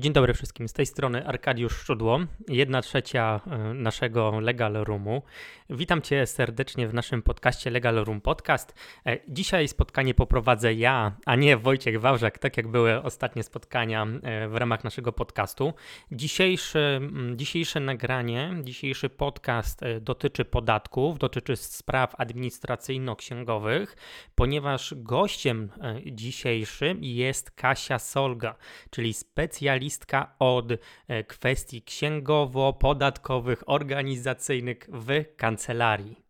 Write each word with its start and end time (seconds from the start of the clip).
Dzień 0.00 0.12
dobry 0.12 0.34
wszystkim. 0.34 0.68
Z 0.68 0.72
tej 0.72 0.86
strony 0.86 1.26
Arkadiusz 1.26 1.76
Szczudło, 1.76 2.20
jedna 2.48 2.82
trzecia 2.82 3.40
e, 3.46 3.58
naszego 3.74 4.40
Legal 4.40 4.72
Roomu. 4.72 5.22
Witam 5.70 6.02
Cię 6.02 6.26
serdecznie 6.26 6.88
w 6.88 6.94
naszym 6.94 7.22
podcaście 7.22 7.70
Legal 7.70 7.94
Room 7.94 8.20
Podcast. 8.20 8.74
E, 9.06 9.18
dzisiaj 9.28 9.68
spotkanie 9.68 10.14
poprowadzę 10.14 10.74
ja, 10.74 11.12
a 11.26 11.36
nie 11.36 11.56
Wojciech 11.56 12.00
Wawrzak, 12.00 12.38
tak 12.38 12.56
jak 12.56 12.68
były 12.68 13.02
ostatnie 13.02 13.42
spotkania 13.42 14.06
e, 14.22 14.48
w 14.48 14.56
ramach 14.56 14.84
naszego 14.84 15.12
podcastu. 15.12 15.72
Dzisiejszy, 16.12 17.00
dzisiejsze 17.36 17.80
nagranie, 17.80 18.54
dzisiejszy 18.62 19.08
podcast 19.08 19.80
dotyczy 20.00 20.44
podatków, 20.44 21.18
dotyczy 21.18 21.56
spraw 21.56 22.14
administracyjno-księgowych, 22.18 23.96
ponieważ 24.34 24.94
gościem 24.96 25.70
dzisiejszym 26.06 27.04
jest 27.04 27.50
Kasia 27.50 27.98
Solga, 27.98 28.54
czyli 28.90 29.14
specjalista 29.14 29.87
specjalistka 29.90 30.34
od 30.38 30.72
e, 31.08 31.24
kwestii 31.24 31.82
księgowo-podatkowych, 31.82 33.62
organizacyjnych 33.66 34.78
w 34.88 35.24
kancelarii. 35.36 36.28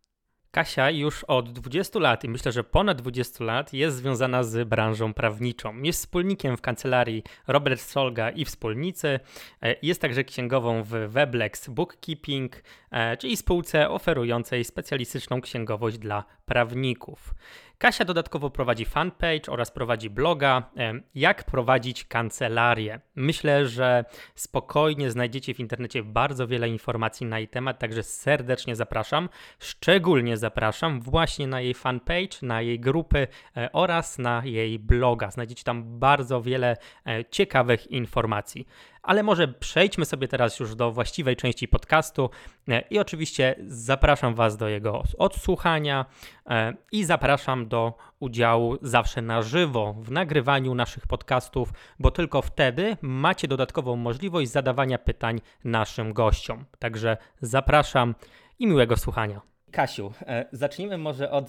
Kasia 0.51 0.89
już 0.89 1.23
od 1.23 1.51
20 1.51 1.99
lat 1.99 2.23
i 2.23 2.29
myślę, 2.29 2.51
że 2.51 2.63
ponad 2.63 2.97
20 3.01 3.43
lat 3.43 3.73
jest 3.73 3.97
związana 3.97 4.43
z 4.43 4.67
branżą 4.67 5.13
prawniczą. 5.13 5.81
Jest 5.81 5.99
wspólnikiem 5.99 6.57
w 6.57 6.61
kancelarii 6.61 7.23
Robert 7.47 7.81
Solga 7.81 8.29
i 8.29 8.45
wspólnicy. 8.45 9.19
E, 9.61 9.75
jest 9.81 10.01
także 10.01 10.23
księgową 10.23 10.83
w 10.83 10.89
Weblex 10.89 11.69
Bookkeeping, 11.69 12.63
e, 12.91 13.17
czyli 13.17 13.37
spółce 13.37 13.89
oferującej 13.89 14.65
specjalistyczną 14.65 15.41
księgowość 15.41 15.97
dla 15.97 16.23
prawników. 16.45 17.33
Kasia 17.79 18.05
dodatkowo 18.05 18.49
prowadzi 18.49 18.85
fanpage 18.85 19.51
oraz 19.51 19.71
prowadzi 19.71 20.09
bloga 20.09 20.71
Jak 21.15 21.43
prowadzić 21.43 22.03
kancelarię. 22.03 22.99
Myślę, 23.15 23.67
że 23.67 24.05
spokojnie 24.35 25.11
znajdziecie 25.11 25.53
w 25.53 25.59
internecie 25.59 26.03
bardzo 26.03 26.47
wiele 26.47 26.69
informacji 26.69 27.25
na 27.25 27.39
jej 27.39 27.47
temat, 27.47 27.79
także 27.79 28.03
serdecznie 28.03 28.75
zapraszam. 28.75 29.29
Szczególnie 29.59 30.37
zapraszam 30.37 31.01
właśnie 31.01 31.47
na 31.47 31.61
jej 31.61 31.73
fanpage, 31.73 32.37
na 32.41 32.61
jej 32.61 32.79
grupy 32.79 33.27
e, 33.57 33.71
oraz 33.71 34.17
na 34.17 34.41
jej 34.45 34.79
bloga. 34.79 35.31
Znajdziecie 35.31 35.63
tam 35.63 35.99
bardzo 35.99 36.41
wiele 36.41 36.77
e, 37.05 37.25
ciekawych 37.25 37.87
informacji. 37.87 38.67
Ale 39.09 39.23
może 39.23 39.47
przejdźmy 39.47 40.05
sobie 40.05 40.27
teraz 40.27 40.59
już 40.59 40.75
do 40.75 40.91
właściwej 40.91 41.35
części 41.35 41.67
podcastu 41.67 42.29
e, 42.67 42.81
i 42.89 42.99
oczywiście 42.99 43.55
zapraszam 43.67 44.35
Was 44.35 44.57
do 44.57 44.67
jego 44.67 45.03
odsłuchania 45.17 46.05
e, 46.49 46.73
i 46.91 47.03
zapraszam 47.03 47.67
do 47.67 47.93
udziału 48.19 48.77
zawsze 48.81 49.21
na 49.21 49.41
żywo 49.41 49.93
w 49.93 50.11
nagrywaniu 50.11 50.75
naszych 50.75 51.07
podcastów, 51.07 51.73
bo 51.99 52.11
tylko 52.11 52.41
wtedy 52.41 52.97
macie 53.01 53.47
dodatkową 53.47 53.95
możliwość 53.95 54.51
zadawania 54.51 54.97
pytań 54.97 55.41
naszym 55.63 56.13
gościom. 56.13 56.65
Także 56.79 57.17
zapraszam 57.41 58.15
i 58.59 58.67
miłego 58.67 58.97
słuchania. 58.97 59.41
Kasiu, 59.71 60.13
e, 60.21 60.45
zacznijmy 60.51 60.97
może 60.97 61.31
od 61.31 61.47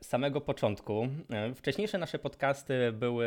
samego 0.00 0.40
początku. 0.40 1.08
Wcześniejsze 1.54 1.98
nasze 1.98 2.18
podcasty 2.18 2.92
były 2.92 3.26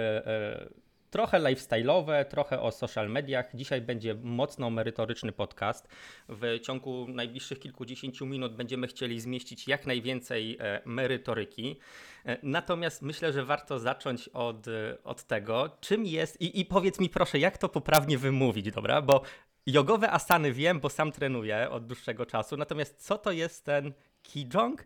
trochę 1.09 1.39
lifestyle'owe, 1.39 2.25
trochę 2.25 2.61
o 2.61 2.71
social 2.71 3.09
mediach. 3.09 3.55
Dzisiaj 3.55 3.81
będzie 3.81 4.15
mocno 4.15 4.69
merytoryczny 4.69 5.31
podcast. 5.31 5.87
W 6.29 6.59
ciągu 6.61 7.07
najbliższych 7.07 7.59
kilkudziesięciu 7.59 8.25
minut 8.25 8.55
będziemy 8.55 8.87
chcieli 8.87 9.19
zmieścić 9.19 9.67
jak 9.67 9.85
najwięcej 9.85 10.57
e, 10.59 10.81
merytoryki. 10.85 11.79
E, 12.25 12.37
natomiast 12.43 13.01
myślę, 13.01 13.33
że 13.33 13.45
warto 13.45 13.79
zacząć 13.79 14.29
od, 14.29 14.67
e, 14.67 14.97
od 15.03 15.23
tego, 15.23 15.77
czym 15.79 16.05
jest 16.05 16.41
i, 16.41 16.59
i 16.59 16.65
powiedz 16.65 16.99
mi 16.99 17.09
proszę, 17.09 17.39
jak 17.39 17.57
to 17.57 17.69
poprawnie 17.69 18.17
wymówić, 18.17 18.71
dobra? 18.71 19.01
Bo 19.01 19.21
jogowe 19.65 20.11
asany 20.11 20.53
wiem, 20.53 20.79
bo 20.79 20.89
sam 20.89 21.11
trenuję 21.11 21.69
od 21.69 21.85
dłuższego 21.85 22.25
czasu. 22.25 22.57
Natomiast 22.57 23.05
co 23.05 23.17
to 23.17 23.31
jest 23.31 23.65
ten 23.65 23.93
Kijong? 24.23 24.85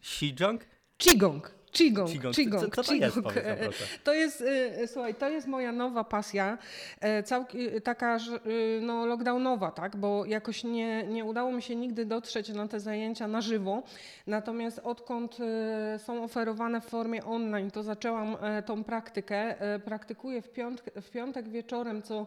Shijong? 0.00 0.66
Qigong. 0.98 1.63
Qigong, 1.74 2.10
Qigong. 2.10 2.34
Qigong, 2.34 2.62
co, 2.74 2.82
co 2.82 2.82
to 2.82 2.94
Jest, 2.94 3.16
to 4.04 4.14
jest, 4.14 4.40
y, 4.40 4.86
słuchaj, 4.86 5.14
to 5.14 5.28
jest 5.28 5.46
moja 5.46 5.72
nowa 5.72 6.04
pasja, 6.04 6.58
e, 7.00 7.22
całk- 7.22 7.80
taka 7.80 8.18
y, 8.46 8.80
no, 8.82 9.06
lockdownowa, 9.06 9.70
tak, 9.70 9.96
bo 9.96 10.24
jakoś 10.24 10.64
nie, 10.64 11.06
nie 11.06 11.24
udało 11.24 11.52
mi 11.52 11.62
się 11.62 11.76
nigdy 11.76 12.04
dotrzeć 12.04 12.48
na 12.48 12.68
te 12.68 12.80
zajęcia 12.80 13.28
na 13.28 13.40
żywo, 13.40 13.82
natomiast 14.26 14.80
odkąd 14.84 15.38
y, 15.94 15.98
są 15.98 16.24
oferowane 16.24 16.80
w 16.80 16.84
formie 16.84 17.24
online, 17.24 17.70
to 17.70 17.82
zaczęłam 17.82 18.36
e, 18.40 18.62
tą 18.62 18.84
praktykę, 18.84 19.60
e, 19.60 19.78
praktykuję 19.78 20.42
w, 20.42 20.50
piątek, 20.52 20.94
w 20.94 21.10
piątek 21.10 21.48
wieczorem, 21.48 22.02
co, 22.02 22.26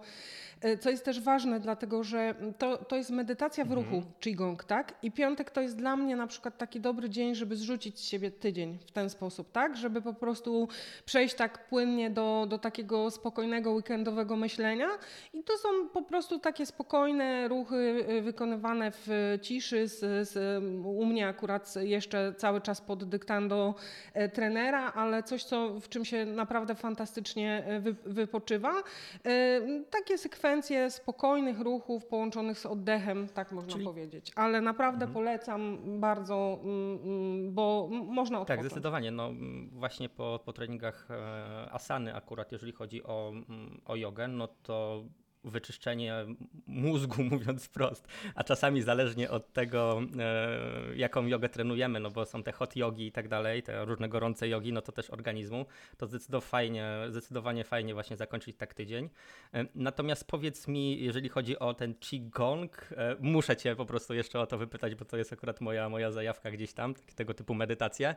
co 0.80 0.90
jest 0.90 1.06
też 1.06 1.22
ważne, 1.22 1.60
dlatego 1.60 2.04
że 2.04 2.36
to, 2.58 2.78
to 2.78 2.96
jest 2.96 3.10
medytacja 3.10 3.66
w 3.66 3.72
ruchu, 3.72 3.96
mhm. 3.96 4.14
Qigong, 4.20 4.64
tak, 4.64 4.94
i 5.04 5.12
piątek 5.12 5.52
to 5.52 5.62
jest 5.62 5.78
dla 5.78 5.96
mnie 5.96 6.16
na 6.16 6.28
przykład 6.28 6.58
taki 6.58 6.80
dobry 6.80 7.10
dzień, 7.10 7.36
żeby 7.36 7.56
zrzucić 7.56 8.00
z 8.00 8.04
siebie 8.04 8.32
tydzień 8.32 8.78
w 8.88 8.92
ten 8.92 9.10
sposób 9.10 9.37
sposób, 9.38 9.52
tak? 9.52 9.78
Żeby 9.78 10.02
po 10.02 10.14
prostu 10.14 10.68
przejść 11.06 11.36
tak 11.36 11.70
płynnie 11.70 12.10
do, 12.10 12.46
do 12.50 12.58
takiego 12.58 13.12
spokojnego 13.12 13.72
weekendowego 13.72 14.36
myślenia. 14.36 14.88
I 15.34 15.44
to 15.44 15.58
są 15.58 15.90
po 15.94 16.02
prostu 16.02 16.40
takie 16.40 16.66
spokojne 16.66 17.48
ruchy 17.48 18.06
y, 18.10 18.22
wykonywane 18.22 18.92
w 18.92 19.38
ciszy. 19.42 19.88
Z, 19.88 20.30
z, 20.30 20.64
u 20.86 21.06
mnie 21.06 21.28
akurat 21.28 21.76
jeszcze 21.76 22.34
cały 22.38 22.62
czas 22.62 22.82
pod 22.82 23.04
dyktando 23.04 23.76
e, 24.14 24.30
trenera, 24.30 24.94
ale 24.94 25.24
coś, 25.24 25.44
co, 25.44 25.80
w 25.80 25.90
czym 25.90 26.06
się 26.06 26.26
naprawdę 26.26 26.76
fantastycznie 26.76 27.64
e, 27.68 27.80
wy, 27.80 27.96
wypoczywa. 28.06 28.74
E, 29.26 29.62
takie 29.90 30.18
sekwencje 30.18 30.92
spokojnych 30.92 31.60
ruchów 31.60 32.06
połączonych 32.06 32.60
z 32.60 32.66
oddechem, 32.66 33.28
tak 33.34 33.52
można 33.52 33.72
Czyli... 33.72 33.86
powiedzieć. 33.86 34.32
Ale 34.36 34.62
naprawdę 34.62 35.06
mhm. 35.06 35.14
polecam 35.14 35.78
bardzo, 36.00 36.60
mm, 36.64 37.00
mm, 37.04 37.54
bo 37.54 37.90
można 37.92 38.40
odpocząć. 38.40 38.60
Tak, 38.60 38.66
zdecydowanie. 38.66 39.12
No, 39.12 39.27
właśnie 39.72 40.10
po, 40.10 40.40
po 40.46 40.54
treningach 40.54 41.12
e, 41.12 41.72
asany 41.72 42.16
akurat, 42.16 42.52
jeżeli 42.52 42.72
chodzi 42.72 43.04
o, 43.04 43.34
o 43.86 43.96
jogę, 43.96 44.28
no 44.28 44.48
to 44.48 45.04
wyczyszczenie 45.52 46.26
mózgu, 46.68 47.24
mówiąc 47.32 47.66
wprost, 47.66 48.08
a 48.36 48.44
czasami 48.44 48.82
zależnie 48.82 49.32
od 49.32 49.54
tego, 49.54 50.02
e, 50.20 50.96
jaką 50.96 51.26
jogę 51.26 51.50
trenujemy, 51.50 52.00
no 52.00 52.12
bo 52.12 52.26
są 52.26 52.44
te 52.44 52.52
hot 52.52 52.76
jogi 52.76 53.08
i 53.08 53.12
tak 53.12 53.28
dalej, 53.28 53.64
te 53.64 53.86
różne 53.86 54.10
gorące 54.10 54.48
jogi, 54.48 54.74
no 54.74 54.82
to 54.82 54.92
też 54.92 55.10
organizmu, 55.10 55.66
to 55.98 56.08
zdecydowanie 56.08 56.88
zdecydowanie 57.10 57.64
fajnie 57.64 57.94
właśnie 57.94 58.18
zakończyć 58.18 58.58
tak 58.58 58.74
tydzień. 58.74 59.10
E, 59.54 59.66
natomiast 59.76 60.28
powiedz 60.28 60.68
mi, 60.68 61.04
jeżeli 61.04 61.30
chodzi 61.30 61.60
o 61.60 61.74
ten 61.74 61.96
Qigong, 61.96 62.90
e, 62.92 63.16
muszę 63.20 63.58
cię 63.58 63.76
po 63.76 63.86
prostu 63.86 64.14
jeszcze 64.14 64.40
o 64.40 64.48
to 64.48 64.58
wypytać, 64.58 64.96
bo 64.96 65.06
to 65.06 65.18
jest 65.18 65.34
akurat 65.34 65.62
moja, 65.62 65.90
moja 65.90 66.12
zajawka 66.12 66.52
gdzieś 66.52 66.74
tam, 66.74 66.94
tego 67.16 67.34
typu 67.34 67.54
medytacje, 67.54 68.16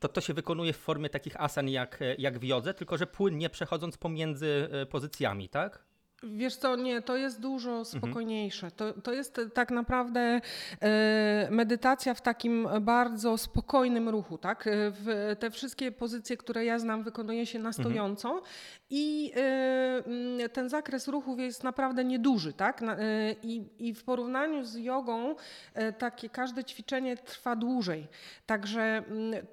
to 0.00 0.08
to 0.08 0.20
się 0.20 0.34
wykonuje 0.34 0.72
w 0.72 0.76
formie 0.76 1.08
takich 1.10 1.40
asan 1.40 1.68
jak, 1.68 2.00
jak 2.18 2.38
w 2.38 2.44
jodze, 2.44 2.74
tylko 2.74 2.96
że 2.96 3.06
płynnie 3.06 3.50
przechodząc 3.50 3.96
pomiędzy 3.96 4.68
pozycjami, 4.90 5.48
tak? 5.48 5.84
Wiesz 6.22 6.56
co, 6.56 6.76
nie, 6.76 7.02
to 7.02 7.16
jest 7.16 7.40
dużo 7.40 7.70
mhm. 7.70 7.84
spokojniejsze. 7.84 8.70
To, 8.70 8.92
to 8.92 9.12
jest 9.12 9.40
tak 9.54 9.70
naprawdę 9.70 10.40
e, 10.80 11.48
medytacja 11.50 12.14
w 12.14 12.20
takim 12.20 12.68
bardzo 12.80 13.38
spokojnym 13.38 14.08
ruchu, 14.08 14.38
tak? 14.38 14.66
E, 14.66 14.70
w 14.90 15.36
te 15.38 15.50
wszystkie 15.50 15.92
pozycje, 15.92 16.36
które 16.36 16.64
ja 16.64 16.78
znam, 16.78 17.02
wykonuje 17.02 17.46
się 17.46 17.58
na 17.58 17.68
mhm. 17.68 17.84
stojąco. 17.84 18.42
I 18.96 19.32
e, 20.42 20.48
ten 20.48 20.68
zakres 20.68 21.08
ruchów 21.08 21.38
jest 21.38 21.64
naprawdę 21.64 22.04
nieduży, 22.04 22.52
tak? 22.52 22.82
E, 22.82 22.96
i, 23.42 23.68
I 23.78 23.94
w 23.94 24.04
porównaniu 24.04 24.64
z 24.64 24.74
jogą 24.76 25.36
e, 25.74 25.92
takie 25.92 26.28
każde 26.28 26.64
ćwiczenie 26.64 27.16
trwa 27.16 27.56
dłużej. 27.56 28.08
Także 28.46 29.02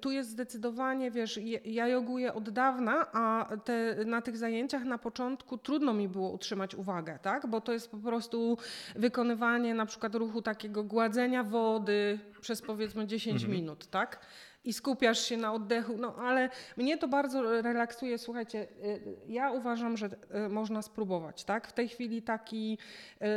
tu 0.00 0.10
jest 0.10 0.30
zdecydowanie, 0.30 1.10
wiesz, 1.10 1.40
ja 1.64 1.88
joguję 1.88 2.34
od 2.34 2.50
dawna, 2.50 3.12
a 3.12 3.56
te, 3.64 4.04
na 4.04 4.22
tych 4.22 4.36
zajęciach 4.36 4.84
na 4.84 4.98
początku 4.98 5.58
trudno 5.58 5.92
mi 5.92 6.08
było 6.08 6.30
utrzymać 6.30 6.74
uwagę, 6.74 7.18
tak? 7.22 7.46
Bo 7.46 7.60
to 7.60 7.72
jest 7.72 7.90
po 7.90 7.98
prostu 7.98 8.58
wykonywanie 8.96 9.74
na 9.74 9.86
przykład 9.86 10.14
ruchu 10.14 10.42
takiego 10.42 10.84
gładzenia 10.84 11.44
wody 11.44 12.18
przez 12.40 12.62
powiedzmy 12.62 13.06
10 13.06 13.42
mhm. 13.42 13.60
minut, 13.60 13.86
tak? 13.86 14.20
I 14.64 14.72
skupiasz 14.72 15.26
się 15.26 15.36
na 15.36 15.52
oddechu. 15.52 15.96
No 15.98 16.14
ale 16.16 16.50
mnie 16.76 16.98
to 16.98 17.08
bardzo 17.08 17.62
relaksuje. 17.62 18.18
Słuchajcie, 18.18 18.68
y, 18.84 19.16
ja 19.28 19.50
uważam, 19.50 19.96
że 19.96 20.06
y, 20.06 20.48
można 20.48 20.82
spróbować. 20.82 21.44
Tak? 21.44 21.68
W 21.68 21.72
tej 21.72 21.88
chwili 21.88 22.22
taki 22.22 22.78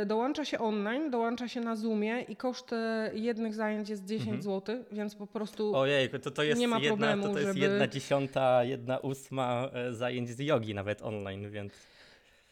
y, 0.02 0.06
dołącza 0.06 0.44
się 0.44 0.58
online, 0.58 1.10
dołącza 1.10 1.48
się 1.48 1.60
na 1.60 1.76
Zoomie 1.76 2.20
i 2.20 2.36
koszt 2.36 2.70
jednych 3.12 3.54
zajęć 3.54 3.88
jest 3.88 4.04
10 4.04 4.22
mhm. 4.22 4.42
zł, 4.42 4.84
więc 4.92 5.14
po 5.14 5.26
prostu 5.26 5.76
Ojej, 5.76 6.10
to, 6.10 6.30
to 6.30 6.42
jest 6.42 6.60
nie 6.60 6.68
ma 6.68 6.78
jedna, 6.78 6.88
problemu, 6.88 7.22
to, 7.22 7.32
to 7.32 7.38
jest 7.38 7.54
żeby... 7.54 7.60
jedna 7.60 7.88
dziesiąta, 7.88 8.64
jedna 8.64 8.98
ósma 8.98 9.70
e, 9.72 9.92
zajęć 9.92 10.30
z 10.30 10.38
jogi 10.40 10.74
nawet 10.74 11.02
online, 11.02 11.50
więc... 11.50 11.72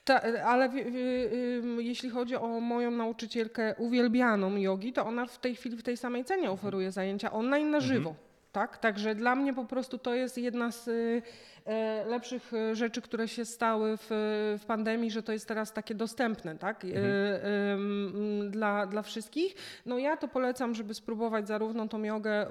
Ta, 0.04 0.22
ale 0.44 0.68
w, 0.68 0.72
w, 0.72 1.76
jeśli 1.78 2.10
chodzi 2.10 2.36
o 2.36 2.60
moją 2.60 2.90
nauczycielkę 2.90 3.74
uwielbianą 3.78 4.56
jogi, 4.56 4.92
to 4.92 5.06
ona 5.06 5.26
w 5.26 5.38
tej 5.38 5.56
chwili 5.56 5.76
w 5.76 5.82
tej 5.82 5.96
samej 5.96 6.24
cenie 6.24 6.50
oferuje 6.50 6.92
zajęcia 6.92 7.32
online 7.32 7.70
na 7.70 7.80
żywo. 7.80 8.10
Mhm. 8.10 8.33
Tak? 8.54 8.78
Także 8.78 9.14
dla 9.14 9.34
mnie 9.34 9.54
po 9.54 9.64
prostu 9.64 9.98
to 9.98 10.14
jest 10.14 10.38
jedna 10.38 10.72
z 10.72 10.88
e, 10.88 10.92
lepszych 12.06 12.54
e, 12.54 12.76
rzeczy, 12.76 13.02
które 13.02 13.28
się 13.28 13.44
stały 13.44 13.96
w, 13.96 14.06
w 14.62 14.64
pandemii, 14.66 15.10
że 15.10 15.22
to 15.22 15.32
jest 15.32 15.48
teraz 15.48 15.72
takie 15.72 15.94
dostępne, 15.94 16.58
tak, 16.58 16.84
mhm. 16.84 18.50
dla, 18.50 18.86
dla 18.86 19.02
wszystkich. 19.02 19.54
No 19.86 19.98
ja 19.98 20.16
to 20.16 20.28
polecam, 20.28 20.74
żeby 20.74 20.94
spróbować 20.94 21.48
zarówno 21.48 21.88
tą 21.88 22.02
jogę 22.02 22.46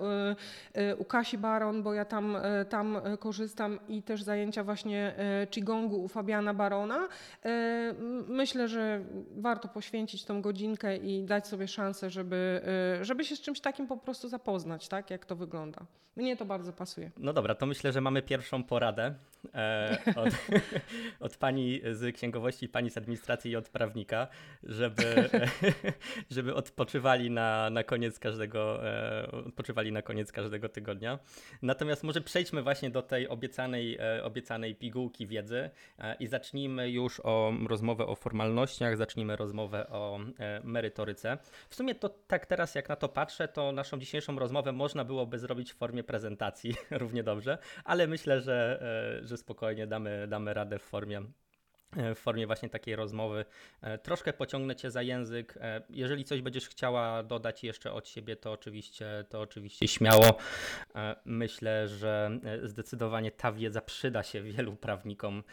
u 0.97 1.05
Kasi 1.05 1.37
Baron, 1.37 1.83
bo 1.83 1.93
ja 1.93 2.05
tam, 2.05 2.37
tam 2.69 2.97
korzystam 3.19 3.79
i 3.87 4.03
też 4.03 4.23
zajęcia 4.23 4.63
właśnie 4.63 5.15
Qigongu 5.51 6.03
u 6.03 6.07
Fabiana 6.07 6.53
Barona. 6.53 7.07
Myślę, 8.27 8.67
że 8.67 9.01
warto 9.37 9.67
poświęcić 9.67 10.25
tą 10.25 10.41
godzinkę 10.41 10.97
i 10.97 11.23
dać 11.23 11.47
sobie 11.47 11.67
szansę, 11.67 12.09
żeby, 12.09 12.61
żeby 13.01 13.23
się 13.23 13.35
z 13.35 13.41
czymś 13.41 13.59
takim 13.59 13.87
po 13.87 13.97
prostu 13.97 14.29
zapoznać, 14.29 14.87
tak, 14.87 15.09
jak 15.09 15.25
to 15.25 15.35
wygląda. 15.35 15.85
Mnie 16.15 16.37
to 16.37 16.45
bardzo 16.45 16.73
pasuje. 16.73 17.11
No 17.17 17.33
dobra, 17.33 17.55
to 17.55 17.65
myślę, 17.65 17.91
że 17.91 18.01
mamy 18.01 18.21
pierwszą 18.21 18.63
poradę 18.63 19.02
e, 19.55 19.97
od, 20.15 20.29
od, 21.25 21.37
pani 21.37 21.81
z 21.91 22.15
księgowości, 22.15 22.69
pani 22.69 22.89
z 22.89 22.97
administracji 22.97 23.51
i 23.51 23.55
od 23.55 23.69
prawnika, 23.69 24.27
żeby, 24.63 25.29
żeby 26.31 26.55
odpoczywali 26.55 27.31
na, 27.31 27.69
na 27.69 27.83
koniec 27.83 28.19
każdego 28.19 28.87
e, 28.87 29.31
odpoczywali 29.31 29.91
na 29.91 30.01
koniec 30.01 30.31
każdego 30.31 30.69
tygodnia. 30.69 31.19
Natomiast 31.61 32.03
może 32.03 32.21
przejdźmy 32.21 32.63
właśnie 32.63 32.89
do 32.89 33.01
tej 33.01 33.27
obiecanej, 33.27 33.97
e, 33.97 34.23
obiecanej 34.23 34.75
pigułki 34.75 35.27
wiedzy 35.27 35.69
e, 35.99 36.15
i 36.15 36.27
zacznijmy 36.27 36.89
już 36.89 37.19
o 37.23 37.53
rozmowę 37.67 38.05
o 38.05 38.15
formalnościach, 38.15 38.97
zacznijmy 38.97 39.35
rozmowę 39.35 39.87
o 39.89 40.19
e, 40.39 40.61
merytoryce. 40.63 41.37
W 41.69 41.75
sumie 41.75 41.95
to 41.95 42.09
tak 42.09 42.45
teraz 42.45 42.75
jak 42.75 42.89
na 42.89 42.95
to 42.95 43.09
patrzę, 43.09 43.47
to 43.47 43.71
naszą 43.71 43.99
dzisiejszą 43.99 44.39
rozmowę 44.39 44.71
można 44.71 45.05
byłoby 45.05 45.39
zrobić 45.39 45.73
w 45.73 45.75
formie 45.75 46.03
prezentacji 46.03 46.75
równie 46.91 47.23
dobrze, 47.23 47.57
ale 47.83 48.07
myślę, 48.07 48.41
że, 48.41 48.79
że 49.21 49.37
spokojnie 49.37 49.87
damy, 49.87 50.27
damy 50.27 50.53
radę 50.53 50.79
w 50.79 50.83
formie 50.83 51.23
w 52.15 52.19
formie 52.19 52.47
właśnie 52.47 52.69
takiej 52.69 52.95
rozmowy. 52.95 53.45
E, 53.81 53.97
troszkę 53.97 54.33
pociągnę 54.33 54.75
cię 54.75 54.91
za 54.91 55.01
język. 55.01 55.57
E, 55.61 55.81
jeżeli 55.89 56.23
coś 56.23 56.41
będziesz 56.41 56.69
chciała 56.69 57.23
dodać 57.23 57.63
jeszcze 57.63 57.93
od 57.93 58.07
siebie, 58.07 58.35
to 58.35 58.51
oczywiście, 58.51 59.25
to 59.29 59.41
oczywiście 59.41 59.87
śmiało. 59.87 60.37
Myślę, 61.25 61.87
że 61.87 62.39
zdecydowanie 62.63 63.31
ta 63.31 63.51
wiedza 63.51 63.81
przyda 63.81 64.23
się 64.23 64.41
wielu 64.53 64.75
prawnikom, 64.75 65.43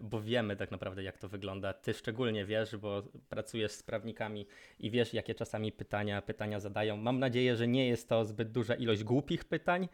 bo 0.00 0.20
wiemy 0.20 0.56
tak 0.56 0.70
naprawdę, 0.70 1.02
jak 1.02 1.18
to 1.18 1.28
wygląda. 1.28 1.72
Ty 1.72 1.94
szczególnie 1.94 2.44
wiesz, 2.44 2.76
bo 2.76 3.02
pracujesz 3.28 3.72
z 3.72 3.82
prawnikami 3.82 4.46
i 4.78 4.90
wiesz, 4.90 5.14
jakie 5.14 5.34
czasami 5.34 5.72
pytania, 5.72 6.22
pytania 6.22 6.60
zadają. 6.60 6.96
Mam 6.96 7.18
nadzieję, 7.18 7.56
że 7.56 7.68
nie 7.68 7.88
jest 7.88 8.08
to 8.08 8.24
zbyt 8.24 8.52
duża 8.52 8.74
ilość 8.74 9.04
głupich 9.04 9.44
pytań, 9.44 9.88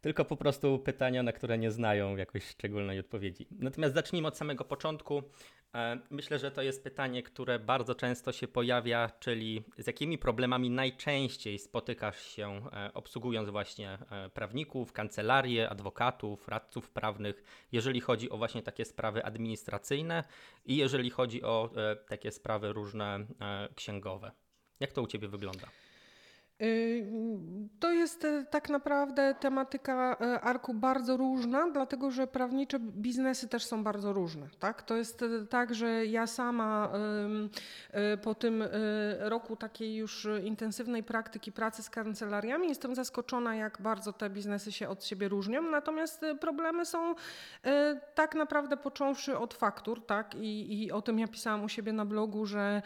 tylko 0.00 0.24
po 0.24 0.36
prostu 0.36 0.78
pytania, 0.78 1.22
na 1.22 1.32
które 1.32 1.58
nie 1.58 1.70
znają 1.70 2.16
jakoś 2.16 2.44
szczególnej 2.44 2.98
odpowiedzi. 2.98 3.46
Natomiast 3.50 3.94
zacznijmy 3.94 4.28
od 4.28 4.36
samego 4.36 4.64
początku. 4.64 5.22
E, 5.74 5.98
myślę, 6.10 6.38
że 6.38 6.50
to 6.50 6.62
jest 6.62 6.84
pytanie, 6.84 7.22
które 7.22 7.58
bardzo 7.58 7.94
często 7.94 8.32
się 8.32 8.48
pojawia, 8.48 9.10
czyli 9.20 9.64
z 9.78 9.86
jakimi 9.86 10.18
problemami 10.18 10.70
najczęściej 10.70 11.58
spotykasz 11.58 12.22
się 12.22 12.60
e, 12.72 12.94
obsługując 12.94 13.50
właśnie 13.50 13.98
e, 14.10 14.28
prawników, 14.28 14.92
kancelarie, 14.92 15.70
adwokatów, 15.70 16.48
radców 16.48 16.90
prawnych, 16.90 17.42
jeżeli 17.72 18.00
chodzi 18.00 18.30
o 18.30 18.36
właśnie 18.36 18.62
takie 18.62 18.84
sprawy 18.84 19.24
administracyjne 19.24 20.24
i 20.64 20.76
jeżeli 20.76 21.10
chodzi 21.10 21.42
o 21.42 21.70
takie 22.08 22.32
sprawy 22.32 22.72
różne 22.72 23.26
księgowe. 23.74 24.32
Jak 24.80 24.92
to 24.92 25.02
u 25.02 25.06
Ciebie 25.06 25.28
wygląda? 25.28 25.66
To 27.80 27.92
jest 27.92 28.24
e, 28.24 28.44
tak 28.50 28.68
naprawdę 28.68 29.34
tematyka 29.40 30.16
e, 30.20 30.40
arku 30.40 30.74
bardzo 30.74 31.16
różna, 31.16 31.70
dlatego 31.70 32.10
że 32.10 32.26
prawnicze 32.26 32.78
biznesy 32.78 33.48
też 33.48 33.64
są 33.64 33.84
bardzo 33.84 34.12
różne. 34.12 34.48
Tak? 34.58 34.82
To 34.82 34.96
jest 34.96 35.22
e, 35.22 35.46
tak, 35.46 35.74
że 35.74 36.06
ja 36.06 36.26
sama 36.26 36.90
po 38.22 38.34
tym 38.34 38.64
roku 39.18 39.56
takiej 39.56 39.96
już 39.96 40.28
intensywnej 40.44 41.02
praktyki 41.02 41.52
pracy 41.52 41.82
z 41.82 41.90
kancelariami 41.90 42.68
jestem 42.68 42.94
zaskoczona, 42.94 43.54
jak 43.54 43.82
bardzo 43.82 44.12
te 44.12 44.30
biznesy 44.30 44.72
się 44.72 44.88
od 44.88 45.04
siebie 45.04 45.28
różnią. 45.28 45.62
Natomiast 45.62 46.24
problemy 46.40 46.86
są 46.86 47.14
tak 48.14 48.34
naprawdę 48.34 48.76
począwszy 48.76 49.38
od 49.38 49.54
faktur, 49.54 50.06
tak? 50.06 50.34
I, 50.34 50.82
i 50.82 50.92
o 50.92 51.02
tym 51.02 51.18
ja 51.18 51.28
pisałam 51.28 51.64
u 51.64 51.68
siebie 51.68 51.92
na 51.92 52.04
blogu, 52.04 52.46
że 52.46 52.82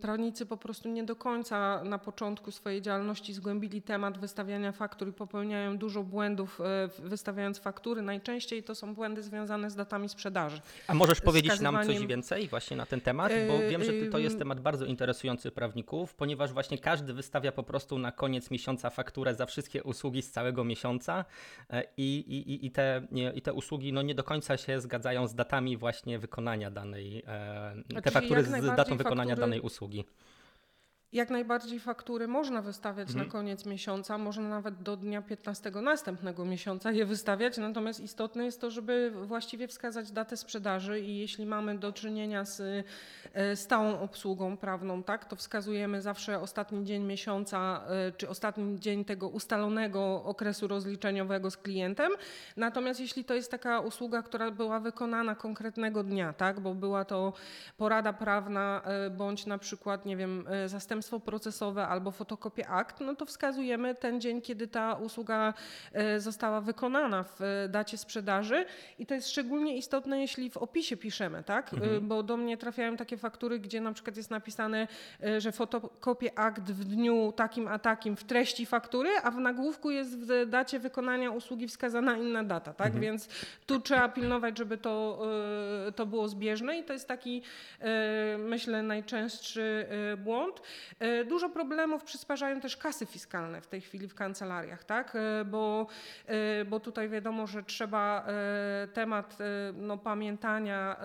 prawnicy 0.00 0.46
po 0.46 0.56
prostu 0.56 0.88
nie 0.88 1.04
do 1.04 1.16
końca 1.16 1.84
na 1.84 1.98
początku 1.98 2.37
początku 2.38 2.50
swojej 2.60 2.82
działalności 2.82 3.34
zgłębili 3.34 3.82
temat 3.82 4.18
wystawiania 4.18 4.72
faktur 4.72 5.08
i 5.08 5.12
popełniają 5.12 5.78
dużo 5.78 6.02
błędów 6.02 6.60
e, 6.60 6.88
wystawiając 6.98 7.58
faktury. 7.58 8.02
Najczęściej 8.02 8.62
to 8.62 8.74
są 8.74 8.94
błędy 8.94 9.22
związane 9.22 9.70
z 9.70 9.74
datami 9.74 10.08
sprzedaży. 10.08 10.60
A 10.86 10.94
możesz 10.94 11.20
powiedzieć 11.20 11.60
nam 11.60 11.86
coś 11.86 12.06
więcej 12.06 12.48
właśnie 12.48 12.76
na 12.76 12.86
ten 12.86 13.00
temat? 13.00 13.32
Bo 13.48 13.54
e, 13.54 13.68
wiem, 13.70 13.84
że 13.84 13.92
to 14.12 14.18
jest 14.18 14.38
temat 14.38 14.60
bardzo 14.60 14.84
interesujący 14.84 15.50
prawników, 15.50 16.14
ponieważ 16.14 16.52
właśnie 16.52 16.78
każdy 16.78 17.12
wystawia 17.14 17.52
po 17.52 17.62
prostu 17.62 17.98
na 17.98 18.12
koniec 18.12 18.50
miesiąca 18.50 18.90
fakturę 18.90 19.34
za 19.34 19.46
wszystkie 19.46 19.82
usługi 19.82 20.22
z 20.22 20.30
całego 20.30 20.64
miesiąca 20.64 21.24
e, 21.70 21.84
i, 21.96 22.18
i, 22.18 22.66
i, 22.66 22.70
te, 22.70 23.06
i 23.34 23.42
te 23.42 23.52
usługi 23.52 23.92
no, 23.92 24.02
nie 24.02 24.14
do 24.14 24.24
końca 24.24 24.56
się 24.56 24.80
zgadzają 24.80 25.26
z 25.26 25.34
datami 25.34 25.76
właśnie 25.76 26.18
wykonania 26.18 26.70
danej, 26.70 27.22
te 28.02 28.10
faktury 28.10 28.44
z 28.44 28.76
datą 28.76 28.96
wykonania 28.96 29.30
faktury... 29.30 29.50
danej 29.50 29.60
usługi. 29.60 30.04
Jak 31.12 31.30
najbardziej 31.30 31.80
faktury 31.80 32.28
można 32.28 32.62
wystawiać 32.62 33.08
mhm. 33.08 33.26
na 33.26 33.32
koniec 33.32 33.66
miesiąca, 33.66 34.18
można 34.18 34.48
nawet 34.48 34.82
do 34.82 34.96
dnia 34.96 35.22
15 35.22 35.70
następnego 35.70 36.44
miesiąca 36.44 36.92
je 36.92 37.06
wystawiać, 37.06 37.58
natomiast 37.58 38.00
istotne 38.00 38.44
jest 38.44 38.60
to, 38.60 38.70
żeby 38.70 39.12
właściwie 39.24 39.68
wskazać 39.68 40.10
datę 40.10 40.36
sprzedaży 40.36 41.00
i 41.00 41.18
jeśli 41.18 41.46
mamy 41.46 41.78
do 41.78 41.92
czynienia 41.92 42.44
z 42.44 42.86
e, 43.34 43.56
stałą 43.56 44.00
obsługą 44.00 44.56
prawną, 44.56 45.02
tak, 45.02 45.24
to 45.24 45.36
wskazujemy 45.36 46.02
zawsze 46.02 46.40
ostatni 46.40 46.84
dzień 46.84 47.04
miesiąca 47.04 47.82
e, 47.88 48.12
czy 48.12 48.28
ostatni 48.28 48.80
dzień 48.80 49.04
tego 49.04 49.28
ustalonego 49.28 50.24
okresu 50.24 50.68
rozliczeniowego 50.68 51.50
z 51.50 51.56
klientem. 51.56 52.12
Natomiast 52.56 53.00
jeśli 53.00 53.24
to 53.24 53.34
jest 53.34 53.50
taka 53.50 53.80
usługa, 53.80 54.22
która 54.22 54.50
była 54.50 54.80
wykonana 54.80 55.34
konkretnego 55.34 56.04
dnia, 56.04 56.32
tak, 56.32 56.60
bo 56.60 56.74
była 56.74 57.04
to 57.04 57.32
porada 57.76 58.12
prawna 58.12 58.82
e, 58.84 59.10
bądź 59.10 59.46
na 59.46 59.58
przykład, 59.58 60.06
nie 60.06 60.16
wiem, 60.16 60.44
zastępstwo 60.66 60.97
przestępstwo 60.98 61.20
procesowe 61.20 61.86
albo 61.86 62.10
fotokopię 62.10 62.68
akt, 62.68 63.00
no 63.00 63.14
to 63.14 63.26
wskazujemy 63.26 63.94
ten 63.94 64.20
dzień, 64.20 64.42
kiedy 64.42 64.66
ta 64.66 64.94
usługa 64.94 65.54
e, 65.92 66.20
została 66.20 66.60
wykonana 66.60 67.22
w 67.22 67.42
e, 67.42 67.68
dacie 67.68 67.98
sprzedaży 67.98 68.64
i 68.98 69.06
to 69.06 69.14
jest 69.14 69.28
szczególnie 69.28 69.76
istotne, 69.76 70.20
jeśli 70.20 70.50
w 70.50 70.56
opisie 70.56 70.96
piszemy, 70.96 71.42
tak? 71.42 71.74
E, 71.74 71.76
mhm. 71.76 72.08
Bo 72.08 72.22
do 72.22 72.36
mnie 72.36 72.56
trafiają 72.56 72.96
takie 72.96 73.16
faktury, 73.16 73.58
gdzie 73.58 73.80
na 73.80 73.92
przykład 73.92 74.16
jest 74.16 74.30
napisane, 74.30 74.88
że 75.38 75.52
fotokopię 75.52 76.38
akt 76.38 76.70
w 76.70 76.84
dniu 76.84 77.32
takim 77.36 77.68
a 77.68 77.78
takim 77.78 78.16
w 78.16 78.24
treści 78.24 78.66
faktury, 78.66 79.10
a 79.22 79.30
w 79.30 79.40
nagłówku 79.40 79.90
jest 79.90 80.18
w 80.18 80.46
dacie 80.46 80.78
wykonania 80.78 81.30
usługi 81.30 81.68
wskazana 81.68 82.16
inna 82.16 82.44
data, 82.44 82.72
tak? 82.72 82.86
Mhm. 82.86 83.02
Więc 83.02 83.28
tu 83.66 83.80
trzeba 83.80 84.08
pilnować, 84.08 84.58
żeby 84.58 84.78
to, 84.78 85.22
to 85.96 86.06
było 86.06 86.28
zbieżne 86.28 86.78
i 86.78 86.84
to 86.84 86.92
jest 86.92 87.08
taki, 87.08 87.42
myślę, 88.38 88.82
najczęstszy 88.82 89.86
błąd. 90.16 90.62
E, 90.98 91.24
dużo 91.24 91.48
problemów 91.48 92.04
przysparzają 92.04 92.60
też 92.60 92.76
kasy 92.76 93.06
fiskalne 93.06 93.60
w 93.60 93.66
tej 93.66 93.80
chwili 93.80 94.08
w 94.08 94.14
kancelariach, 94.14 94.84
tak? 94.84 95.16
E, 95.16 95.44
bo, 95.44 95.86
e, 96.26 96.64
bo 96.64 96.80
tutaj 96.80 97.08
wiadomo, 97.08 97.46
że 97.46 97.62
trzeba 97.62 98.26
temat 98.92 99.38
no, 99.74 99.98
pamiętania 99.98 100.96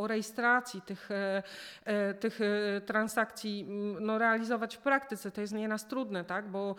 o 0.00 0.06
rejestracji 0.06 0.82
tych, 0.82 1.10
e, 1.10 1.42
e, 1.84 2.14
tych 2.14 2.40
e, 2.40 2.80
transakcji 2.80 3.66
no, 4.00 4.18
realizować 4.18 4.76
w 4.76 4.78
praktyce. 4.78 5.30
To 5.30 5.40
jest 5.40 5.52
nieraz 5.52 5.86
trudne, 5.86 6.24
tak? 6.24 6.48
bo 6.48 6.74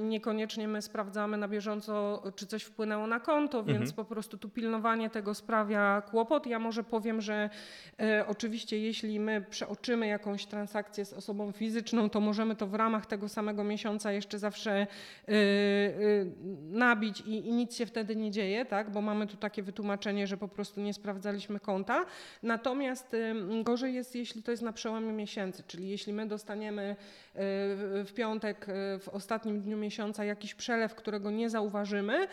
niekoniecznie 0.00 0.68
my 0.68 0.82
sprawdzamy 0.82 1.36
na 1.36 1.48
bieżąco, 1.48 2.22
czy 2.36 2.46
coś 2.46 2.62
wpłynęło 2.62 3.06
na 3.06 3.20
konto, 3.20 3.64
więc 3.64 3.80
mhm. 3.80 3.92
po 3.96 4.04
prostu 4.04 4.38
tu 4.38 4.48
pilnowanie 4.48 5.10
tego 5.10 5.34
sprawia 5.34 6.02
kłopot. 6.10 6.46
Ja 6.46 6.58
może 6.58 6.84
powiem, 6.84 7.20
że 7.20 7.50
oczywiście 8.26 8.78
jeśli 8.78 9.20
my 9.20 9.44
przeoczymy 9.50 10.06
jakąś 10.06 10.46
transakcję 10.46 11.04
z 11.04 11.12
osobą 11.12 11.52
fizyczną, 11.52 12.10
to 12.10 12.20
możemy 12.20 12.56
to 12.56 12.66
w 12.66 12.74
ramach 12.74 13.06
tego 13.06 13.28
samego 13.28 13.64
miesiąca 13.64 14.12
jeszcze 14.12 14.38
zawsze 14.38 14.86
nabić 16.70 17.20
i, 17.20 17.48
i 17.48 17.52
nic 17.52 17.76
się 17.76 17.86
wtedy 17.86 18.16
nie 18.16 18.30
dzieje, 18.30 18.64
tak? 18.64 18.90
bo 18.90 19.00
mamy 19.00 19.26
tu 19.26 19.36
takie 19.36 19.62
wytłumaczenie, 19.62 20.26
że 20.26 20.36
po 20.36 20.48
prostu 20.48 20.80
nie 20.80 20.94
sprawdzaliśmy 20.94 21.60
konta. 21.60 22.04
Natomiast 22.46 23.16
gorzej 23.62 23.94
jest, 23.94 24.14
jeśli 24.14 24.42
to 24.42 24.50
jest 24.50 24.62
na 24.62 24.72
przełomie 24.72 25.12
miesięcy, 25.12 25.62
czyli 25.66 25.88
jeśli 25.88 26.12
my 26.12 26.26
dostaniemy 26.26 26.90
y, 26.90 26.96
w 28.04 28.12
piątek, 28.14 28.68
y, 28.68 28.72
w 28.98 29.08
ostatnim 29.08 29.60
dniu 29.60 29.76
miesiąca 29.76 30.24
jakiś 30.24 30.54
przelew, 30.54 30.94
którego 30.94 31.30
nie 31.30 31.50
zauważymy 31.50 32.24
y, 32.24 32.28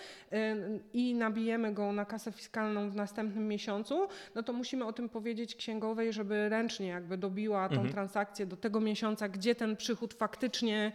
i 0.93 1.15
nabijemy 1.15 1.74
go 1.74 1.91
na 1.91 2.05
kasę 2.05 2.32
fiskalną 2.32 2.89
w 2.89 2.96
następnym 2.96 3.48
miesiącu, 3.48 4.08
no 4.36 4.43
to 4.43 4.53
musimy 4.53 4.86
o 4.86 4.93
tym 4.93 5.10
powiedzieć 5.10 5.55
księgowej, 5.55 6.13
żeby 6.13 6.50
ręcznie 6.50 6.88
jakby 6.88 7.17
dobiła 7.17 7.70
tą 7.70 7.75
Mhm. 7.75 7.93
transakcję 7.93 8.46
do 8.46 8.58
tego 8.58 8.79
miesiąca, 8.79 9.29
gdzie 9.29 9.55
ten 9.55 9.75
przychód 9.75 10.13
faktycznie 10.13 10.91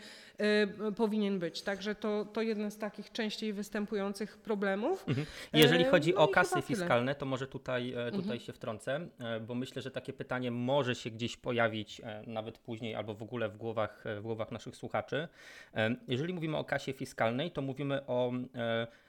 powinien 0.97 1.39
być. 1.39 1.63
Także 1.63 1.95
to, 1.95 2.25
to 2.25 2.43
jeden 2.43 2.71
z 2.71 2.79
takich 2.79 3.13
częściej 3.13 3.53
występujących 3.53 4.39
problemów. 4.39 5.05
Mhm. 5.09 5.27
Jeżeli 5.53 5.85
E, 5.85 5.91
chodzi 5.91 6.13
no 6.15 6.21
o 6.21 6.29
kasy 6.29 6.63
fiskalne, 6.63 7.15
to 7.15 7.27
może 7.27 7.47
tutaj, 7.47 7.91
e, 7.93 8.05
tutaj 8.07 8.21
Mhm. 8.21 8.41
się 8.41 8.53
wtrącę, 8.53 9.09
e, 9.19 9.41
bo 9.41 9.55
myślę, 9.55 9.83
że 9.83 9.91
takie 9.91 10.13
pytanie 10.13 10.51
może 10.51 10.95
się 10.95 11.11
gdzieś 11.11 11.37
pojawić 11.37 12.01
e, 12.01 12.23
nawet 12.27 12.59
później 12.59 12.95
albo 12.95 13.15
w 13.15 13.23
ogóle 13.23 13.49
w 13.49 13.57
głowach, 13.57 14.05
w 14.19 14.23
głowach 14.23 14.51
naszych 14.51 14.77
słuchaczy. 14.77 15.29
Jeżeli 16.09 16.35
mówimy 16.35 16.57
o 16.57 16.65
kasie 16.65 16.93
fiskalnej, 16.93 17.51
to 17.51 17.63
mówimy 17.63 18.07
o 18.07 18.33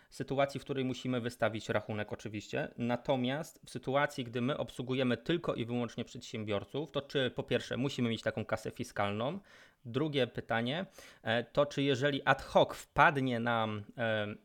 sytuacji, 0.09 0.59
w 0.59 0.63
której 0.63 0.85
musimy 0.85 1.21
wystawić 1.21 1.69
rachunek 1.69 2.13
oczywiście. 2.13 2.73
Natomiast 2.77 3.61
w 3.65 3.69
sytuacji, 3.69 4.23
gdy 4.23 4.41
my 4.41 4.57
obsługujemy 4.57 5.17
tylko 5.17 5.55
i 5.55 5.65
wyłącznie 5.65 6.05
przedsiębiorców, 6.05 6.91
to 6.91 7.01
czy 7.01 7.31
po 7.31 7.43
pierwsze 7.43 7.77
musimy 7.77 8.09
mieć 8.09 8.21
taką 8.21 8.45
kasę 8.45 8.71
fiskalną? 8.71 9.39
Drugie 9.85 10.27
pytanie 10.27 10.85
e, 11.21 11.43
to 11.43 11.65
czy 11.65 11.83
jeżeli 11.83 12.21
ad 12.25 12.41
hoc 12.41 12.75
wpadnie 12.75 13.39
nam 13.39 13.83
e, 13.97 14.35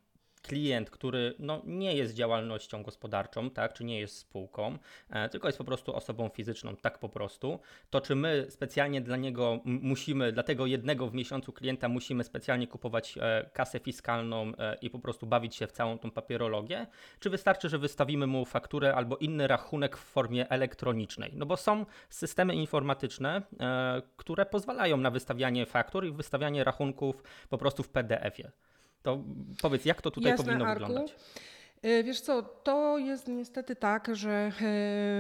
klient, 0.45 0.91
który 0.91 1.35
no, 1.39 1.63
nie 1.65 1.95
jest 1.97 2.15
działalnością 2.15 2.83
gospodarczą, 2.83 3.51
tak, 3.51 3.73
czy 3.73 3.85
nie 3.85 4.01
jest 4.01 4.19
spółką, 4.19 4.79
e, 5.11 5.29
tylko 5.29 5.49
jest 5.49 5.59
po 5.59 5.65
prostu 5.65 5.95
osobą 5.95 6.29
fizyczną, 6.29 6.77
tak 6.77 6.99
po 6.99 7.09
prostu, 7.09 7.59
to 7.91 8.01
czy 8.01 8.15
my 8.15 8.47
specjalnie 8.49 9.01
dla 9.01 9.17
niego 9.17 9.61
musimy, 9.65 10.33
dla 10.33 10.43
tego 10.43 10.67
jednego 10.67 11.07
w 11.07 11.15
miesiącu 11.15 11.53
klienta 11.53 11.89
musimy 11.89 12.25
specjalnie 12.25 12.67
kupować 12.67 13.19
e, 13.19 13.51
kasę 13.53 13.79
fiskalną 13.79 14.53
e, 14.59 14.77
i 14.83 14.91
po 14.91 14.99
prostu 14.99 15.27
bawić 15.27 15.57
się 15.57 15.67
w 15.67 15.73
całą 15.73 15.99
tą 15.99 16.11
papierologię, 16.11 16.87
czy 17.21 17.31
wystarczy, 17.31 17.69
że 17.69 17.79
wystawimy 17.79 18.27
mu 18.27 18.45
fakturę 18.45 18.95
albo 18.95 19.17
inny 19.17 19.47
rachunek 19.47 19.97
w 19.97 20.01
formie 20.01 20.49
elektronicznej? 20.51 21.33
No 21.35 21.47
bo 21.47 21.57
są 21.57 21.87
systemy 22.11 22.55
informatyczne, 22.55 23.43
e, 23.61 24.03
które 24.17 24.47
pozwalają 24.47 24.97
na 24.97 25.11
wystawianie 25.11 25.67
faktur 25.67 26.07
i 26.07 26.13
wystawianie 26.13 26.65
rachunków 26.65 27.23
po 27.49 27.59
prostu 27.59 27.83
w 27.83 27.89
PDF-ie. 27.89 28.51
To 29.05 29.19
powiedz, 29.63 29.85
jak 29.85 30.03
to 30.03 30.11
tutaj 30.11 30.31
Jasne, 30.31 30.45
powinno 30.45 30.67
Arku. 30.67 30.87
wyglądać? 30.87 31.15
Y, 31.85 32.05
Wiesz 32.05 32.21
co, 32.21 32.43
to 32.43 32.99
jest 32.99 33.29
niestety 33.29 33.77
tak, 33.77 34.09
że 34.13 34.31
e, 34.31 34.67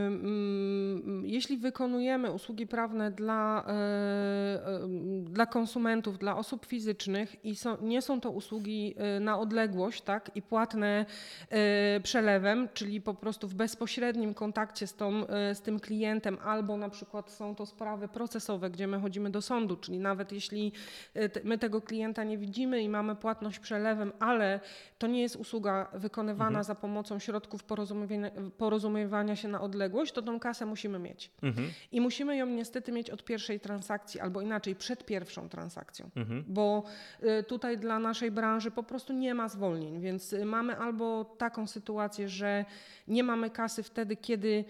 mm, 0.06 1.23
jeśli 1.26 1.56
wykonujemy 1.56 2.33
usługi 2.33 2.66
prawne 2.66 3.11
dla, 3.11 3.64
e, 3.66 3.71
e, 3.71 4.88
dla 5.23 5.47
konsumentów, 5.47 6.18
dla 6.18 6.37
osób 6.37 6.66
fizycznych 6.66 7.44
i 7.44 7.56
są, 7.56 7.76
nie 7.83 8.02
są 8.02 8.21
to 8.21 8.30
usługi 8.30 8.94
e, 8.97 9.21
na 9.21 9.38
odległość 9.38 10.02
tak, 10.02 10.30
i 10.35 10.42
płatne 10.42 11.06
e, 11.50 12.00
przelewem, 12.00 12.68
czyli 12.75 13.00
po 13.00 13.14
prostu 13.14 13.49
w 13.49 13.54
bezpośrednim 13.54 14.35
kontakcie 14.35 14.87
z, 14.87 14.94
tą, 14.94 15.26
e, 15.26 15.54
z 15.54 15.61
tym 15.61 15.80
klientem, 15.80 16.38
albo 16.44 16.76
na 16.76 16.88
przykład 16.88 17.30
są 17.30 17.54
to 17.54 17.66
sprawy 17.66 18.09
procesowe, 18.09 18.71
gdzie 18.71 18.87
my 18.87 19.00
chodzimy 19.00 19.30
do 19.30 19.42
sądu, 19.42 19.76
czyli 19.76 19.99
nawet 19.99 20.33
jeśli 20.33 20.73
e, 21.14 21.30
my 21.44 21.59
tego 21.59 21.80
klienta 21.80 22.25
nie 22.25 22.38
widzimy 22.38 22.83
i 22.83 22.88
mamy 22.88 23.16
płatność 23.16 23.59
przelewem, 23.59 24.12
ale 24.21 24.61
to 24.99 25.06
nie 25.06 25.23
jest 25.23 25.37
usługa 25.37 25.88
wykonywana 25.92 26.53
za 26.62 26.75
pomocą 26.75 27.18
środków 27.18 27.64
porozumiewania, 27.64 28.30
porozumiewania 28.58 29.37
się 29.37 29.49
na 29.49 29.61
odległość, 29.61 30.12
to 30.12 30.23
tą 30.23 30.40
kasę 30.40 30.66
musimy 30.66 30.99
mieć. 30.99 31.30
Mhm, 31.42 31.68
I 31.92 32.00
musimy 32.00 32.37
ją 32.37 32.46
niestety 32.46 32.92
mieć 32.92 33.11
od 33.11 33.25
pierwszej 33.25 33.61
transakcji, 33.61 34.20
albo 34.20 34.40
inaczej 34.40 34.75
przed 34.75 35.06
pierwszą 35.06 35.49
transakcją. 35.49 36.11
mhm, 36.16 36.44
Bo 36.49 36.82
y, 37.23 37.42
tutaj 37.42 37.78
dla 37.78 37.99
naszej 37.99 38.30
branży 38.30 38.70
po 38.70 38.82
prostu 38.82 39.12
nie 39.12 39.34
ma 39.34 39.49
zwolnień, 39.49 40.00
więc 40.00 40.32
y, 40.32 40.44
mamy 40.44 40.76
albo 40.76 41.25
taką 41.25 41.66
sytuację, 41.66 42.28
że 42.28 42.64
nie 43.08 43.25
mamy 43.25 43.50
kasy 43.50 43.82
wtedy, 43.82 44.16
kiedy 44.16 44.64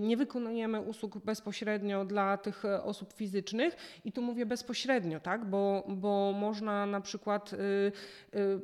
nie 0.00 0.16
wykonujemy 0.16 0.80
usług 0.80 1.18
bezpośrednio 1.18 2.04
dla 2.04 2.36
tych 2.36 2.64
e, 2.64 2.82
osób 2.82 3.12
fizycznych 3.12 3.76
i 4.04 4.12
tu 4.12 4.22
mówię 4.22 4.46
bezpośrednio, 4.46 5.20
tak? 5.20 5.44
bo, 5.44 5.84
bo 5.88 6.32
można 6.40 6.86
na 6.86 7.00
przykład 7.00 7.52
y, 7.52 7.56
y, 7.56 7.92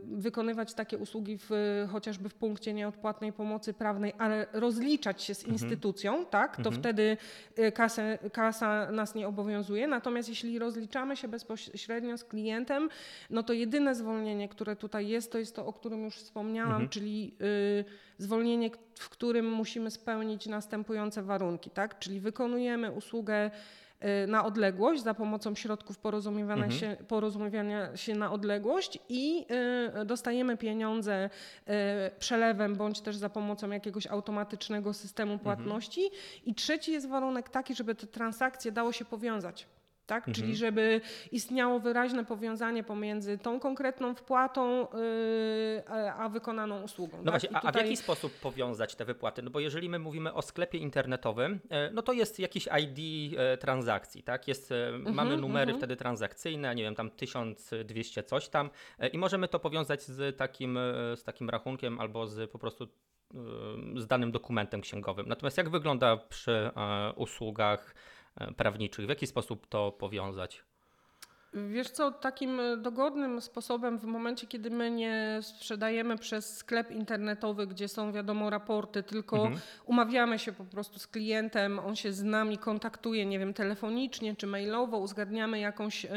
wykonywać 0.04 0.75
takie 0.75 0.99
usługi 0.99 1.38
w, 1.38 1.50
chociażby 1.92 2.28
w 2.28 2.35
punkcie 2.35 2.73
nieodpłatnej 2.73 3.33
pomocy 3.33 3.75
prawnej, 3.75 4.12
ale 4.18 4.47
rozliczać 4.52 5.23
się 5.23 5.35
z 5.35 5.45
instytucją, 5.45 6.26
tak? 6.26 6.57
to 6.57 6.59
Mhm. 6.59 6.76
wtedy 6.76 7.16
y, 7.59 7.73
kasę, 7.73 8.18
kasa 8.33 8.92
nas 8.92 9.14
nie 9.14 9.28
obowiązuje. 9.28 9.87
Natomiast 9.87 10.28
jeśli 10.28 10.59
rozliczamy 10.59 11.16
się 11.16 11.28
bezpośrednio 11.28 12.18
z 12.18 12.25
klientem, 12.25 12.88
no 13.30 13.42
to 13.42 13.52
jedyne 13.52 13.95
zwolnienie, 13.95 14.49
które 14.49 14.76
tutaj 14.76 15.09
jest, 15.09 15.33
to 15.33 15.38
jest 15.38 15.57
to, 15.57 15.66
o 15.66 15.73
którym 15.73 16.04
już 16.04 16.16
wspomniałam, 16.16 16.73
Mhm. 16.73 16.88
czyli 16.88 17.35
y, 17.40 18.08
zwolnienie, 18.18 18.70
w 18.98 19.08
którym 19.08 19.50
musimy 19.50 19.90
spełnić 19.90 20.46
następujące 20.46 21.22
warunki, 21.22 21.70
tak? 21.70 21.98
Czyli 21.98 22.20
wykonujemy 22.20 22.92
usługę 22.92 23.50
y, 24.25 24.26
na 24.26 24.44
odległość 24.44 25.02
za 25.02 25.14
pomocą 25.14 25.54
środków 25.54 25.98
porozumiewania, 25.98 26.64
Mhm. 26.64 26.80
się, 26.80 26.96
porozumiewania 27.04 27.96
się 27.96 28.14
na 28.14 28.32
odległość 28.32 28.98
i 29.08 29.46
y, 30.00 30.04
dostajemy 30.04 30.56
pieniądze 30.56 31.30
y, 31.68 31.72
przelewem 32.18 32.76
bądź 32.76 33.00
też 33.00 33.16
za 33.16 33.28
pomocą 33.28 33.70
jakiegoś 33.70 34.06
automatycznego 34.06 34.92
systemu 34.94 35.38
płatności. 35.38 36.10
I 36.44 36.54
trzeci 36.54 36.92
jest 36.92 37.08
warunek 37.08 37.48
taki, 37.48 37.75
żeby 37.75 37.94
te 37.94 38.06
transakcje 38.06 38.72
dało 38.72 38.92
się 38.92 39.04
powiązać. 39.04 39.66
Tak? 40.09 40.29
Mhm. 40.29 40.35
Czyli 40.35 40.57
żeby 40.57 41.00
istniało 41.33 41.81
wyraźne 41.81 42.25
powiązanie 42.25 42.85
pomiędzy 42.85 43.38
tą 43.38 43.61
konkretną 43.61 44.15
wpłatą 44.15 44.81
yy, 44.81 45.88
a, 46.19 46.29
wykonaną 46.29 46.83
usługą. 46.83 47.17
No 47.17 47.25
tak? 47.25 47.33
właśnie, 47.33 47.57
a, 47.57 47.59
a 47.59 47.61
w 47.61 47.67
tutaj- 47.67 47.83
jaki 47.83 47.97
sposób 47.97 48.33
powiązać 48.33 48.95
te 48.95 49.05
wypłaty? 49.05 49.43
No 49.43 49.50
bo 49.50 49.61
jeżeli 49.61 49.88
my 49.88 49.99
mówimy 49.99 50.35
o 50.35 50.43
sklepie 50.43 50.79
internetowym, 50.79 51.61
e, 51.71 51.91
no 51.91 52.03
to 52.03 52.12
jest 52.12 52.38
jakiś 52.38 52.69
ID 52.81 52.99
e, 53.38 53.57
transakcji, 53.57 54.23
tak? 54.23 54.49
Jest, 54.49 54.73
e, 54.73 54.99
mamy 55.12 55.37
numery 55.37 55.73
mhm. 55.73 55.79
wtedy 55.79 55.97
transakcyjne, 55.97 56.75
nie 56.75 56.83
wiem, 56.83 56.95
tam 56.95 57.11
1200 57.11 58.23
coś 58.23 58.49
tam 58.49 58.71
i 59.12 59.19
możemy 59.19 59.49
to 59.49 59.59
powiązać 59.59 60.03
z 60.03 60.37
takim, 60.37 60.79
z 61.17 61.25
takim 61.25 61.50
rachunkiem 61.50 62.00
albo 62.00 62.27
z 62.27 62.50
po 62.50 62.59
prostu 62.59 62.88
z 63.97 64.07
danym 64.07 64.33
dokumentem 64.33 64.81
księgowym. 64.81 65.29
Natomiast 65.29 65.57
jak 65.57 65.69
wygląda 65.69 66.17
przy 66.17 66.71
usługach 67.17 67.95
prawniczych? 68.57 69.07
W 69.07 69.09
jaki 69.09 69.26
sposób 69.26 69.66
to 69.66 69.92
powiązać? 69.92 70.64
Wiesz 71.52 71.90
co, 71.90 72.11
takim 72.11 72.61
e, 72.61 72.76
dogodnym 72.76 73.40
sposobem 73.40 73.99
w 73.99 74.05
momencie, 74.05 74.47
kiedy 74.47 74.71
my 74.71 74.90
nie 74.90 75.38
sprzedajemy 75.43 76.19
przez 76.19 76.57
sklep 76.57 76.90
internetowy, 76.90 77.67
gdzie 77.67 77.88
są 77.88 78.12
wiadomo 78.12 78.50
raporty, 78.50 79.02
tylko 79.02 79.37
Mhm. 79.37 79.61
umawiamy 79.87 80.38
się 80.38 80.52
po 80.52 80.64
prostu 80.64 80.99
z 80.99 81.07
klientem, 81.07 81.78
on 81.78 81.97
się 81.97 82.12
z 82.12 82.23
nami 82.23 82.59
kontaktuje, 82.59 83.26
nie 83.26 83.38
wiem, 83.38 83.55
telefonicznie 83.55 84.37
czy 84.37 84.47
mailowo, 84.47 84.99
uzgadniamy 84.99 85.59
jakąś 85.61 86.05
e, 86.05 86.11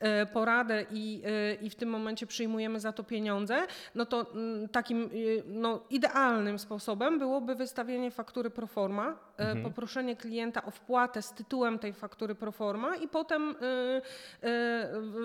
e, 0.00 0.26
poradę 0.26 0.84
i, 0.90 1.22
i 1.60 1.70
w 1.70 1.74
tym 1.74 1.88
momencie 1.88 2.26
przyjmujemy 2.26 2.80
za 2.80 2.92
to 2.92 3.04
pieniądze, 3.04 3.66
no 3.94 4.06
to 4.06 4.26
mm, 4.34 4.68
takim 4.68 5.10
no, 5.46 5.80
idealnym 5.90 6.58
sposobem 6.58 7.18
byłoby 7.18 7.54
wystawienie 7.54 8.10
faktury 8.10 8.50
pro 8.50 8.66
forma, 8.66 9.16
e, 9.36 9.56
poproszenie 9.56 10.16
klienta 10.16 10.64
o 10.64 10.70
wpłatę 10.70 11.22
z 11.22 11.32
tytułem 11.32 11.78
tej 11.78 11.92
faktury 11.92 12.34
pro 12.34 12.52
forma 12.52 12.96
i 12.96 13.08
potem 13.08 13.54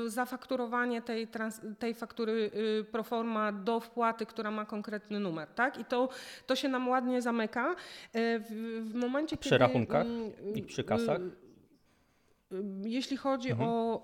zafakturowanie 0.08 1.02
tej, 1.02 1.28
trans, 1.28 1.62
tej 1.80 1.94
faktury 1.94 2.52
y, 2.82 2.84
pro 2.92 3.04
forma 3.04 3.52
do 3.52 3.80
wpłaty, 3.80 4.26
która 4.26 4.52
ma 4.52 4.66
konkretny 4.66 5.20
numer, 5.20 5.48
tak? 5.48 5.80
I 5.80 5.86
to, 5.86 6.10
to 6.48 6.56
się 6.56 6.70
nam 6.70 6.88
ładnie 6.90 7.22
zamyka. 7.22 7.76
E, 8.14 8.40
W, 8.40 8.46
w 8.92 8.94
momencie, 8.96 9.38
Przy 9.38 9.50
kiedy... 9.50 9.60
rachunkach 9.60 10.06
mm, 10.06 10.56
i 10.56 10.64
przy 10.64 10.84
kasach? 10.84 11.20
Jeśli 12.84 13.18
chodzi 13.18 13.52
Mhm. 13.52 13.70
o 13.70 14.02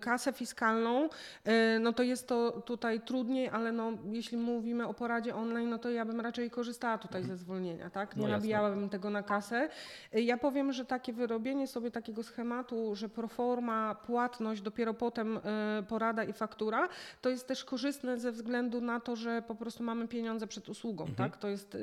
kasę 0.00 0.32
fiskalną, 0.32 1.04
y, 1.04 1.78
no 1.80 1.92
to 1.92 2.02
jest 2.02 2.28
to 2.28 2.50
tutaj 2.60 3.00
trudniej, 3.00 3.48
ale 3.48 3.72
no, 3.72 3.92
jeśli 4.12 4.38
mówimy 4.38 4.86
o 4.86 4.94
poradzie 4.94 5.34
online, 5.34 5.70
no 5.70 5.78
to 5.78 5.90
ja 5.90 6.04
bym 6.04 6.20
raczej 6.20 6.50
korzystała 6.50 6.98
tutaj 6.98 7.24
ze 7.24 7.36
zwolnienia, 7.36 7.90
tak? 7.90 8.16
Nie 8.16 8.22
No 8.22 8.28
nabijałabym 8.28 8.88
tego 8.88 9.10
na 9.10 9.22
kasę. 9.22 9.68
Y, 10.14 10.22
Ja 10.22 10.36
powiem, 10.38 10.72
że 10.72 10.84
takie 10.84 11.12
wyrobienie 11.12 11.66
sobie 11.66 11.90
takiego 11.90 12.22
schematu, 12.22 12.94
że 12.94 13.08
proforma, 13.08 13.94
płatność, 13.94 14.62
dopiero 14.62 14.94
potem 14.94 15.36
y, 15.36 15.40
porada 15.88 16.24
i 16.24 16.32
faktura, 16.32 16.88
to 17.22 17.28
jest 17.30 17.46
też 17.48 17.64
korzystne 17.64 18.18
ze 18.18 18.32
względu 18.32 18.80
na 18.80 19.00
to, 19.00 19.16
że 19.16 19.42
po 19.42 19.54
prostu 19.54 19.82
mamy 19.84 20.08
pieniądze 20.08 20.46
przed 20.46 20.68
usługą, 20.68 21.04
Mhm. 21.06 21.30
tak? 21.30 21.40
To 21.40 21.48
jest, 21.48 21.76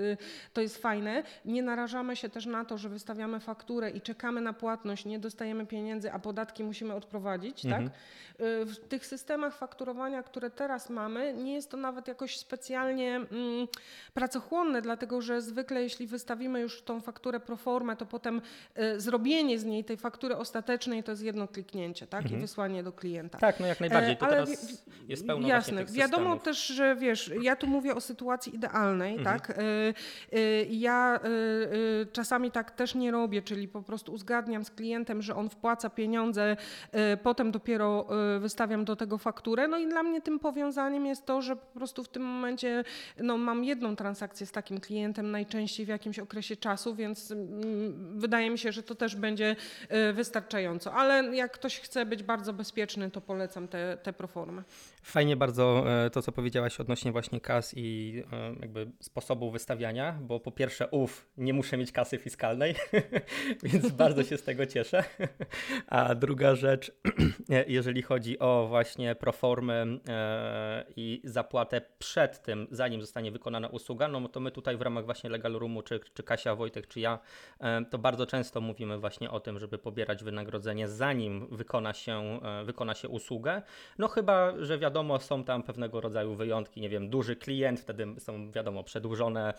to 0.54 0.62
jest 0.62 0.78
fajne. 0.78 1.24
Nie 1.46 1.64
narażamy 1.64 2.16
się 2.16 2.30
też 2.30 2.46
na 2.46 2.66
to, 2.66 2.78
że 2.78 2.90
wystawiamy 2.90 3.40
fakturę 3.40 3.90
i 3.90 4.02
czekamy 4.02 4.42
na 4.42 4.54
płatność, 4.54 5.06
nie 5.06 5.20
dostajemy 5.20 5.66
pieniędzy, 5.66 5.73
a 6.12 6.20
podatki 6.20 6.64
musimy 6.64 6.94
odprowadzić, 6.94 7.66
Mhm. 7.66 7.84
tak? 7.90 7.94
Y, 8.42 8.66
W 8.66 8.78
tych 8.88 9.06
systemach 9.06 9.56
fakturowania, 9.58 10.24
które 10.24 10.50
teraz 10.50 10.90
mamy, 10.90 11.34
nie 11.34 11.54
jest 11.54 11.70
to 11.72 11.78
nawet 11.78 12.08
jakoś 12.08 12.38
specjalnie 12.38 13.16
mm, 13.16 13.68
pracochłonne, 14.14 14.82
dlatego 14.82 15.22
że 15.22 15.42
zwykle 15.42 15.84
jeśli 15.84 16.08
wystawimy 16.08 16.60
już 16.60 16.82
tą 16.82 17.02
fakturę 17.02 17.40
pro 17.40 17.56
forma, 17.58 17.96
to 17.96 18.06
potem 18.06 18.42
y, 18.78 19.00
zrobienie 19.02 19.60
z 19.60 19.66
niej 19.66 19.84
tej 19.84 19.98
faktury 19.98 20.38
ostatecznej 20.38 21.04
to 21.04 21.12
jest 21.12 21.24
jedno 21.24 21.48
kliknięcie, 21.48 22.08
tak? 22.08 22.32
I 22.32 22.38
wysłanie 22.38 22.84
do 22.84 22.92
klienta. 22.92 23.38
Tak, 23.38 23.60
no 23.60 23.68
jak 23.68 23.80
najbardziej. 23.80 24.18
To 24.18 24.26
ale 24.26 24.34
teraz 24.34 24.84
jest 25.08 25.28
pełno 25.28 25.48
Jasne. 25.48 25.86
Wiadomo 25.86 26.38
też, 26.38 26.68
że 26.68 26.96
wiesz, 26.96 27.32
ja 27.42 27.56
tu 27.56 27.68
mówię 27.68 27.96
o 27.96 28.02
sytuacji 28.02 28.56
idealnej, 28.56 29.18
Mhm. 29.18 29.40
tak? 29.40 29.50
Y, 29.60 30.34
y, 30.38 30.68
Ja 30.70 31.20
y, 31.26 31.28
y, 31.28 32.08
czasami 32.12 32.52
tak 32.52 32.72
też 32.72 32.96
nie 32.96 33.12
robię, 33.12 33.42
czyli 33.42 33.68
po 33.68 33.82
prostu 33.82 34.14
uzgadniam 34.14 34.66
z 34.66 34.72
klientem, 34.72 35.22
że 35.22 35.36
on 35.36 35.50
wpłaca 35.54 35.90
pieniądze, 35.90 36.58
y, 37.14 37.18
potem 37.18 37.52
dopiero 37.52 38.08
y, 38.36 38.40
wystawiam 38.40 38.86
do 38.86 38.96
tego 38.96 39.18
fakturę. 39.18 39.68
No 39.68 39.78
i 39.78 39.88
dla 39.88 40.04
mnie 40.04 40.22
tym 40.22 40.40
powiązaniem 40.40 41.06
jest 41.06 41.26
to, 41.26 41.42
że 41.42 41.56
po 41.56 41.66
prostu 41.74 42.04
w 42.04 42.10
tym 42.10 42.24
momencie 42.24 42.84
no, 43.18 43.38
mam 43.38 43.64
jedną 43.64 43.96
transakcję 43.96 44.46
z 44.46 44.52
takim 44.52 44.80
klientem 44.80 45.32
najczęściej 45.32 45.86
w 45.86 45.90
jakimś 45.90 46.20
okresie 46.20 46.56
czasu, 46.56 46.96
więc 46.96 47.32
mm, 47.32 48.20
wydaje 48.20 48.50
mi 48.50 48.58
się, 48.58 48.72
że 48.72 48.84
to 48.84 48.96
też 48.96 49.16
będzie 49.16 49.56
y, 50.10 50.14
wystarczająco. 50.14 50.94
Ale 50.94 51.36
jak 51.36 51.52
ktoś 51.52 51.80
chce 51.80 52.06
być 52.06 52.24
bardzo 52.24 52.54
bezpieczny, 52.54 53.12
to 53.12 53.22
polecam 53.22 53.68
te, 53.68 53.98
te 54.04 54.14
proformy. 54.14 54.64
Fajnie 55.04 55.36
bardzo 55.36 55.84
e, 56.06 56.10
to, 56.10 56.22
co 56.22 56.32
powiedziałaś 56.32 56.80
odnośnie 56.80 57.12
właśnie 57.12 57.42
kas 57.42 57.74
i 57.78 58.24
e, 58.32 58.56
jakby 58.62 58.92
sposobu 59.00 59.52
wystawiania, 59.52 60.20
bo 60.22 60.40
po 60.40 60.52
pierwsze, 60.52 60.88
uf, 60.88 61.26
nie 61.38 61.54
muszę 61.54 61.78
mieć 61.78 61.92
kasy 61.92 62.18
fiskalnej, 62.18 62.76
więc 63.64 63.92
bardzo 63.92 64.24
się 64.24 64.38
z 64.38 64.44
tego 64.44 64.66
cieszę. 64.66 65.04
A 65.88 66.16
druga 66.16 66.56
rzecz, 66.56 66.92
jeżeli 67.68 68.02
chodzi 68.02 68.40
o 68.40 68.66
właśnie 68.70 69.16
proformy 69.16 70.00
e, 70.08 70.86
i 70.96 71.22
zapłatę 71.24 71.82
przed 72.00 72.44
tym, 72.44 72.68
zanim 72.72 73.02
zostanie 73.02 73.32
wykonana 73.32 73.68
usługa, 73.68 74.08
no 74.08 74.30
to 74.30 74.40
my 74.40 74.52
tutaj 74.52 74.78
w 74.78 74.82
ramach 74.82 75.06
właśnie 75.06 75.30
Legal 75.30 75.54
Roomu, 75.54 75.82
czy, 75.82 76.00
czy 76.14 76.24
Kasia, 76.24 76.56
Wojtek, 76.56 76.88
czy 76.88 77.00
ja, 77.00 77.20
e, 77.60 77.86
to 77.86 77.98
bardzo 77.98 78.26
często 78.26 78.62
mówimy 78.62 78.98
właśnie 78.98 79.32
o 79.32 79.40
tym, 79.40 79.60
żeby 79.60 79.78
pobierać 79.78 80.24
wynagrodzenie 80.24 80.88
zanim 80.88 81.48
wykona 81.48 81.94
się, 81.94 82.40
e, 82.44 82.64
wykona 82.64 82.94
się 82.94 83.10
usługę. 83.10 83.62
No 83.98 84.08
chyba, 84.08 84.54
że 84.60 84.78
wiadomo, 84.78 85.20
są 85.20 85.44
tam 85.44 85.64
pewnego 85.64 86.02
rodzaju 86.02 86.36
wyjątki, 86.36 86.82
nie 86.82 86.90
wiem, 86.90 87.10
duży 87.10 87.36
klient, 87.36 87.80
wtedy 87.80 88.08
są 88.20 88.52
wiadomo 88.52 88.84
przedłużone, 88.84 89.54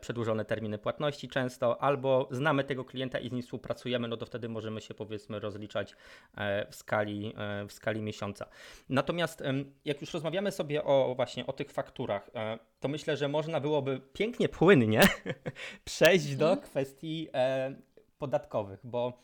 przedłużone 0.00 0.44
terminy 0.44 0.78
płatności 0.78 1.28
często, 1.28 1.82
albo 1.82 2.28
znamy 2.30 2.64
tego 2.64 2.84
klienta 2.84 3.18
i 3.18 3.28
z 3.28 3.32
nim 3.32 3.42
współpracujemy, 3.42 4.08
no 4.08 4.16
to 4.16 4.26
wtedy 4.26 4.48
możemy 4.48 4.80
się 4.80 4.85
powiedzmy 4.94 5.40
rozliczać 5.40 5.96
e, 6.36 6.66
w 6.70 6.74
skali, 6.74 7.34
e, 7.36 7.66
w 7.66 7.72
skali 7.72 8.02
miesiąca. 8.02 8.46
Natomiast 8.88 9.42
jak 9.84 10.00
już 10.00 10.14
rozmawiamy 10.14 10.52
sobie 10.52 10.84
o 10.84 11.12
właśnie 11.16 11.46
o 11.46 11.52
tych 11.52 11.70
fakturach, 11.70 12.30
e, 12.34 12.58
to 12.80 12.88
myślę, 12.88 13.16
że 13.16 13.28
można 13.28 13.60
byłoby 13.60 14.00
pięknie, 14.12 14.48
płynnie 14.48 15.00
przejść 15.84 16.36
do 16.36 16.56
kwestii 16.56 17.28
e, 17.34 17.74
podatkowych, 18.18 18.80
bo 18.84 19.18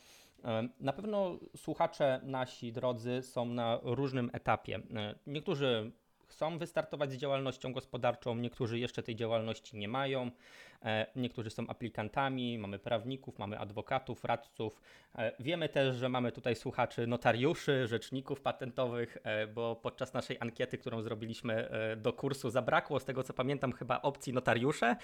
na 0.80 0.92
pewno 0.92 1.38
słuchacze 1.56 2.20
nasi 2.22 2.72
drodzy 2.72 3.22
są 3.22 3.44
na 3.44 3.78
różnym 3.82 4.30
etapie. 4.32 4.80
Niektórzy 5.26 5.92
chcą 6.42 6.58
wystartować 6.58 7.12
z 7.12 7.16
działalnością 7.16 7.72
gospodarczą, 7.72 8.34
niektórzy 8.34 8.78
jeszcze 8.78 9.02
tej 9.02 9.16
działalności 9.16 9.76
nie 9.76 9.88
mają, 9.88 10.30
e, 10.84 11.06
niektórzy 11.16 11.50
są 11.50 11.66
aplikantami, 11.68 12.58
mamy 12.58 12.78
prawników, 12.78 13.38
mamy 13.38 13.58
adwokatów, 13.58 14.24
radców. 14.24 14.80
E, 15.14 15.32
Wiemy 15.40 15.68
też, 15.68 15.96
że 15.96 16.08
mamy 16.08 16.32
tutaj 16.32 16.56
słuchaczy 16.56 17.06
notariuszy, 17.06 17.86
rzeczników 17.86 18.40
patentowych, 18.40 19.18
e, 19.22 19.46
bo 19.46 19.76
podczas 19.76 20.14
naszej 20.14 20.36
ankiety, 20.40 20.78
którą 20.78 21.02
zrobiliśmy 21.02 21.68
do 21.96 22.12
kursu, 22.12 22.50
zabrakło, 22.50 23.00
z 23.00 23.04
tego 23.04 23.22
co 23.22 23.34
pamiętam, 23.34 23.72
chyba 23.72 24.02
opcji 24.02 24.32
notariusze 24.32 24.96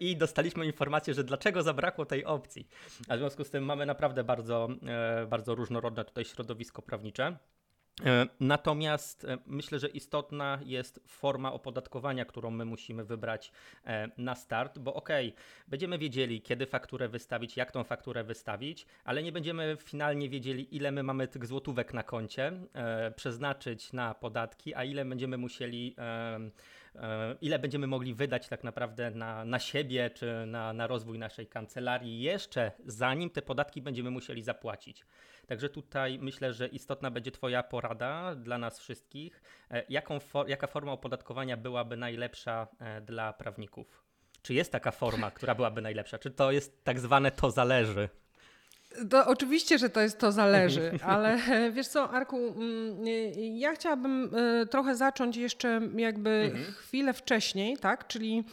i 0.00 0.16
dostaliśmy 0.16 0.66
informację, 0.66 1.14
że 1.14 1.24
dlaczego 1.24 1.62
zabrakło 1.62 2.06
tej 2.06 2.24
opcji. 2.24 2.68
A 3.08 3.16
w 3.16 3.18
związku 3.18 3.44
z 3.44 3.50
tym 3.50 3.64
mamy 3.64 3.86
naprawdę 3.86 4.24
bardzo, 4.24 4.68
bardzo 5.28 5.54
różnorodne 5.54 6.04
tutaj 6.04 6.24
środowisko 6.24 6.82
prawnicze. 6.82 7.36
E, 8.02 8.26
Natomiast 8.40 9.24
e, 9.24 9.38
myślę, 9.46 9.78
że 9.78 9.88
istotna 9.88 10.58
jest 10.64 11.00
forma 11.06 11.52
opodatkowania, 11.52 12.24
którą 12.24 12.50
my 12.50 12.64
musimy 12.64 13.04
wybrać 13.04 13.52
e, 13.84 14.08
na 14.18 14.34
start, 14.34 14.78
bo 14.78 14.94
okej, 14.94 15.34
będziemy 15.68 15.98
wiedzieli, 15.98 16.42
kiedy 16.42 16.66
fakturę 16.66 17.08
wystawić, 17.08 17.56
jak 17.56 17.72
tą 17.72 17.84
fakturę 17.84 18.24
wystawić, 18.24 18.86
ale 19.04 19.22
nie 19.22 19.32
będziemy 19.32 19.76
finalnie 19.84 20.28
wiedzieli, 20.28 20.76
ile 20.76 20.92
my 20.92 21.02
mamy 21.02 21.28
tych 21.28 21.46
złotówek 21.46 21.94
na 21.94 22.02
koncie 22.02 22.52
przeznaczyć 23.16 23.92
na 23.92 24.14
podatki, 24.14 24.74
a 24.74 24.84
ile 24.84 25.04
będziemy 25.04 25.38
musieli. 25.38 25.96
Ile 27.40 27.58
będziemy 27.58 27.86
mogli 27.86 28.14
wydać 28.14 28.48
tak 28.48 28.64
naprawdę 28.64 29.10
na, 29.10 29.44
na 29.44 29.58
siebie 29.58 30.10
czy 30.10 30.46
na, 30.46 30.72
na 30.72 30.86
rozwój 30.86 31.18
naszej 31.18 31.46
kancelarii 31.46 32.20
jeszcze 32.20 32.72
zanim 32.86 33.30
te 33.30 33.42
podatki 33.42 33.82
będziemy 33.82 34.10
musieli 34.10 34.42
zapłacić. 34.42 35.04
Także 35.46 35.68
tutaj 35.68 36.18
myślę, 36.18 36.52
że 36.52 36.68
istotna 36.68 37.10
będzie 37.10 37.30
Twoja 37.30 37.62
porada 37.62 38.34
dla 38.34 38.58
nas 38.58 38.78
wszystkich. 38.78 39.42
E, 39.70 39.84
Jaką 39.88 40.20
for, 40.20 40.48
jaka 40.48 40.66
forma 40.66 40.92
opodatkowania 40.92 41.56
byłaby 41.56 41.96
najlepsza 41.96 42.68
e, 42.78 43.00
dla 43.00 43.32
prawników? 43.32 44.04
Czy 44.42 44.54
jest 44.54 44.72
taka 44.72 44.90
forma, 44.90 45.30
która 45.30 45.54
byłaby 45.54 45.82
najlepsza? 45.82 46.18
Czy 46.18 46.30
to 46.30 46.52
jest 46.52 46.84
tak 46.84 47.00
zwane 47.00 47.30
to 47.30 47.50
zależy? 47.50 48.08
To 49.10 49.26
oczywiście, 49.26 49.78
że 49.78 49.90
to 49.90 50.00
jest 50.00 50.18
to 50.18 50.32
zależy, 50.32 50.98
ale 51.02 51.38
wiesz 51.72 51.88
co, 51.88 52.10
Arku, 52.10 52.36
mm, 52.36 53.06
ja 53.56 53.74
chciałabym 53.74 54.30
e, 54.62 54.66
trochę 54.66 54.96
zacząć 54.96 55.36
jeszcze 55.36 55.80
jakby 55.96 56.52
chwilę 56.76 57.12
wcześniej, 57.12 57.76
tak? 57.76 58.06
Czyli 58.06 58.44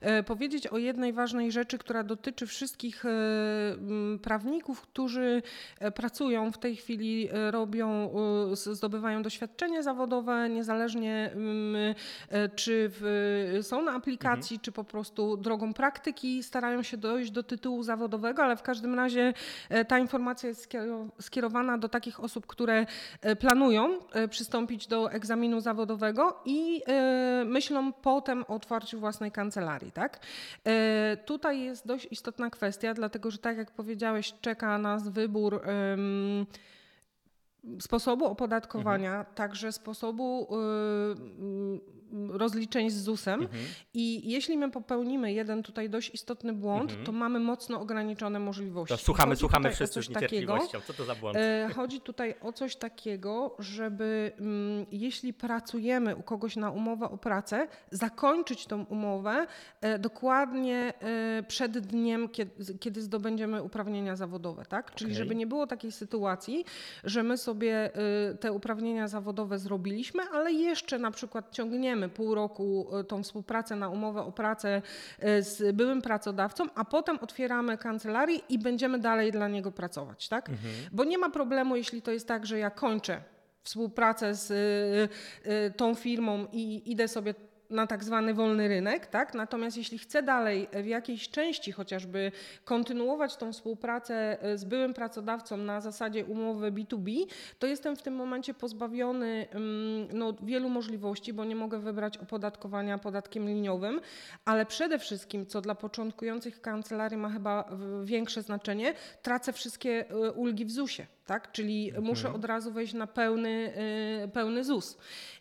e, 0.00 0.22
powiedzieć 0.22 0.66
o 0.66 0.78
jednej 0.78 1.12
ważnej 1.12 1.52
rzeczy, 1.52 1.78
która 1.78 2.02
dotyczy 2.02 2.46
wszystkich 2.46 3.04
mm, 3.04 4.18
prawników, 4.18 4.80
którzy 4.80 5.42
e, 5.80 5.90
pracują 5.90 6.52
w 6.52 6.58
tej 6.58 6.76
chwili, 6.76 7.28
robią, 7.50 8.10
zdobywają 8.54 9.22
doświadczenie 9.22 9.82
zawodowe, 9.82 10.48
niezależnie 10.48 11.30
mm, 11.34 11.94
czy 12.54 12.90
w, 12.92 13.58
są 13.62 13.82
na 13.82 13.92
aplikacji, 13.92 14.60
czy 14.60 14.72
po 14.72 14.84
prostu 14.84 15.36
drogą 15.36 15.74
praktyki 15.74 16.42
starają 16.42 16.82
się 16.82 16.96
dojść 16.96 17.30
do 17.30 17.42
tytułu 17.42 17.82
zawodowego, 17.82 18.42
ale 18.42 18.56
w 18.56 18.62
każdym 18.62 18.94
razie 18.94 19.32
e, 19.68 19.84
ta 19.90 19.98
informacja 19.98 20.48
jest 20.48 20.68
skiero- 20.68 21.08
skierowana 21.20 21.78
do 21.78 21.88
takich 21.88 22.20
osób, 22.20 22.46
które 22.46 22.86
e, 23.20 23.36
planują 23.36 23.98
e, 24.12 24.28
przystąpić 24.28 24.86
do 24.86 25.12
egzaminu 25.12 25.60
zawodowego 25.60 26.40
i 26.44 26.82
e, 26.86 27.44
myślą 27.44 27.92
potem 27.92 28.44
o 28.48 28.54
otwarciu 28.54 29.00
własnej 29.00 29.32
kancelarii. 29.32 29.92
Tak? 29.92 30.20
Tutaj 31.26 31.60
jest 31.60 31.86
dość 31.86 32.08
istotna 32.10 32.50
kwestia, 32.50 32.94
dlatego 32.94 33.30
że 33.30 33.38
tak 33.38 33.56
jak 33.56 33.70
powiedziałeś, 33.70 34.34
czeka 34.40 34.78
nas 34.78 35.08
wybór. 35.08 35.60
sposobu 37.80 38.24
opodatkowania, 38.24 39.24
także 39.24 39.72
sposobu 39.72 40.48
rozliczeń 42.28 42.90
z 42.90 42.94
ZUS-em. 43.02 43.40
Mhm. 43.40 43.64
I 43.94 44.30
jeśli 44.30 44.58
my 44.58 44.70
popełnimy 44.70 45.32
jeden 45.32 45.62
tutaj 45.62 45.90
dość 45.90 46.14
istotny 46.14 46.52
błąd, 46.52 46.90
Mhm. 46.90 47.06
to 47.06 47.12
mamy 47.12 47.40
mocno 47.40 47.80
ograniczone 47.80 48.38
możliwości. 48.40 48.94
To 48.96 49.02
słuchamy, 49.04 49.30
Chodzi 49.30 49.40
słuchamy 49.40 49.70
wszyscy 49.70 50.02
z 50.02 50.08
niecierpliwością. 50.08 50.80
Co 50.86 50.92
to 50.92 51.04
za 51.04 51.14
błąd? 51.14 51.36
E, 51.36 51.68
Chodzi 51.74 52.00
tutaj 52.00 52.34
o 52.40 52.52
coś 52.52 52.76
takiego, 52.76 53.56
żeby 53.58 54.32
mm, 54.40 54.86
jeśli 54.92 55.32
pracujemy 55.34 56.16
u 56.16 56.22
kogoś 56.22 56.56
na 56.56 56.70
umowę 56.70 57.10
o 57.10 57.18
pracę, 57.18 57.68
zakończyć 57.90 58.66
tą 58.66 58.84
umowę 58.84 59.46
e, 59.80 59.98
dokładnie 59.98 60.92
e, 61.00 61.42
przed 61.48 61.78
dniem, 61.78 62.28
kiedy, 62.80 63.02
zdobędziemy 63.02 63.62
uprawnienia 63.62 64.16
zawodowe, 64.16 64.64
tak? 64.66 64.94
Czyli 64.94 65.10
Okej. 65.10 65.18
żeby 65.18 65.34
nie 65.34 65.46
było 65.46 65.66
takiej 65.66 65.92
sytuacji, 65.92 66.64
że 67.04 67.22
my 67.22 67.36
sobie 67.38 67.90
e, 68.30 68.34
te 68.34 68.52
uprawnienia 68.52 69.08
zawodowe 69.08 69.58
zrobiliśmy, 69.58 70.22
ale 70.22 70.52
jeszcze 70.52 70.98
na 70.98 71.10
przykład 71.10 71.50
ciągniemy 71.52 71.99
pół 72.08 72.34
roku 72.34 72.88
e, 72.96 73.04
tą 73.04 73.22
współpracę 73.22 73.76
na 73.76 73.88
umowę 73.88 74.22
o 74.22 74.32
pracę 74.32 74.82
e, 75.18 75.42
z 75.42 75.76
byłym 75.76 76.02
pracodawcą, 76.02 76.64
a 76.74 76.84
potem 76.84 77.18
otwieramy 77.18 77.78
kancelarię 77.78 78.38
i 78.48 78.58
będziemy 78.58 78.98
dalej 78.98 79.32
dla 79.32 79.48
niego 79.48 79.72
pracować, 79.72 80.28
tak? 80.28 80.48
Mhm. 80.48 80.74
Bo 80.92 81.04
nie 81.04 81.18
ma 81.18 81.30
problemu, 81.30 81.76
jeśli 81.76 82.02
to 82.02 82.12
jest 82.12 82.28
tak, 82.28 82.46
że 82.46 82.58
ja 82.58 82.70
kończę 82.70 83.22
współpracę 83.62 84.34
z 84.34 84.50
y, 84.50 85.72
tą 85.76 85.94
firmą 85.94 86.46
i 86.52 86.92
idę 86.92 87.08
sobie 87.08 87.34
na 87.70 87.86
tak 87.86 88.04
zwany 88.04 88.34
wolny 88.34 88.68
rynek, 88.68 89.06
tak? 89.06 89.34
Natomiast 89.34 89.76
jeśli 89.76 89.98
chcę 89.98 90.22
dalej 90.22 90.68
w 90.72 90.86
jakiejś 90.86 91.28
części 91.28 91.72
chociażby 91.72 92.32
kontynuować 92.64 93.36
tą 93.36 93.52
współpracę 93.52 94.38
y, 94.52 94.58
z 94.58 94.64
byłym 94.64 94.94
pracodawcą 94.94 95.56
na 95.56 95.80
zasadzie 95.80 96.24
umowy 96.24 96.72
B2B, 96.72 97.26
to 97.58 97.66
jestem 97.66 97.96
w 97.96 98.02
tym 98.02 98.14
momencie 98.14 98.54
pozbawiony 98.54 99.46
ym, 99.54 100.08
no, 100.12 100.34
wielu 100.42 100.68
możliwości, 100.68 101.32
bo 101.32 101.44
nie 101.44 101.56
mogę 101.56 101.78
wybrać 101.78 102.18
opodatkowania 102.18 102.98
podatkiem 102.98 103.48
liniowym, 103.48 104.00
ale 104.44 104.66
przede 104.66 104.98
wszystkim, 104.98 105.46
co 105.46 105.60
dla 105.60 105.74
początkujących 105.74 106.60
kancelarii 106.60 107.18
ma 107.18 107.30
chyba 107.30 107.70
większe 108.04 108.42
znaczenie, 108.42 108.94
tracę 109.22 109.52
wszystkie 109.52 110.10
y, 110.10 110.32
ulgi 110.32 110.64
w 110.64 110.70
ZUS-ie. 110.70 111.19
Tak? 111.30 111.52
Czyli 111.52 111.88
mhm. 111.88 112.04
muszę 112.04 112.32
od 112.32 112.44
razu 112.44 112.72
wejść 112.72 112.94
na 112.94 113.06
pełny, 113.06 113.72
pełny 114.32 114.64
ZUS. 114.64 114.98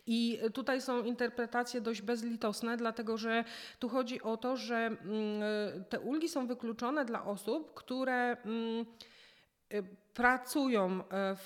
I 0.07 0.39
tutaj 0.53 0.81
są 0.81 1.03
interpretacje 1.03 1.81
dość 1.81 2.01
bezlitosne, 2.01 2.77
dlatego 2.77 3.17
że 3.17 3.43
tu 3.79 3.89
chodzi 3.89 4.21
o 4.21 4.37
to, 4.37 4.57
że 4.57 4.75
mm, 4.75 4.99
te 5.89 5.99
ulgi 5.99 6.29
są 6.29 6.47
wykluczone 6.47 7.05
dla 7.05 7.25
osób, 7.25 7.73
które 7.73 8.37
mm, 8.45 8.85
pracują 10.13 10.91
e, 10.91 11.01
w, 11.35 11.45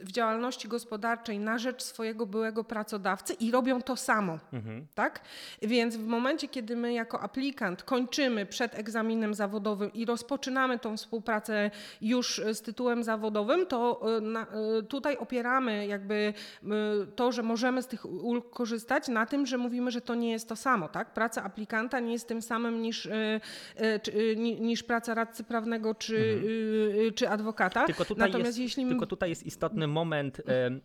w, 0.00 0.12
działalności 0.12 0.68
gospodarczej 0.68 1.38
na 1.38 1.58
rzecz 1.58 1.82
swojego 1.82 2.26
byłego 2.26 2.64
pracodawcy 2.64 3.32
i 3.32 3.50
robią 3.50 3.82
to 3.82 3.96
samo. 3.96 4.38
Mhm. 4.52 4.86
Tak? 4.94 5.20
Więc 5.62 5.96
w 5.96 6.06
momencie, 6.06 6.48
kiedy 6.48 6.76
my 6.76 6.92
jako 6.92 7.20
aplikant 7.20 7.82
kończymy 7.82 8.46
przed 8.46 8.78
egzaminem 8.78 9.34
zawodowym 9.34 9.92
i 9.92 10.04
rozpoczynamy 10.04 10.78
tą 10.78 10.96
współpracę 10.96 11.70
już 12.00 12.42
z 12.52 12.60
tytułem 12.60 13.04
zawodowym, 13.04 13.66
to 13.66 14.00
e, 14.16 14.20
na, 14.20 14.42
e, 14.42 14.82
tutaj 14.82 15.16
opieramy 15.16 15.86
jakby 15.86 16.34
to, 17.16 17.32
że 17.32 17.42
możemy 17.42 17.82
z 17.82 17.86
tych 17.86 18.04
ulg 18.04 18.50
korzystać 18.50 19.08
na 19.08 19.26
tym, 19.26 19.46
że 19.46 19.58
mówimy, 19.58 19.90
że 19.90 20.00
to 20.00 20.14
nie 20.14 20.30
jest 20.30 20.48
to 20.48 20.56
samo. 20.56 20.88
Tak? 20.88 21.14
Praca 21.14 21.44
aplikanta 21.44 22.00
nie 22.00 22.12
jest 22.12 22.28
tym 22.28 22.42
samym 22.42 22.82
niż, 22.82 23.08
niż 24.60 24.82
praca 24.82 25.14
radcy 25.14 25.44
prawnego 25.44 25.94
czy, 25.94 26.40
mhm. 26.42 27.14
czy 27.14 27.28
adwokata. 27.28 27.65
Tylko 27.70 28.04
tutaj, 28.04 28.28
Natomiast 28.28 28.58
jest, 28.58 28.58
jeśli... 28.58 28.88
tylko 28.88 29.06
tutaj 29.06 29.30
jest 29.30 29.46
istotny 29.46 29.86
moment 29.86 30.42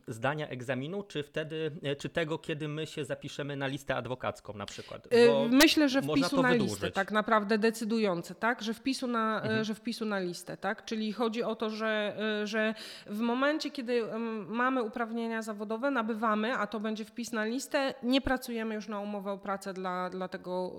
zdania 0.07 0.47
egzaminu, 0.47 1.03
czy 1.03 1.23
wtedy, 1.23 1.71
e, 1.83 1.95
czy 1.95 2.09
tego, 2.09 2.37
kiedy 2.37 2.67
my 2.67 2.87
się 2.87 3.05
zapiszemy 3.05 3.55
na 3.55 3.67
listę 3.67 3.95
adwokacką 3.95 4.53
na 4.53 4.65
przykład. 4.65 5.07
E, 5.11 5.49
myślę, 5.49 5.89
że 5.89 6.01
wpisu 6.01 6.41
na 6.41 6.53
listę 6.53 6.91
tak 6.91 7.11
naprawdę 7.11 7.57
decydujące, 7.57 8.35
tak? 8.35 8.61
Że 8.61 8.73
wpisu 8.73 9.07
na, 9.07 9.41
e, 9.41 9.43
mhm. 9.43 9.63
że 9.63 9.75
wpisu 9.75 10.05
na 10.05 10.19
listę, 10.19 10.57
tak? 10.57 10.85
Czyli 10.85 11.13
chodzi 11.13 11.43
o 11.43 11.55
to, 11.55 11.69
że, 11.69 12.17
że 12.43 12.75
w 13.05 13.19
momencie, 13.19 13.71
kiedy 13.71 14.03
mamy 14.47 14.83
uprawnienia 14.83 15.41
zawodowe, 15.41 15.91
nabywamy, 15.91 16.53
a 16.53 16.67
to 16.67 16.79
będzie 16.79 17.05
wpis 17.05 17.31
na 17.31 17.45
listę, 17.45 17.93
nie 18.03 18.21
pracujemy 18.21 18.75
już 18.75 18.87
na 18.87 18.99
umowę 18.99 19.31
o 19.31 19.37
pracę 19.37 19.73
dla, 19.73 20.09
dla 20.09 20.27
tego 20.27 20.77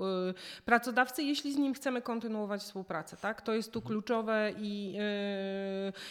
pracodawcy, 0.64 1.22
jeśli 1.22 1.52
z 1.52 1.56
nim 1.56 1.74
chcemy 1.74 2.02
kontynuować 2.02 2.60
współpracę, 2.60 3.16
tak? 3.16 3.42
To 3.42 3.54
jest 3.54 3.72
tu 3.72 3.78
mhm. 3.78 3.92
kluczowe 3.92 4.52
i 4.58 4.96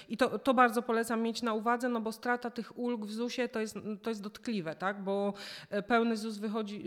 i 0.09 0.17
to, 0.17 0.39
to 0.39 0.53
bardzo 0.53 0.81
polecam 0.81 1.21
mieć 1.21 1.41
na 1.41 1.53
uwadze, 1.53 1.89
no 1.89 2.01
bo 2.01 2.11
strata 2.11 2.49
tych 2.49 2.77
ulg 2.77 3.05
w 3.05 3.11
ZUS-ie 3.11 3.49
to 3.49 3.59
jest, 3.59 3.75
to 4.01 4.09
jest 4.09 4.21
dotkliwe, 4.21 4.75
tak? 4.75 5.03
bo 5.03 5.33
e, 5.69 5.81
pełny 5.81 6.17
ZUS 6.17 6.37
wychodzi 6.37 6.81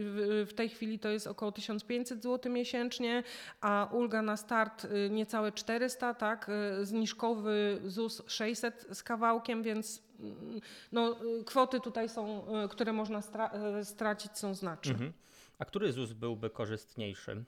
w, 0.46 0.52
tej 0.56 0.68
chwili 0.68 0.98
to 0.98 1.08
jest 1.08 1.26
około 1.26 1.52
1500 1.52 2.22
zł 2.22 2.52
miesięcznie, 2.52 3.22
a 3.60 3.88
ulga 3.92 4.22
na 4.22 4.36
start 4.36 4.84
y, 4.84 5.10
niecałe 5.10 5.52
400, 5.52 6.14
tak? 6.14 6.50
Y, 6.80 6.86
zniżkowy 6.86 7.80
ZUS 7.84 8.22
600 8.26 8.86
z 8.92 9.02
kawałkiem, 9.02 9.62
więc 9.62 10.02
mm, 10.20 10.60
no, 10.92 11.16
y, 11.40 11.44
kwoty 11.44 11.80
tutaj 11.80 12.08
są, 12.08 12.46
które 12.70 12.92
można 12.92 13.22
stra 13.22 13.50
stracić 13.82 14.38
są 14.38 14.54
znaczne. 14.54 14.92
Mhm. 14.92 15.12
A 15.58 15.64
który 15.64 15.92
ZUS 15.92 16.12
byłby 16.12 16.50
korzystniejszy? 16.50 17.44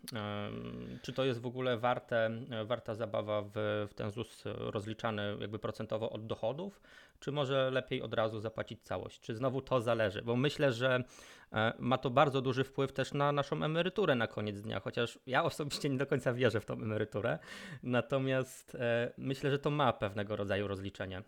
Czy 1.03 1.13
to 1.13 1.25
jest 1.25 1.41
w 1.41 1.47
ogóle 1.47 1.79
warte, 1.79 2.31
warta 2.65 2.95
zabawa 2.95 3.43
w, 3.43 3.53
w 3.91 3.95
ten 3.95 4.11
ZUS 4.11 4.43
rozliczany 4.45 5.37
jakby 5.41 5.59
procentowo 5.59 6.11
od 6.11 6.27
dochodów, 6.27 6.81
czy 7.21 7.33
może 7.33 7.71
lepiej 7.71 8.03
od 8.03 8.15
razu 8.15 8.41
zapłacić 8.41 8.83
całość? 8.83 9.21
Czy 9.21 9.35
znowu 9.35 9.61
to 9.61 9.81
zależy? 9.81 10.23
Bo 10.23 10.37
myślę, 10.37 10.73
że 10.73 11.05
e, 11.53 11.73
ma 11.79 11.99
to 11.99 12.11
bardzo 12.11 12.41
duży 12.41 12.65
wpływ 12.65 12.93
też 12.93 13.15
na 13.15 13.33
naszą 13.33 13.63
emeryturę 13.63 14.15
na 14.15 14.27
koniec 14.27 14.61
dnia, 14.61 14.81
chociaż 14.81 15.19
ja 15.27 15.45
osobiście 15.45 15.89
nie 15.89 15.99
do 15.99 16.07
końca 16.07 16.33
wierzę 16.33 16.61
w 16.61 16.65
tą 16.65 16.75
emeryturę. 16.75 17.39
Natomiast 17.83 18.75
e, 18.75 19.13
myślę, 19.19 19.51
że 19.51 19.59
to 19.59 19.71
ma 19.71 19.93
pewnego 19.93 20.37
rodzaju 20.37 20.69
rozliczenie 20.69 21.19
e, 21.19 21.23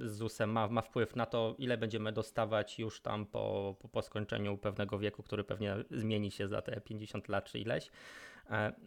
z 0.00 0.16
ZUS-em, 0.16 0.50
ma, 0.50 0.68
ma 0.68 0.82
wpływ 0.82 1.16
na 1.16 1.26
to, 1.26 1.54
ile 1.58 1.78
będziemy 1.78 2.12
dostawać 2.12 2.78
już 2.78 3.00
tam 3.00 3.26
po, 3.26 3.76
po, 3.80 3.88
po 3.88 4.02
skończeniu 4.02 4.58
pewnego 4.58 4.98
wieku, 4.98 5.22
który 5.22 5.44
pewnie 5.44 5.76
zmieni 5.90 6.30
się 6.30 6.48
za 6.48 6.62
te 6.62 6.80
50 6.80 7.28
lat 7.28 7.44
czy 7.44 7.58
ileś. 7.58 7.90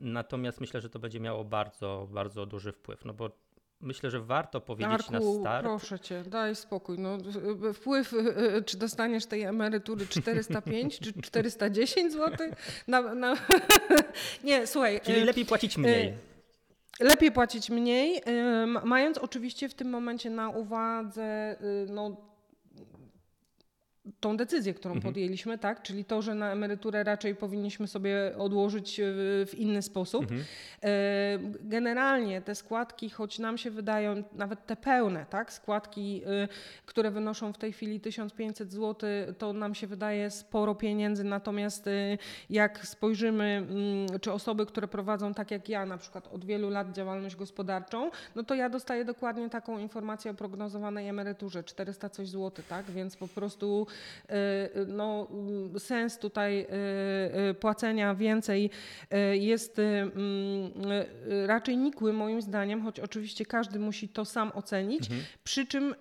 Natomiast 0.01 0.61
myślę, 0.61 0.81
że 0.81 0.89
to 0.89 0.99
będzie 0.99 1.19
miało 1.19 1.43
bardzo, 1.43 2.07
bardzo 2.11 2.45
duży 2.45 2.71
wpływ, 2.71 3.05
no 3.05 3.13
bo 3.13 3.29
myślę, 3.83 4.09
że 4.09 4.19
warto 4.21 4.61
powiedzieć 4.61 5.09
na 5.09 5.19
start. 5.39 5.65
proszę 5.65 5.99
cię, 5.99 6.23
daj 6.27 6.55
spokój. 6.55 6.99
No, 6.99 7.17
wpływ, 7.73 8.13
y, 8.13 8.63
czy 8.65 8.77
dostaniesz 8.77 9.25
tej 9.25 9.41
emerytury 9.41 10.07
405 10.07 10.99
czy 10.99 11.21
410 11.21 12.13
zł? 12.13 12.47
Na, 12.87 13.01
na... 13.01 13.35
Nie, 14.43 14.67
słuchaj. 14.67 15.01
Czyli 15.03 15.21
y, 15.21 15.25
lepiej 15.25 15.45
płacić 15.45 15.77
mniej. 15.77 16.13
Lepiej 16.99 17.31
płacić 17.31 17.69
mniej, 17.69 18.21
mając 18.83 19.17
oczywiście 19.17 19.69
w 19.69 19.73
tym 19.73 19.89
momencie 19.89 20.29
na 20.29 20.49
uwadze 20.49 21.55
no, 21.89 22.17
tą 24.19 24.37
decyzję, 24.37 24.73
którą 24.73 24.95
mhm. 24.95 25.13
podjęliśmy, 25.13 25.57
tak? 25.57 25.81
Czyli 25.81 26.05
to, 26.05 26.21
że 26.21 26.35
na 26.35 26.51
emeryturę 26.51 27.03
raczej 27.03 27.35
powinniśmy 27.35 27.87
sobie 27.87 28.37
odłożyć 28.37 29.01
w 29.47 29.51
inny 29.57 29.81
sposób. 29.81 30.21
Mhm. 30.21 30.43
E, 30.83 31.39
generalnie 31.61 32.41
te 32.41 32.55
składki, 32.55 33.09
choć 33.09 33.39
nam 33.39 33.57
się 33.57 33.71
wydają 33.71 34.23
nawet 34.33 34.65
te 34.65 34.75
pełne, 34.75 35.25
tak? 35.29 35.53
Składki, 35.53 36.21
y, 36.43 36.47
które 36.85 37.11
wynoszą 37.11 37.53
w 37.53 37.57
tej 37.57 37.73
chwili 37.73 37.99
1500 37.99 38.71
zł, 38.71 39.09
to 39.37 39.53
nam 39.53 39.75
się 39.75 39.87
wydaje 39.87 40.31
sporo 40.31 40.75
pieniędzy, 40.75 41.23
natomiast 41.23 41.89
jak 42.49 42.87
spojrzymy, 42.87 43.43
mm, 43.43 44.19
czy 44.19 44.31
osoby, 44.31 44.65
które 44.65 44.87
prowadzą 44.87 45.33
tak 45.33 45.51
jak 45.51 45.69
ja, 45.69 45.85
na 45.85 45.97
przykład 45.97 46.27
od 46.27 46.45
wielu 46.45 46.69
lat 46.69 46.91
działalność 46.91 47.35
gospodarczą, 47.35 48.11
no 48.35 48.43
to 48.43 48.55
ja 48.55 48.69
dostaję 48.69 49.05
dokładnie 49.05 49.49
taką 49.49 49.79
informację 49.79 50.31
o 50.31 50.33
prognozowanej 50.33 51.09
emeryturze, 51.09 51.63
400 51.63 52.09
coś 52.09 52.27
złotych, 52.27 52.67
tak? 52.67 52.91
Więc 52.91 53.17
po 53.17 53.27
prostu 53.27 53.87
no, 54.87 55.27
sens 55.77 56.17
tutaj 56.17 56.61
y, 56.61 57.49
y, 57.49 57.53
płacenia 57.53 58.15
więcej 58.15 58.69
jest 59.33 59.79
mm, 59.79 60.71
raczej 61.45 61.77
nikły 61.77 62.13
moim 62.13 62.41
zdaniem, 62.41 62.81
choć 62.81 62.99
oczywiście 62.99 63.45
każdy 63.45 63.79
musi 63.79 64.09
to 64.09 64.25
sam 64.25 64.51
ocenić. 64.55 65.01
Mhm. 65.01 65.21
Przy 65.43 65.67
czym 65.67 65.95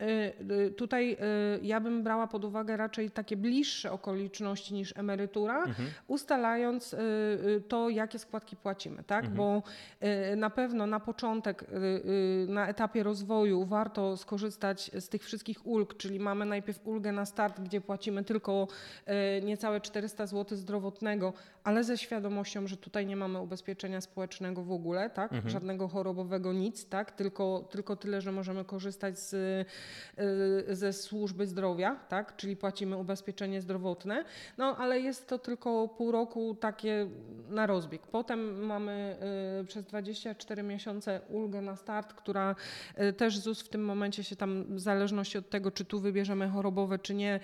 tutaj 0.77 1.17
ja 1.63 1.81
bym 1.81 2.03
brała 2.03 2.27
pod 2.27 2.45
uwagę 2.45 2.77
raczej 2.77 3.11
takie 3.11 3.37
bliższe 3.37 3.93
okoliczności 3.93 4.75
niż 4.75 4.97
emerytura, 4.97 5.65
mhm. 5.65 5.89
ustalając 6.07 6.97
to, 7.69 7.91
jakie 7.91 8.19
składki 8.19 8.57
płacimy, 8.57 9.05
tak? 9.05 9.25
Mhm. 9.25 9.37
Bo 9.37 9.63
na 10.37 10.51
pewno 10.51 10.87
na 10.87 11.01
początek, 11.01 11.65
na 12.49 12.69
etapie 12.69 13.03
rozwoju 13.03 13.65
warto 13.65 14.17
skorzystać 14.17 14.91
z 14.95 15.09
tych 15.09 15.25
wszystkich 15.25 15.67
ulg, 15.67 15.97
czyli 15.97 16.21
mamy 16.21 16.45
najpierw 16.45 16.87
ulgę 16.87 17.13
na 17.13 17.27
start, 17.27 17.61
gdzie 17.61 17.81
płacimy 17.83 18.25
tylko 18.25 18.69
e, 19.07 19.41
niecałe 19.41 19.81
400 19.81 20.27
zł 20.27 20.59
zdrowotnego, 20.59 21.33
ale 21.65 21.85
ze 21.85 21.99
świadomością, 21.99 22.67
że 22.67 22.77
tutaj 22.77 23.07
nie 23.07 23.17
mamy 23.17 23.41
ubezpieczenia 23.41 24.01
społecznego 24.01 24.63
w 24.63 24.73
ogóle, 24.73 25.11
tak? 25.11 25.33
Mhm. 25.33 25.51
żadnego 25.51 25.89
chorobowego, 25.89 26.53
nic, 26.53 26.89
tak? 26.89 27.11
tylko, 27.11 27.69
tylko 27.71 27.97
tyle, 27.97 28.21
że 28.21 28.33
możemy 28.33 28.65
korzystać 28.65 29.19
z, 29.19 29.35
e, 30.19 30.77
ze 30.77 30.93
służby 30.93 31.47
zdrowia, 31.47 31.97
tak? 32.09 32.37
czyli 32.37 32.57
płacimy 32.57 32.97
ubezpieczenie 32.97 33.61
zdrowotne, 33.61 34.25
no 34.59 34.77
ale 34.77 35.01
jest 35.01 35.29
to 35.29 35.39
tylko 35.39 35.89
pół 35.89 36.13
roku 36.13 36.55
takie 36.61 37.09
na 37.49 37.67
rozbieg. 37.67 38.03
Potem 38.07 38.67
mamy 38.67 39.17
e, 39.61 39.65
przez 39.65 39.85
24 39.85 40.63
miesiące 40.63 41.21
ulgę 41.29 41.63
na 41.63 41.77
start, 41.77 42.13
która 42.13 42.55
też 43.17 43.39
ZUS 43.39 43.63
w 43.63 43.69
tym 43.69 43.85
momencie 43.85 44.25
się 44.25 44.37
tam, 44.37 44.65
w 44.69 44.81
zależności 44.81 45.39
od 45.39 45.51
tego, 45.51 45.71
czy 45.71 45.85
tu 45.85 46.01
wybierzemy 46.01 46.49
chorobowe, 46.49 46.99
czy 46.99 47.15
nie, 47.15 47.41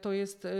to 0.00 0.12
jest 0.12 0.44
y, 0.44 0.50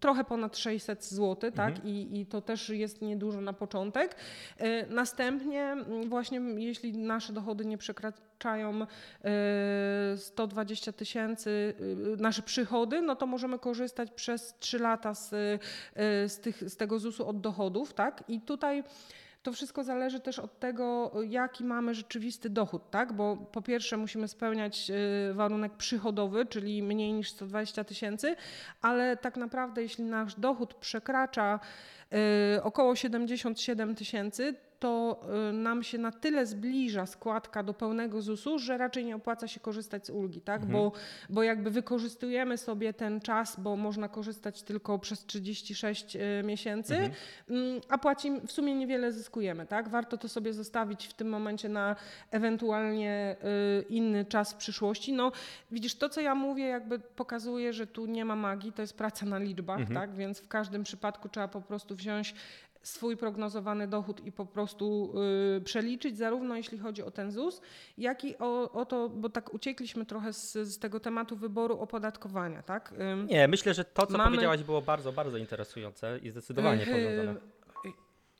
trochę 0.00 0.24
ponad 0.24 0.56
600 0.58 1.04
zł, 1.04 1.52
tak? 1.52 1.68
Mhm. 1.68 1.88
I, 1.88 2.20
I 2.20 2.26
to 2.26 2.40
też 2.40 2.68
jest 2.68 3.02
niedużo 3.02 3.40
na 3.40 3.52
początek. 3.52 4.16
Y, 4.60 4.86
następnie 4.88 5.62
mm, 5.62 6.08
właśnie 6.08 6.40
jeśli 6.56 6.98
nasze 6.98 7.32
dochody 7.32 7.64
nie 7.64 7.78
przekraczają 7.78 8.86
120 10.16 10.90
y, 10.90 10.94
tysięcy 10.94 11.74
nasze 12.18 12.42
przychody, 12.42 13.00
no 13.00 13.16
to 13.16 13.26
możemy 13.26 13.58
korzystać 13.58 14.10
przez 14.10 14.54
3 14.58 14.78
lata 14.78 15.14
z, 15.14 15.30
z, 16.26 16.40
tych, 16.40 16.70
z 16.70 16.76
tego 16.76 16.98
ZUS-u 16.98 17.26
od 17.26 17.40
dochodów, 17.40 17.94
tak? 17.94 18.24
I 18.28 18.40
tutaj 18.40 18.84
to 19.42 19.52
wszystko 19.52 19.84
zależy 19.84 20.20
też 20.20 20.38
od 20.38 20.58
tego, 20.58 21.12
jaki 21.28 21.64
mamy 21.64 21.94
rzeczywisty 21.94 22.50
dochód, 22.50 22.90
tak? 22.90 23.12
Bo 23.12 23.36
po 23.36 23.62
pierwsze 23.62 23.96
musimy 23.96 24.28
spełniać 24.28 24.90
y, 25.30 25.34
warunek 25.34 25.76
przychodowy, 25.76 26.46
czyli 26.46 26.82
mniej 26.82 27.12
niż 27.12 27.30
120 27.30 27.84
tysięcy, 27.84 28.36
ale 28.82 29.16
tak 29.16 29.36
naprawdę 29.36 29.82
jeśli 29.82 30.04
nasz 30.04 30.34
dochód 30.34 30.74
przekracza 30.74 31.60
y, 32.56 32.62
około 32.62 32.96
77 32.96 33.94
tysięcy, 33.94 34.54
to 34.80 35.20
y, 35.50 35.52
nam 35.52 35.82
się 35.82 35.98
na 35.98 36.12
tyle 36.12 36.46
zbliża 36.46 37.06
składka 37.06 37.62
do 37.62 37.74
pełnego 37.74 38.22
ZUS-u, 38.22 38.58
że 38.58 38.78
raczej 38.78 39.04
nie 39.04 39.16
opłaca 39.16 39.48
się 39.48 39.60
korzystać 39.60 40.06
z 40.06 40.10
ulgi, 40.10 40.40
tak? 40.40 40.62
Mhm. 40.62 40.72
Bo, 40.72 40.92
bo 41.28 41.42
jakby 41.42 41.70
wykorzystujemy 41.70 42.58
sobie 42.58 42.92
ten 42.92 43.20
czas, 43.20 43.60
bo 43.60 43.76
można 43.76 44.08
korzystać 44.08 44.62
tylko 44.62 44.98
przez 44.98 45.26
36 45.26 46.16
y, 46.16 46.20
miesięcy, 46.44 46.94
Mhm. 46.94 47.12
mm, 47.50 47.80
a 47.88 47.98
płacimy, 47.98 48.40
w 48.40 48.52
sumie 48.52 48.74
niewiele 48.74 49.12
zyskujemy, 49.12 49.66
tak? 49.66 49.88
Warto 49.88 50.18
to 50.18 50.28
sobie 50.28 50.52
zostawić 50.52 51.06
w 51.06 51.12
tym 51.14 51.28
momencie 51.28 51.68
na 51.68 51.96
ewentualnie 52.30 53.36
y, 53.80 53.84
inny 53.88 54.24
czas 54.24 54.52
w 54.52 54.56
przyszłości. 54.56 55.12
No 55.12 55.32
widzisz, 55.70 55.94
to 55.94 56.08
co 56.08 56.20
ja 56.20 56.34
mówię 56.34 56.64
jakby 56.64 56.98
pokazuje, 56.98 57.72
że 57.72 57.86
tu 57.86 58.06
nie 58.06 58.24
ma 58.24 58.36
magii, 58.36 58.72
to 58.72 58.82
jest 58.82 58.96
praca 58.96 59.26
na 59.26 59.38
liczbach, 59.38 59.80
Mhm. 59.80 60.00
tak? 60.00 60.14
Więc 60.16 60.40
w 60.40 60.48
każdym 60.48 60.82
przypadku 60.82 61.28
trzeba 61.28 61.48
po 61.48 61.60
prostu 61.60 61.94
wziąć 61.96 62.34
swój 62.82 63.16
prognozowany 63.16 63.88
dochód 63.88 64.26
i 64.26 64.32
po 64.32 64.46
prostu 64.46 65.12
y, 65.56 65.60
przeliczyć, 65.60 66.16
zarówno 66.18 66.56
jeśli 66.56 66.78
chodzi 66.78 67.02
o 67.02 67.10
ten 67.10 67.32
ZUS, 67.32 67.60
jak 67.98 68.24
i 68.24 68.38
o, 68.38 68.72
o 68.72 68.84
to, 68.84 69.08
bo 69.08 69.28
tak 69.30 69.54
uciekliśmy 69.54 70.06
trochę 70.06 70.32
z, 70.32 70.52
z 70.52 70.78
tego 70.78 71.00
tematu 71.00 71.36
wyboru 71.36 71.78
opodatkowania, 71.80 72.62
tak? 72.62 72.92
Ym, 73.12 73.26
Nie, 73.26 73.48
myślę, 73.48 73.74
że 73.74 73.84
to, 73.84 74.06
co 74.06 74.18
Mamy- 74.18 74.30
powiedziałaś, 74.30 74.62
było 74.62 74.82
bardzo, 74.82 75.12
bardzo 75.12 75.36
interesujące 75.36 76.18
i 76.22 76.30
zdecydowanie 76.30 76.86
powiązane. 76.86 77.34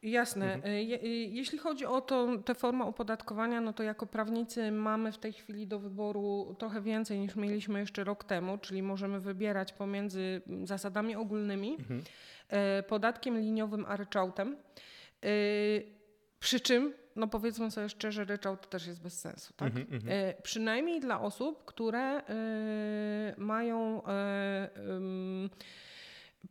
Jasne. 0.02 0.54
Mhm. 0.54 0.74
Je- 0.74 0.96
yy, 0.96 1.08
Jeśli 1.26 1.58
chodzi 1.58 1.86
o 1.86 2.00
to, 2.00 2.28
tę 2.44 2.54
formę 2.54 2.84
opodatkowania, 2.84 3.60
no 3.60 3.72
to 3.72 3.82
jako 3.82 4.06
prawnicy 4.06 4.70
mamy 4.72 5.12
w 5.12 5.18
tej 5.18 5.32
chwili 5.32 5.66
do 5.66 5.78
wyboru 5.78 6.56
trochę 6.58 6.80
więcej 6.82 7.18
niż 7.18 7.36
mieliśmy 7.36 7.80
jeszcze 7.80 8.04
rok 8.04 8.24
temu, 8.24 8.58
czyli 8.58 8.82
możemy 8.82 9.20
wybierać 9.20 9.72
pomiędzy 9.72 10.42
zasadami 10.64 11.16
ogólnymi, 11.16 11.76
Mhm. 11.78 12.02
yy, 12.52 12.82
podatkiem 12.82 13.38
liniowym 13.38 13.84
a 13.88 13.96
ryczałtem. 13.96 14.56
Przy 16.40 16.60
czym, 16.60 16.94
no 17.16 17.28
powiedzmy 17.28 17.70
sobie 17.70 17.88
szczerze, 17.88 18.24
ryczałt 18.24 18.68
też 18.70 18.86
jest 18.86 19.02
bez 19.02 19.20
sensu, 19.20 19.52
tak? 19.56 19.68
Mhm, 19.68 19.86
mhm. 19.92 20.12
E, 20.12 20.34
Przynajmniej 20.42 21.00
dla 21.00 21.20
osób, 21.20 21.64
które 21.64 22.00
e, 22.00 22.22
mają 23.38 24.02
e, 24.06 24.70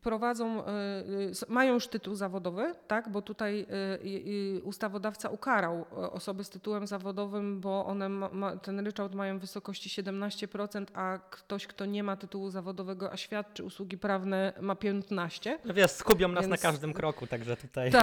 prowadzą, 0.01 0.65
e, 0.65 0.67
e, 0.67 1.03
mają 1.47 1.73
już 1.73 1.87
tytuł 1.87 2.15
zawodowy, 2.15 2.75
tak? 2.87 3.09
bo 3.09 3.21
tutaj 3.21 3.65
e, 4.57 4.61
ustawodawca 4.61 5.29
ukarał 5.29 5.85
osoby 6.11 6.43
z 6.43 6.49
tytułem 6.49 6.87
zawodowym, 6.87 7.59
bo 7.61 7.85
one 7.85 8.09
ma, 8.09 8.57
ten 8.57 8.79
ryczałt 8.79 9.15
mają 9.15 9.37
w 9.37 9.41
wysokości 9.41 10.01
17%, 10.03 10.85
a 10.93 11.19
ktoś, 11.29 11.67
kto 11.67 11.85
nie 11.85 12.03
ma 12.03 12.15
tytułu 12.15 12.49
zawodowego, 12.49 13.11
a 13.11 13.17
świadczy 13.17 13.63
usługi 13.63 13.97
prawne 13.97 14.53
ma 14.61 14.73
15%. 14.73 15.57
No 15.65 15.73
wiesz, 15.73 15.91
skubią 15.91 16.27
nas 16.27 16.43
na 16.43 16.49
Więc- 16.49 16.61
każdym 16.61 16.93
kroku, 16.93 17.27
także 17.27 17.57
tutaj... 17.57 17.91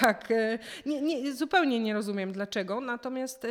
Tak, 0.00 0.28
nie, 0.86 1.02
nie, 1.02 1.34
zupełnie 1.34 1.80
nie 1.80 1.94
rozumiem 1.94 2.32
dlaczego. 2.32 2.80
Natomiast 2.80 3.46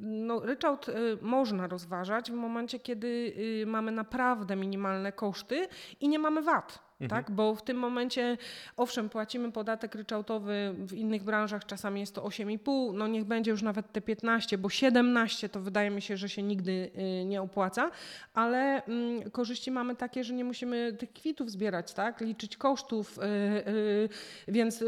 no, 0.00 0.40
ryczałt 0.40 0.86
można 1.22 1.66
rozważać 1.66 2.30
w 2.30 2.34
momencie, 2.34 2.80
kiedy 2.80 3.34
y, 3.62 3.66
mamy 3.66 3.92
naprawdę 3.92 4.56
minimalne 4.56 5.12
koszty 5.12 5.68
i 6.00 6.08
nie 6.08 6.18
mamy 6.18 6.42
VAT. 6.42 6.77
Mhm. 7.00 7.08
Tak? 7.24 7.30
Bo 7.30 7.54
w 7.54 7.62
tym 7.62 7.76
momencie, 7.76 8.38
owszem, 8.76 9.08
płacimy 9.08 9.52
podatek 9.52 9.94
ryczałtowy, 9.94 10.74
w 10.78 10.92
innych 10.92 11.22
branżach 11.22 11.66
czasami 11.66 12.00
jest 12.00 12.14
to 12.14 12.22
8,5, 12.22 12.94
no 12.94 13.06
niech 13.06 13.24
będzie 13.24 13.50
już 13.50 13.62
nawet 13.62 13.92
te 13.92 14.00
15, 14.00 14.58
bo 14.58 14.68
17 14.68 15.48
to 15.48 15.60
wydaje 15.60 15.90
mi 15.90 16.02
się, 16.02 16.16
że 16.16 16.28
się 16.28 16.42
nigdy 16.42 16.90
y, 17.20 17.24
nie 17.24 17.42
opłaca, 17.42 17.90
ale 18.34 18.84
mm, 18.84 19.30
korzyści 19.30 19.70
mamy 19.70 19.96
takie, 19.96 20.24
że 20.24 20.34
nie 20.34 20.44
musimy 20.44 20.92
tych 20.92 21.12
kwitów 21.12 21.50
zbierać, 21.50 21.94
tak? 21.94 22.20
liczyć 22.20 22.56
kosztów, 22.56 23.18
y, 23.18 23.22
y, 23.68 24.08
więc 24.48 24.84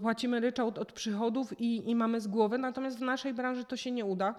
płacimy 0.00 0.40
ryczałt 0.40 0.78
od 0.78 0.92
przychodów 0.92 1.60
i, 1.60 1.90
i 1.90 1.94
mamy 1.94 2.20
z 2.20 2.26
głowy, 2.26 2.58
natomiast 2.58 2.98
w 2.98 3.02
naszej 3.02 3.34
branży 3.34 3.64
to 3.64 3.76
się 3.76 3.90
nie 3.90 4.04
uda, 4.04 4.34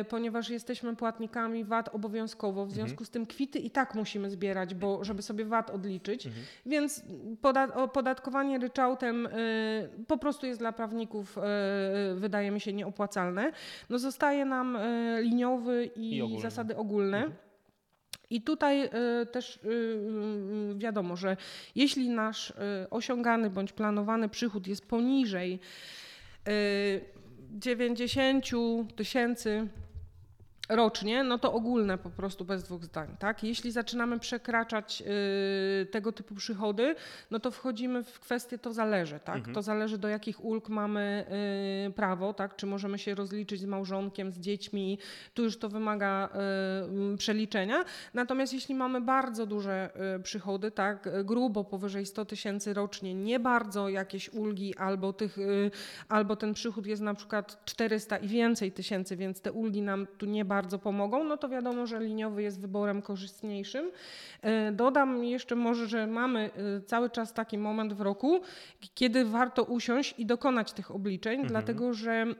y, 0.00 0.04
ponieważ 0.04 0.50
jesteśmy 0.50 0.96
płatnikami 0.96 1.64
VAT 1.64 1.88
obowiązkowo, 1.94 2.66
w 2.66 2.72
związku 2.72 3.04
z 3.04 3.10
tym 3.10 3.26
kwity 3.26 3.58
i 3.58 3.70
tak 3.70 3.94
musimy 3.94 4.30
zbierać, 4.30 4.74
bo 4.74 5.04
żeby 5.04 5.22
sobie 5.22 5.44
VAT 5.44 5.70
odliczyć, 5.70 6.28
więc 6.66 7.02
poda- 7.42 7.74
opodatkowanie 7.74 8.58
ryczałtem 8.58 9.26
y, 9.26 9.88
po 10.06 10.18
prostu 10.18 10.46
jest 10.46 10.58
dla 10.60 10.72
prawników, 10.72 11.38
y, 11.38 11.40
wydaje 12.14 12.50
mi 12.50 12.60
się, 12.60 12.72
nieopłacalne. 12.72 13.52
No 13.90 13.98
zostaje 13.98 14.44
nam 14.44 14.76
y, 14.76 15.18
liniowy 15.22 15.90
i, 15.96 16.16
I 16.16 16.22
ogólny. 16.22 16.42
zasady 16.42 16.76
ogólne. 16.76 17.30
I 18.30 18.42
tutaj 18.42 18.84
y, 18.84 18.90
też 19.26 19.56
y, 19.56 19.68
y, 19.68 20.78
wiadomo, 20.78 21.16
że 21.16 21.36
jeśli 21.74 22.08
nasz 22.10 22.50
y, 22.50 22.54
osiągany 22.90 23.50
bądź 23.50 23.72
planowany 23.72 24.28
przychód 24.28 24.66
jest 24.66 24.86
poniżej 24.88 25.60
y, 26.48 27.00
90 27.52 28.44
tysięcy 28.96 29.68
rocznie, 30.68 31.24
no 31.24 31.38
to 31.38 31.52
ogólne 31.52 31.98
po 31.98 32.10
prostu 32.10 32.44
bez 32.44 32.62
dwóch 32.62 32.84
zdań, 32.84 33.16
tak? 33.18 33.44
Jeśli 33.44 33.72
zaczynamy 33.72 34.18
przekraczać 34.18 35.02
y, 35.82 35.86
tego 35.86 36.12
typu 36.12 36.34
przychody, 36.34 36.94
no 37.30 37.40
to 37.40 37.50
wchodzimy 37.50 38.04
w 38.04 38.20
kwestię 38.20 38.58
to 38.58 38.72
zależy, 38.72 39.20
tak? 39.24 39.36
Mhm. 39.36 39.54
To 39.54 39.62
zależy 39.62 39.98
do 39.98 40.08
jakich 40.08 40.44
ulg 40.44 40.68
mamy 40.68 41.26
y, 41.88 41.92
prawo, 41.92 42.34
tak? 42.34 42.56
Czy 42.56 42.66
możemy 42.66 42.98
się 42.98 43.14
rozliczyć 43.14 43.60
z 43.60 43.64
małżonkiem, 43.64 44.32
z 44.32 44.38
dziećmi, 44.38 44.98
tu 45.34 45.42
już 45.42 45.58
to 45.58 45.68
wymaga 45.68 46.28
y, 47.14 47.16
przeliczenia. 47.16 47.84
Natomiast 48.14 48.52
jeśli 48.52 48.74
mamy 48.74 49.00
bardzo 49.00 49.46
duże 49.46 49.90
y, 50.16 50.22
przychody, 50.22 50.70
tak? 50.70 51.08
Grubo 51.24 51.64
powyżej 51.64 52.06
100 52.06 52.24
tysięcy 52.24 52.74
rocznie, 52.74 53.14
nie 53.14 53.40
bardzo 53.40 53.88
jakieś 53.88 54.28
ulgi 54.28 54.76
albo 54.76 55.12
tych, 55.12 55.38
y, 55.38 55.70
albo 56.08 56.36
ten 56.36 56.54
przychód 56.54 56.86
jest 56.86 57.02
na 57.02 57.14
przykład 57.14 57.64
400 57.64 58.16
i 58.16 58.28
więcej 58.28 58.72
tysięcy, 58.72 59.16
więc 59.16 59.40
te 59.40 59.52
ulgi 59.52 59.82
nam 59.82 60.06
tu 60.18 60.26
nie 60.26 60.44
bardzo 60.44 60.57
pomogą, 60.78 61.24
no 61.24 61.36
to 61.36 61.48
wiadomo, 61.48 61.86
że 61.86 62.00
liniowy 62.00 62.42
jest 62.42 62.60
wyborem 62.60 63.02
korzystniejszym. 63.02 63.90
E, 64.42 64.72
Dodam 64.72 65.24
jeszcze 65.24 65.54
może, 65.56 65.86
że 65.86 66.06
mamy 66.06 66.50
e, 66.76 66.80
cały 66.80 67.10
czas 67.10 67.32
taki 67.32 67.58
moment 67.58 67.92
w 67.92 68.00
roku, 68.00 68.40
kiedy 68.94 69.24
warto 69.24 69.64
usiąść 69.64 70.14
i 70.18 70.26
dokonać 70.26 70.72
tych 70.72 70.90
obliczeń, 70.90 71.46
dlatego 71.46 71.94
że 71.94 72.12
mm, 72.12 72.36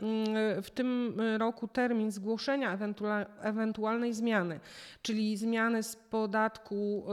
w 0.62 0.70
tym 0.70 1.20
roku 1.38 1.68
termin 1.68 2.10
zgłoszenia 2.10 2.76
ewentua- 2.76 3.26
ewentualnej 3.42 4.14
zmiany, 4.14 4.60
czyli 5.02 5.36
zmiany 5.36 5.82
z 5.82 5.96
podatku 5.96 7.04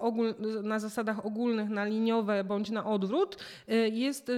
e, 0.00 0.62
na 0.62 0.78
zasadach 0.78 1.26
ogólnych 1.26 1.68
na 1.68 1.84
liniowe 1.84 2.44
bądź 2.44 2.70
na 2.70 2.84
odwrót, 2.84 3.36
e, 3.68 3.74
jest 3.88 4.28
e, 4.28 4.32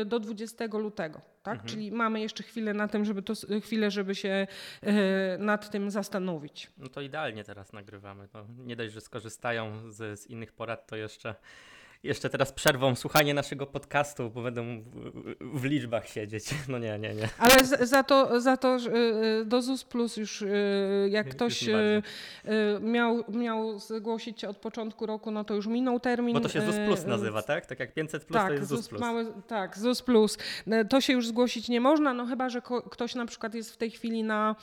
e, 0.00 0.04
do 0.04 0.20
20 0.20 0.64
lutego. 0.78 1.31
Tak? 1.42 1.64
Czyli 1.64 1.92
mamy 1.92 2.20
jeszcze 2.20 2.42
chwilę 2.42 2.74
na 2.74 2.88
tym, 2.88 3.04
żeby 3.04 3.22
to, 3.22 3.34
chwilę, 3.62 3.90
żeby 3.90 4.14
się 4.14 4.46
e, 4.82 5.38
nad 5.38 5.70
tym 5.70 5.90
zastanowić. 5.90 6.70
No 6.78 6.88
to 6.88 7.00
idealnie 7.00 7.44
teraz 7.44 7.72
nagrywamy. 7.72 8.28
No, 8.34 8.46
nie 8.58 8.76
dość, 8.76 8.92
że 8.92 9.00
skorzystają 9.00 9.90
z, 9.90 10.20
z 10.20 10.26
innych 10.26 10.52
porad, 10.52 10.86
to 10.86 10.96
jeszcze, 10.96 11.34
jeszcze 12.02 12.30
teraz 12.30 12.52
przerwą 12.52 12.94
słuchanie 12.94 13.34
naszego 13.34 13.66
podcastu, 13.66 14.30
bo 14.30 14.42
będą 14.42 14.80
w, 14.80 15.60
w 15.60 15.64
liczbach 15.64 16.08
siedzieć. 16.08 16.44
No 16.68 16.78
nie, 16.78 16.98
nie, 16.98 17.14
nie. 17.14 17.28
Ale 17.38 17.64
za 17.86 18.02
to, 18.02 18.40
za 18.40 18.56
to 18.56 18.76
e, 18.76 19.44
do 19.44 19.62
ZUS 19.62 19.84
Plus 19.84 20.16
już 20.16 20.42
e, 20.42 20.46
jak 21.08 21.26
Już 21.26 21.34
ktoś 21.34 21.68
e, 21.68 22.02
e, 22.44 22.80
miał, 22.80 23.24
miał 23.28 23.78
zgłosić 23.78 24.40
się 24.40 24.48
od 24.48 24.56
początku 24.56 25.06
roku, 25.06 25.30
no 25.30 25.44
to 25.44 25.54
już 25.54 25.66
minął 25.66 26.00
termin. 26.00 26.34
Bo 26.34 26.40
to 26.40 26.48
się 26.48 26.60
ZUS 26.60 26.76
Plus 26.86 27.04
nazywa, 27.04 27.42
tak? 27.42 27.66
Tak 27.66 27.80
jak 27.80 27.94
500 27.94 28.24
Plus 28.24 28.40
to 28.40 28.48
Tak, 28.48 28.52
jest 28.52 28.68
ZUS 28.68 28.78
ZUS, 28.78 28.88
Plus. 28.88 29.00
mały, 29.00 29.26
tak, 29.46 29.78
ZUS 29.78 30.02
Plus. 30.02 30.38
To 30.88 31.00
się 31.00 31.12
już 31.12 31.26
zgłosić 31.28 31.68
nie 31.68 31.80
można, 31.80 32.14
no 32.14 32.26
chyba, 32.26 32.48
że 32.48 32.62
ko- 32.62 32.82
ktoś 32.82 33.14
na 33.14 33.26
przykład 33.26 33.54
jest 33.54 33.72
w 33.72 33.76
tej 33.76 33.90
chwili 33.90 34.22
na, 34.22 34.56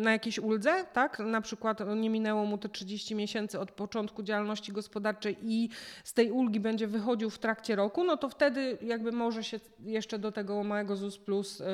na 0.00 0.12
jakiejś 0.12 0.38
uldze, 0.38 0.84
tak? 0.92 1.18
Na 1.18 1.40
przykład 1.40 1.80
nie 1.96 2.10
minęło 2.10 2.44
mu 2.44 2.58
te 2.58 2.68
30 2.68 3.14
miesięcy 3.14 3.60
od 3.60 3.72
początku 3.72 4.22
działalności 4.22 4.72
gospodarczej 4.72 5.36
i 5.42 5.68
z 6.04 6.12
tej 6.12 6.30
ulgi 6.30 6.60
będzie 6.60 6.86
wychodził 6.86 7.30
w 7.30 7.38
trakcie 7.38 7.76
roku, 7.76 8.04
no 8.04 8.16
to 8.16 8.28
wtedy 8.28 8.78
jakby 8.82 9.12
może 9.12 9.44
się 9.44 9.60
jeszcze 9.80 10.18
do 10.18 10.32
tego 10.32 10.64
małego 10.64 10.96
ZUS 10.96 11.18
Plus 11.18 11.60
e, 11.60 11.64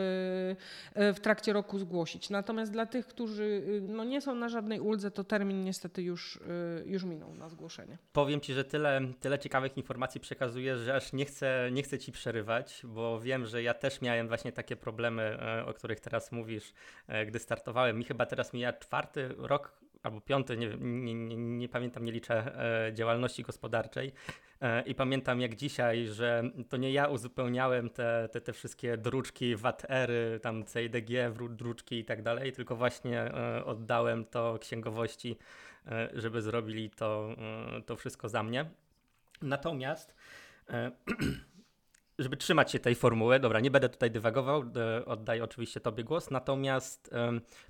e, 0.94 1.12
w 1.12 1.20
trakcie 1.20 1.52
roku 1.52 1.78
zgłosić. 1.78 2.30
Natomiast 2.30 2.72
dla 2.72 2.86
tych, 2.86 3.06
którzy 3.06 3.44
y, 3.44 3.82
no, 3.88 4.04
nie 4.04 4.20
są 4.20 4.34
na 4.34 4.48
żadnej 4.48 4.80
uldze, 4.80 5.10
to 5.10 5.24
termin 5.24 5.64
niestety 5.64 6.02
już, 6.02 6.36
y, 6.36 6.40
już 6.86 7.04
minął 7.04 7.34
na 7.34 7.48
zgłoszenie. 7.48 7.98
Powiem 8.12 8.40
Ci, 8.40 8.54
że 8.54 8.64
tyle, 8.64 9.00
tyle 9.20 9.38
ciekawych 9.38 9.76
informacji 9.76 10.20
przekazujesz, 10.20 10.78
że 10.78 10.94
aż 10.94 11.12
nie 11.12 11.24
chcę, 11.24 11.68
nie 11.72 11.82
chcę 11.82 11.98
Ci 11.98 12.12
przerywać, 12.12 12.82
bo 12.84 13.20
wiem, 13.20 13.46
że 13.46 13.62
ja 13.62 13.74
też 13.74 14.00
miałem 14.00 14.28
właśnie 14.28 14.52
takie 14.52 14.76
problemy, 14.76 15.22
e, 15.22 15.66
o 15.66 15.74
których 15.74 16.00
teraz 16.00 16.32
mówisz, 16.32 16.72
e, 17.08 17.26
gdy 17.26 17.38
startowałem. 17.42 17.98
Mi 17.98 18.04
chyba 18.04 18.26
teraz 18.26 18.52
mija 18.52 18.72
czwarty 18.72 19.34
rok 19.38 19.82
albo 20.02 20.20
piąty, 20.20 20.56
nie, 20.56 20.76
nie, 20.80 21.14
nie, 21.14 21.36
nie 21.36 21.68
pamiętam, 21.68 22.04
nie 22.04 22.12
liczę 22.12 22.58
e, 22.88 22.94
działalności 22.94 23.42
gospodarczej. 23.42 24.12
E, 24.60 24.82
I 24.82 24.94
pamiętam 24.94 25.40
jak 25.40 25.54
dzisiaj, 25.54 26.06
że 26.06 26.42
to 26.68 26.76
nie 26.76 26.92
ja 26.92 27.08
uzupełniałem 27.08 27.90
te, 27.90 28.28
te, 28.32 28.40
te 28.40 28.52
wszystkie 28.52 28.96
druczki, 28.96 29.56
VAT-ery, 29.56 30.40
tam 30.42 30.64
CIDG, 30.64 31.10
druczki 31.50 31.98
i 31.98 32.04
tak 32.04 32.22
dalej, 32.22 32.52
tylko 32.52 32.76
właśnie 32.76 33.20
e, 33.20 33.64
oddałem 33.64 34.24
to 34.24 34.58
księgowości, 34.60 35.38
e, 35.86 36.08
żeby 36.14 36.42
zrobili 36.42 36.90
to, 36.90 37.34
e, 37.78 37.82
to 37.82 37.96
wszystko 37.96 38.28
za 38.28 38.42
mnie. 38.42 38.70
Natomiast 39.42 40.14
e, 40.68 40.90
żeby 42.22 42.36
trzymać 42.36 42.72
się 42.72 42.78
tej 42.78 42.94
formuły, 42.94 43.40
dobra, 43.40 43.60
nie 43.60 43.70
będę 43.70 43.88
tutaj 43.88 44.10
dywagował, 44.10 44.64
e, 44.76 45.04
oddaję 45.04 45.44
oczywiście 45.44 45.80
Tobie 45.80 46.04
głos, 46.04 46.30
natomiast 46.30 47.10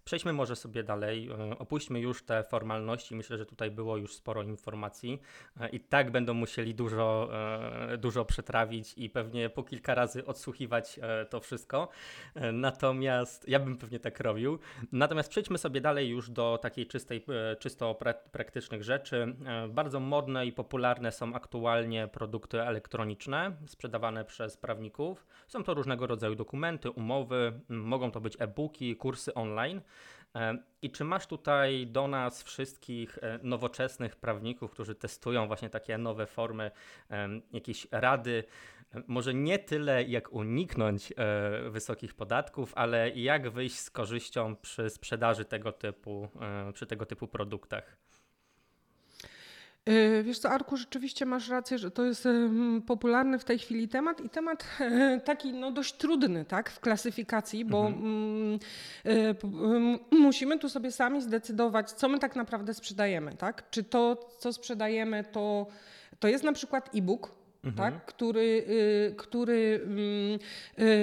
przejdźmy 0.04 0.32
może 0.32 0.56
sobie 0.56 0.82
dalej, 0.82 1.28
e, 1.30 1.58
opuśćmy 1.58 2.00
już 2.00 2.22
te 2.22 2.44
formalności, 2.44 3.16
myślę, 3.16 3.38
że 3.38 3.46
tutaj 3.46 3.70
było 3.70 3.96
już 3.96 4.14
sporo 4.14 4.42
informacji 4.42 5.20
e, 5.60 5.68
i 5.68 5.80
tak 5.80 6.10
będą 6.10 6.34
musieli 6.34 6.74
dużo, 6.74 7.30
dużo 7.98 8.24
przetrawić 8.24 8.94
i 8.96 9.10
pewnie 9.10 9.50
po 9.50 9.62
kilka 9.62 9.94
razy 9.94 10.26
odsłuchiwać 10.26 11.00
to 11.30 11.40
wszystko, 11.40 11.88
natomiast 12.52 13.48
ja 13.48 13.60
bym 13.60 13.78
pewnie 13.78 14.00
tak 14.00 14.20
robił, 14.20 14.58
natomiast 14.92 15.30
przejdźmy 15.30 15.58
sobie 15.58 15.80
dalej 15.80 16.08
już 16.08 16.30
do 16.30 16.58
takiej 16.62 16.86
czystej, 16.86 17.24
czysto 17.58 17.98
praktycznych 18.32 18.84
rzeczy. 18.84 19.36
Bardzo 19.68 20.00
modne 20.00 20.46
i 20.46 20.52
popularne 20.52 21.12
są 21.12 21.34
aktualnie 21.34 22.08
produkty 22.08 22.62
elektroniczne, 22.62 23.56
sprzedawane 23.66 24.24
przez 24.24 24.41
prawników. 24.56 25.26
Są 25.48 25.64
to 25.64 25.74
różnego 25.74 26.06
rodzaju 26.06 26.34
dokumenty, 26.34 26.90
umowy, 26.90 27.60
mogą 27.68 28.10
to 28.10 28.20
być 28.20 28.36
e-booki, 28.38 28.96
kursy 28.96 29.34
online. 29.34 29.80
E, 30.34 30.58
I 30.82 30.90
czy 30.90 31.04
masz 31.04 31.26
tutaj 31.26 31.86
do 31.86 32.08
nas 32.08 32.42
wszystkich 32.42 33.18
e, 33.22 33.38
nowoczesnych 33.42 34.16
prawników, 34.16 34.70
którzy 34.70 34.94
testują 34.94 35.46
właśnie 35.46 35.70
takie 35.70 35.98
nowe 35.98 36.26
formy, 36.26 36.70
e, 37.10 37.28
jakieś 37.52 37.86
rady, 37.90 38.44
może 39.06 39.34
nie 39.34 39.58
tyle 39.58 40.02
jak 40.02 40.32
uniknąć 40.32 41.12
wysokich 41.70 42.14
podatków, 42.14 42.72
ale 42.76 43.10
jak 43.10 43.50
wyjść 43.50 43.78
z 43.78 43.90
korzyścią 43.90 44.56
przy 44.56 44.90
sprzedaży 44.90 45.44
tego 45.44 45.72
typu, 45.72 46.28
przy 46.72 46.86
tego 46.86 47.06
typu 47.06 47.28
produktach? 47.28 47.96
E, 49.86 50.22
wiesz 50.22 50.38
co, 50.38 50.50
Arku, 50.50 50.76
rzeczywiście 50.76 51.26
masz 51.26 51.48
rację, 51.48 51.78
że 51.78 51.90
to 51.90 52.04
jest 52.04 52.28
popularny 52.86 53.38
w 53.38 53.44
tej 53.44 53.58
chwili 53.58 53.88
temat 53.88 54.20
i 54.20 54.28
temat 54.28 54.64
e, 54.80 55.20
taki 55.24 55.52
no, 55.52 55.70
dość 55.70 55.94
trudny 55.94 56.44
tak, 56.44 56.70
w 56.70 56.80
klasyfikacji, 56.80 57.64
bo 57.64 57.86
mhm. 57.86 58.04
Mm, 58.04 58.58
e, 60.12 60.16
musimy 60.16 60.58
tu 60.58 60.68
sobie 60.68 60.92
sami 60.92 61.22
zdecydować, 61.22 61.92
co 61.92 62.08
my 62.08 62.18
tak 62.18 62.36
naprawdę 62.36 62.74
sprzedajemy. 62.74 63.34
Tak? 63.36 63.70
Czy 63.70 63.84
to, 63.84 64.30
co 64.38 64.52
sprzedajemy, 64.52 65.24
to, 65.32 65.66
to 66.18 66.28
jest 66.28 66.44
na 66.44 66.52
przykład 66.52 66.90
e-book, 66.94 67.34
mhm. 67.64 67.92
tak? 67.92 68.06
który, 68.06 68.64
y, 68.68 69.14
który 69.16 69.80
mm, 69.84 70.38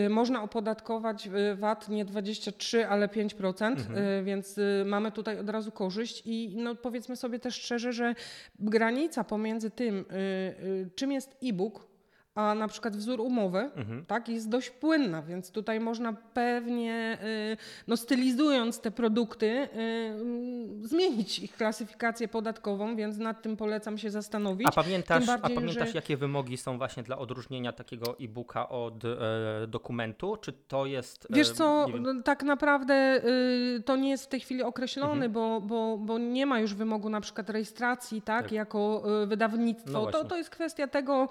y, 0.06 0.10
można 0.10 0.44
opodatkować 0.44 1.30
VAT 1.56 1.90
nie 1.90 2.06
23, 2.06 2.88
ale 2.88 3.08
5%, 3.08 3.66
mhm. 3.66 3.98
Y, 3.98 4.24
więc 4.24 4.60
mamy 4.86 5.12
tutaj 5.12 5.40
od 5.40 5.50
razu 5.50 5.72
korzyść 5.72 6.22
i 6.26 6.54
no 6.58 6.76
powiedzmy 6.76 7.16
sobie 7.16 7.40
też 7.40 7.56
szczerze, 7.56 7.94
że 7.94 8.16
granica 8.60 9.24
pomiędzy 9.24 9.72
tym, 9.72 10.06
czym 10.96 11.12
jest 11.12 11.38
e-book, 11.44 11.89
a 12.36 12.56
na 12.56 12.68
przykład 12.68 12.96
wzór 12.96 13.22
umowy 13.22 13.60
mhm. 13.76 14.06
tak, 14.06 14.30
jest 14.30 14.50
dość 14.50 14.70
płynna, 14.70 15.22
więc 15.22 15.52
tutaj 15.52 15.80
można 15.80 16.14
pewnie, 16.14 17.18
y, 17.54 17.58
no 17.88 17.98
stylizując 17.98 18.82
te 18.82 18.92
produkty, 18.92 19.46
y, 19.46 20.88
zmienić 20.88 21.40
ich 21.40 21.56
klasyfikację 21.56 22.28
podatkową, 22.28 22.96
więc 22.96 23.18
nad 23.18 23.42
tym 23.42 23.58
polecam 23.58 23.98
się 23.98 24.12
zastanowić. 24.12 24.68
A 24.68 24.72
pamiętasz, 24.72 25.26
bardziej, 25.26 25.58
a 25.58 25.60
pamiętasz 25.60 25.90
że... 25.90 25.96
jakie 25.96 26.18
wymogi 26.18 26.58
są 26.58 26.78
właśnie 26.78 27.04
dla 27.04 27.18
odróżnienia 27.18 27.74
takiego 27.74 28.16
e-booka 28.20 28.70
od 28.70 29.06
e, 29.06 29.08
dokumentu? 29.68 30.38
Czy 30.38 30.54
to 30.54 30.86
jest... 30.86 31.28
E, 31.32 31.36
Wiesz 31.36 31.52
co, 31.52 31.88
no, 32.00 32.22
tak 32.24 32.44
naprawdę 32.44 33.22
y, 33.78 33.84
to 33.86 33.96
nie 33.96 34.10
jest 34.10 34.26
w 34.26 34.28
tej 34.28 34.40
chwili 34.40 34.64
określony, 34.64 35.26
mhm. 35.26 35.32
bo, 35.32 35.62
bo, 35.62 35.98
bo 35.98 36.18
nie 36.18 36.46
ma 36.46 36.60
już 36.60 36.74
wymogu 36.74 37.10
na 37.10 37.22
przykład 37.22 37.50
rejestracji 37.50 38.22
tak, 38.22 38.44
tak. 38.44 38.52
jako 38.52 39.04
wydawnictwo. 39.28 39.92
No 39.92 40.06
to, 40.06 40.26
to 40.26 40.38
jest 40.38 40.50
kwestia 40.50 40.88
tego 40.88 41.30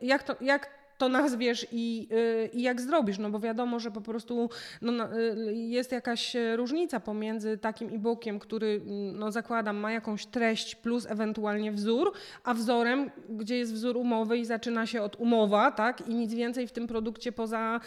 jak 0.00 0.22
to, 0.22 0.36
jak 0.40 0.84
to 0.98 1.08
nazwiesz 1.08 1.66
i, 1.72 2.08
y, 2.12 2.50
i 2.52 2.62
jak 2.62 2.80
zrobisz, 2.80 3.18
no 3.18 3.30
bo 3.30 3.38
wiadomo, 3.40 3.80
że 3.80 3.90
po 3.90 4.00
prostu 4.00 4.50
no, 4.82 5.18
y, 5.18 5.54
jest 5.54 5.92
jakaś 5.92 6.36
różnica 6.56 7.00
pomiędzy 7.00 7.58
takim 7.58 7.88
e-bookiem, 7.94 8.38
który 8.38 8.80
no, 9.12 9.32
zakładam 9.32 9.76
ma 9.76 9.92
jakąś 9.92 10.26
treść 10.26 10.74
plus 10.74 11.06
ewentualnie 11.06 11.72
wzór, 11.72 12.12
a 12.44 12.54
wzorem, 12.54 13.10
gdzie 13.28 13.58
jest 13.58 13.74
wzór 13.74 13.96
umowy 13.96 14.38
i 14.38 14.44
zaczyna 14.44 14.86
się 14.86 15.02
od 15.02 15.16
umowa, 15.16 15.70
tak, 15.70 16.08
i 16.08 16.14
nic 16.14 16.34
więcej 16.34 16.66
w 16.66 16.72
tym 16.72 16.86
produkcie 16.86 17.32
poza, 17.32 17.80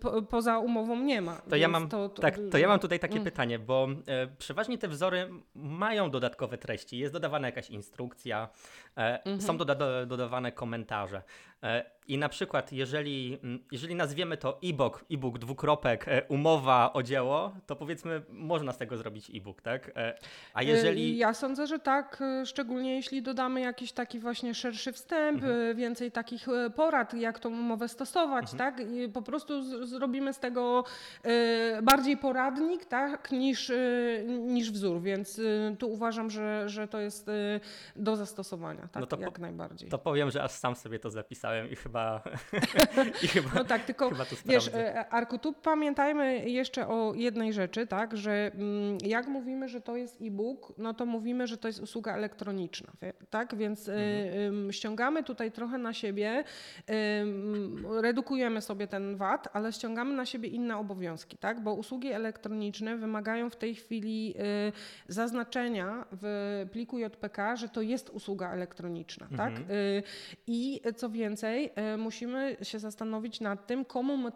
po, 0.00 0.22
poza 0.22 0.58
umową 0.58 0.96
nie 0.96 1.22
ma. 1.22 1.36
To 1.36 1.56
ja, 1.56 1.68
mam, 1.68 1.88
to, 1.88 2.08
to, 2.08 2.22
tak, 2.22 2.38
to 2.50 2.58
ja 2.58 2.68
mam 2.68 2.78
tutaj 2.78 2.98
takie 2.98 3.14
mm. 3.14 3.24
pytanie, 3.24 3.58
bo 3.58 3.88
e, 4.06 4.26
przeważnie 4.26 4.78
te 4.78 4.88
wzory 4.88 5.28
mają 5.54 6.10
dodatkowe 6.10 6.58
treści, 6.58 6.98
jest 6.98 7.12
dodawana 7.12 7.48
jakaś 7.48 7.70
instrukcja, 7.70 8.48
e, 8.96 9.18
-hmm. 9.24 9.40
są 9.40 9.56
doda 9.56 10.06
dodawane 10.06 10.52
komentarze. 10.52 11.22
I 12.08 12.18
na 12.18 12.28
przykład, 12.28 12.72
jeżeli, 12.72 13.38
mm, 13.44 13.64
jeżeli 13.72 13.94
nazwiemy 13.94 14.36
to 14.36 14.58
e-book, 14.64 15.04
e-book 15.10 15.38
dwukropek, 15.38 16.08
e, 16.08 16.22
umowa 16.28 16.92
o 16.92 17.02
dzieło, 17.02 17.52
to 17.66 17.76
powiedzmy, 17.76 18.22
można 18.28 18.72
z 18.72 18.78
tego 18.78 18.96
zrobić 18.96 19.30
e-book, 19.34 19.62
tak? 19.62 19.92
E, 19.96 20.18
a 20.54 20.62
jeżeli. 20.62 21.16
Ja 21.16 21.34
sądzę, 21.34 21.66
że 21.66 21.78
tak, 21.78 22.22
szczególnie 22.44 22.94
jeśli 22.94 23.22
dodamy 23.22 23.60
jakiś 23.60 23.92
taki 23.92 24.18
właśnie 24.18 24.54
szerszy 24.54 24.92
wstęp, 24.92 25.42
mhm. 25.42 25.76
więcej 25.76 26.12
takich 26.12 26.46
porad, 26.76 27.14
jak 27.14 27.38
tą 27.38 27.48
umowę 27.48 27.88
stosować, 27.88 28.52
mhm. 28.52 28.58
tak? 28.58 28.86
I 28.92 29.08
po 29.08 29.22
prostu 29.22 29.62
z, 29.62 29.88
zrobimy 29.88 30.32
z 30.32 30.38
tego 30.38 30.84
bardziej 31.82 32.16
poradnik, 32.16 32.84
tak? 32.84 33.32
Niż, 33.32 33.72
niż 34.26 34.70
wzór, 34.70 35.02
więc 35.02 35.40
tu 35.78 35.92
uważam, 35.92 36.30
że, 36.30 36.68
że 36.68 36.88
to 36.88 37.00
jest 37.00 37.30
do 37.96 38.16
zastosowania, 38.16 38.88
tak? 38.88 39.00
No 39.00 39.06
to 39.06 39.20
jak 39.20 39.32
po, 39.32 39.40
najbardziej. 39.40 39.88
To 39.88 39.98
powiem, 39.98 40.30
że 40.30 40.42
aż 40.42 40.50
sam 40.50 40.76
sobie 40.76 40.98
to 40.98 41.10
zapisałem 41.10 41.70
i 41.70 41.76
chyba. 41.76 41.91
i 43.24 43.28
chyba 43.28 43.50
no 43.54 43.64
tak, 43.64 43.84
tylko 43.84 44.10
wiesz, 44.46 44.68
e, 44.68 45.08
Arku, 45.08 45.38
tu 45.38 45.52
pamiętajmy 45.52 46.48
jeszcze 46.48 46.88
o 46.88 47.14
jednej 47.14 47.52
rzeczy, 47.52 47.86
tak, 47.86 48.16
że 48.16 48.50
mm, 48.54 48.98
jak 49.04 49.26
mówimy, 49.26 49.68
że 49.68 49.80
to 49.80 49.96
jest 49.96 50.22
e-book, 50.22 50.72
no 50.78 50.94
to 50.94 51.06
mówimy, 51.06 51.46
że 51.46 51.56
to 51.56 51.68
jest 51.68 51.80
usługa 51.80 52.14
elektroniczna, 52.14 52.92
tak? 53.30 53.54
Więc 53.56 53.88
e, 53.88 53.94
mhm. 53.94 54.72
ściągamy 54.72 55.24
tutaj 55.24 55.52
trochę 55.52 55.78
na 55.78 55.92
siebie, 55.92 56.44
redukujemy 58.00 58.60
sobie 58.60 58.86
ten 58.86 59.16
VAT, 59.16 59.48
ale 59.52 59.72
ściągamy 59.72 60.14
na 60.14 60.26
siebie 60.26 60.48
inne 60.48 60.76
obowiązki, 60.76 61.36
tak? 61.38 61.60
Bo 61.60 61.74
usługi 61.74 62.12
elektroniczne 62.12 62.96
wymagają 62.96 63.50
w 63.50 63.56
tej 63.56 63.74
chwili 63.74 64.34
e, 64.38 64.72
zaznaczenia 65.08 66.04
w 66.12 66.66
pliku 66.72 66.98
JPK, 66.98 67.56
że 67.56 67.68
to 67.68 67.82
jest 67.82 68.10
usługa 68.10 68.52
elektroniczna, 68.52 69.26
tak? 69.36 69.50
mhm. 69.50 69.66
tak? 69.66 69.72
I 70.46 70.80
co 70.96 71.10
więcej, 71.10 71.70
musimy 71.98 72.56
się 72.62 72.78
zastanowić 72.78 73.40
nad 73.40 73.66
tym, 73.66 73.84
komu 73.84 74.16
my 74.16 74.32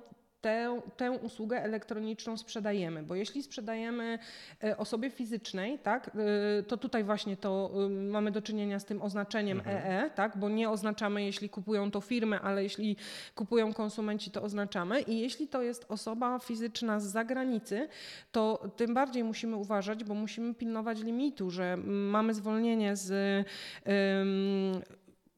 tę, 0.47 0.81
tę 0.97 1.11
usługę 1.11 1.63
elektroniczną 1.63 2.37
sprzedajemy, 2.37 3.03
bo 3.03 3.15
jeśli 3.15 3.43
sprzedajemy 3.43 4.19
e, 4.65 4.77
osobie 4.77 5.11
fizycznej, 5.11 5.79
tak, 5.79 6.11
e, 6.59 6.63
to 6.63 6.77
tutaj 6.77 7.05
właśnie 7.05 7.37
to 7.37 7.71
mamy 7.91 8.31
do 8.31 8.43
czynienia 8.43 8.79
z 8.79 8.85
tym 8.85 9.03
oznaczeniem 9.03 9.59
mhm. 9.59 9.77
EE, 9.77 10.11
tak, 10.11 10.37
bo 10.37 10.49
nie 10.49 10.71
oznaczamy, 10.71 11.25
jeśli 11.25 11.49
kupują 11.49 11.91
to 11.91 12.01
firmy, 12.01 12.41
ale 12.41 12.63
jeśli 12.63 12.97
kupują 13.35 13.75
konsumenci, 13.75 14.31
to 14.31 14.43
oznaczamy 14.43 15.01
i 15.01 15.19
jeśli 15.19 15.49
to 15.49 15.63
jest 15.63 15.87
osoba 15.89 16.39
fizyczna 16.39 17.01
z 17.01 17.05
zagranicy, 17.05 17.89
to 18.33 18.71
tym 18.77 18.95
bardziej 18.95 19.25
musimy 19.25 19.57
uważać, 19.57 20.05
bo 20.05 20.15
musimy 20.15 20.55
pilnować 20.55 21.01
limitu, 21.01 21.51
że 21.51 21.77
mamy 21.87 22.35
zwolnienie 22.35 22.97
z 22.97 23.47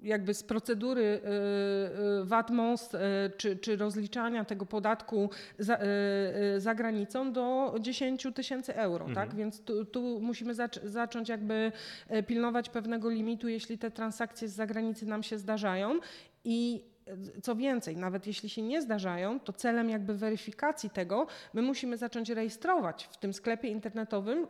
jakby 0.01 0.35
z 0.35 0.43
procedury 0.43 1.03
y, 1.03 2.21
y, 2.21 2.25
VAT 2.25 2.51
MOST 2.51 2.95
y, 2.95 2.99
czy, 3.37 3.57
czy 3.57 3.77
rozliczania 3.77 4.45
tego 4.45 4.67
podatku 4.67 5.31
za, 5.59 5.79
za 6.59 6.75
granicą 6.75 7.33
do 7.33 7.75
10 7.81 8.27
tysięcy 8.35 8.77
euro, 8.77 9.05
tak? 9.05 9.09
mhm. 9.09 9.29
tak? 9.29 9.37
Więc 9.37 9.61
tu, 9.61 9.85
tu 9.85 10.21
musimy 10.21 10.55
zac 10.55 10.83
zacząć 10.85 11.29
jakby 11.29 11.73
pilnować 12.27 12.69
pewnego 12.69 13.11
limitu, 13.11 13.49
jeśli 13.49 13.79
te 13.79 13.91
transakcje 13.91 14.49
z 14.49 14.53
zagranicy 14.53 15.07
nam 15.07 15.23
się 15.23 15.39
zdarzają 15.39 15.99
i 16.45 16.85
co 17.43 17.57
więcej, 17.57 17.97
nawet 17.97 18.27
jeśli 18.27 18.49
się 18.49 18.63
nie 18.63 18.83
zdarzają, 18.83 19.41
to 19.41 19.53
celem 19.53 19.91
jakby 19.91 20.15
weryfikacji 20.15 20.91
tego, 20.91 21.27
my 21.55 21.63
musimy 21.63 21.97
zacząć 21.97 22.31
rejestrować 22.31 23.09
w 23.13 23.17
tym 23.17 23.33
sklepie 23.33 23.69
internetowym 23.69 24.47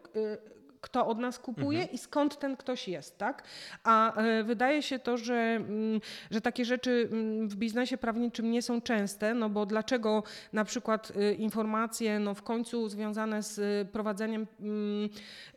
kto 0.80 1.06
od 1.06 1.18
nas 1.18 1.38
kupuje 1.38 1.78
mhm. 1.80 1.94
i 1.94 1.98
skąd 1.98 2.38
ten 2.38 2.56
ktoś 2.56 2.88
jest, 2.88 3.18
tak? 3.18 3.42
A 3.84 4.16
e, 4.16 4.44
wydaje 4.44 4.82
się 4.82 4.98
to, 4.98 5.16
że, 5.16 5.34
mm, 5.34 6.00
że 6.30 6.40
takie 6.40 6.64
rzeczy 6.64 7.08
mm, 7.12 7.48
w 7.48 7.56
biznesie 7.56 7.98
prawniczym 7.98 8.50
nie 8.50 8.62
są 8.62 8.80
częste, 8.80 9.34
no 9.34 9.48
bo 9.48 9.66
dlaczego 9.66 10.22
na 10.52 10.64
przykład 10.64 11.10
y, 11.10 11.34
informacje 11.34 12.18
no 12.18 12.34
w 12.34 12.42
końcu 12.42 12.88
związane 12.88 13.42
z 13.42 13.58
y, 13.58 13.92
prowadzeniem, 13.92 14.46
mm, 14.60 15.08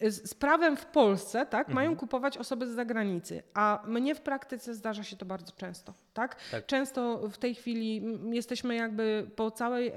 z 0.01 0.34
prawem 0.34 0.77
w 0.77 0.86
Polsce, 0.86 1.45
tak, 1.45 1.69
mhm. 1.69 1.75
mają 1.75 1.95
kupować 1.95 2.38
osoby 2.38 2.67
z 2.67 2.69
zagranicy, 2.69 3.43
a 3.53 3.84
mnie 3.88 4.15
w 4.15 4.21
praktyce 4.21 4.73
zdarza 4.73 5.03
się 5.03 5.15
to 5.15 5.25
bardzo 5.25 5.51
często, 5.51 5.93
tak? 6.13 6.36
tak? 6.51 6.65
Często 6.65 7.29
w 7.29 7.38
tej 7.38 7.55
chwili 7.55 8.01
jesteśmy 8.31 8.75
jakby 8.75 9.27
po 9.36 9.51
całej 9.51 9.88
y, 9.88 9.93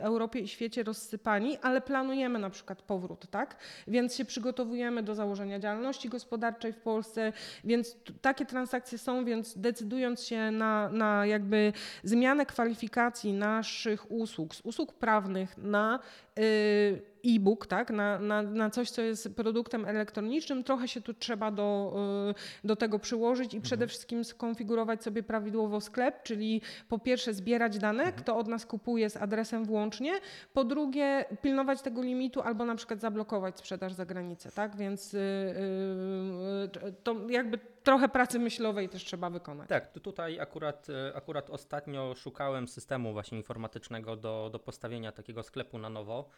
Europie 0.00 0.40
i 0.40 0.48
świecie 0.48 0.82
rozsypani, 0.82 1.58
ale 1.62 1.80
planujemy 1.80 2.38
na 2.38 2.50
przykład 2.50 2.82
powrót, 2.82 3.30
tak? 3.30 3.56
Więc 3.86 4.16
się 4.16 4.24
przygotowujemy 4.24 4.67
do 5.02 5.14
założenia 5.14 5.58
działalności 5.58 6.08
gospodarczej 6.08 6.72
w 6.72 6.78
Polsce, 6.78 7.32
więc 7.64 7.96
takie 8.20 8.46
transakcje 8.46 8.98
są, 8.98 9.24
więc 9.24 9.58
decydując 9.58 10.24
się 10.24 10.50
na, 10.50 10.88
na 10.88 11.26
jakby 11.26 11.72
zmianę 12.04 12.46
kwalifikacji 12.46 13.32
naszych 13.32 14.10
usług, 14.10 14.54
z 14.54 14.60
usług 14.60 14.92
prawnych 14.92 15.58
na 15.58 15.98
y, 16.38 17.02
e-book, 17.36 17.66
tak, 17.66 17.90
na, 17.90 18.18
na, 18.18 18.42
na 18.42 18.70
coś, 18.70 18.90
co 18.90 19.02
jest 19.02 19.36
produktem 19.36 19.84
elektronicznym, 19.84 20.64
trochę 20.64 20.88
się 20.88 21.00
tu 21.00 21.14
trzeba 21.14 21.50
do, 21.50 21.94
y, 22.30 22.66
do 22.66 22.76
tego 22.76 22.98
przyłożyć 22.98 23.54
i 23.54 23.60
przede 23.60 23.84
mhm. 23.84 23.88
wszystkim 23.88 24.24
skonfigurować 24.24 25.02
sobie 25.02 25.22
prawidłowo 25.22 25.80
sklep, 25.80 26.22
czyli 26.22 26.62
po 26.88 26.98
pierwsze 26.98 27.34
zbierać 27.34 27.78
dane, 27.78 28.02
mhm. 28.02 28.22
kto 28.22 28.36
od 28.36 28.48
nas 28.48 28.66
kupuje 28.66 29.10
z 29.10 29.16
adresem 29.16 29.64
włącznie, 29.64 30.12
po 30.52 30.64
drugie 30.64 31.24
pilnować 31.42 31.82
tego 31.82 32.02
limitu 32.02 32.40
albo 32.40 32.64
na 32.64 32.74
przykład 32.74 33.00
zablokować 33.00 33.58
sprzedaż 33.58 33.92
za 33.92 34.06
granicę, 34.06 34.50
tak, 34.54 34.76
więc 34.76 35.14
y, 35.14 35.18
y, 35.18 36.92
to 37.02 37.16
jakby 37.28 37.58
trochę 37.82 38.08
pracy 38.08 38.38
myślowej 38.38 38.88
też 38.88 39.04
trzeba 39.04 39.30
wykonać. 39.30 39.68
Tak, 39.68 39.92
tutaj 39.92 40.40
akurat, 40.40 40.86
akurat 41.14 41.50
ostatnio 41.50 42.14
szukałem 42.14 42.68
systemu 42.68 43.12
właśnie 43.12 43.38
informatycznego 43.38 44.16
do, 44.16 44.48
do 44.52 44.58
postawienia 44.58 45.12
takiego 45.12 45.42
sklepu 45.42 45.78
na 45.78 45.90
nowo. 45.90 46.30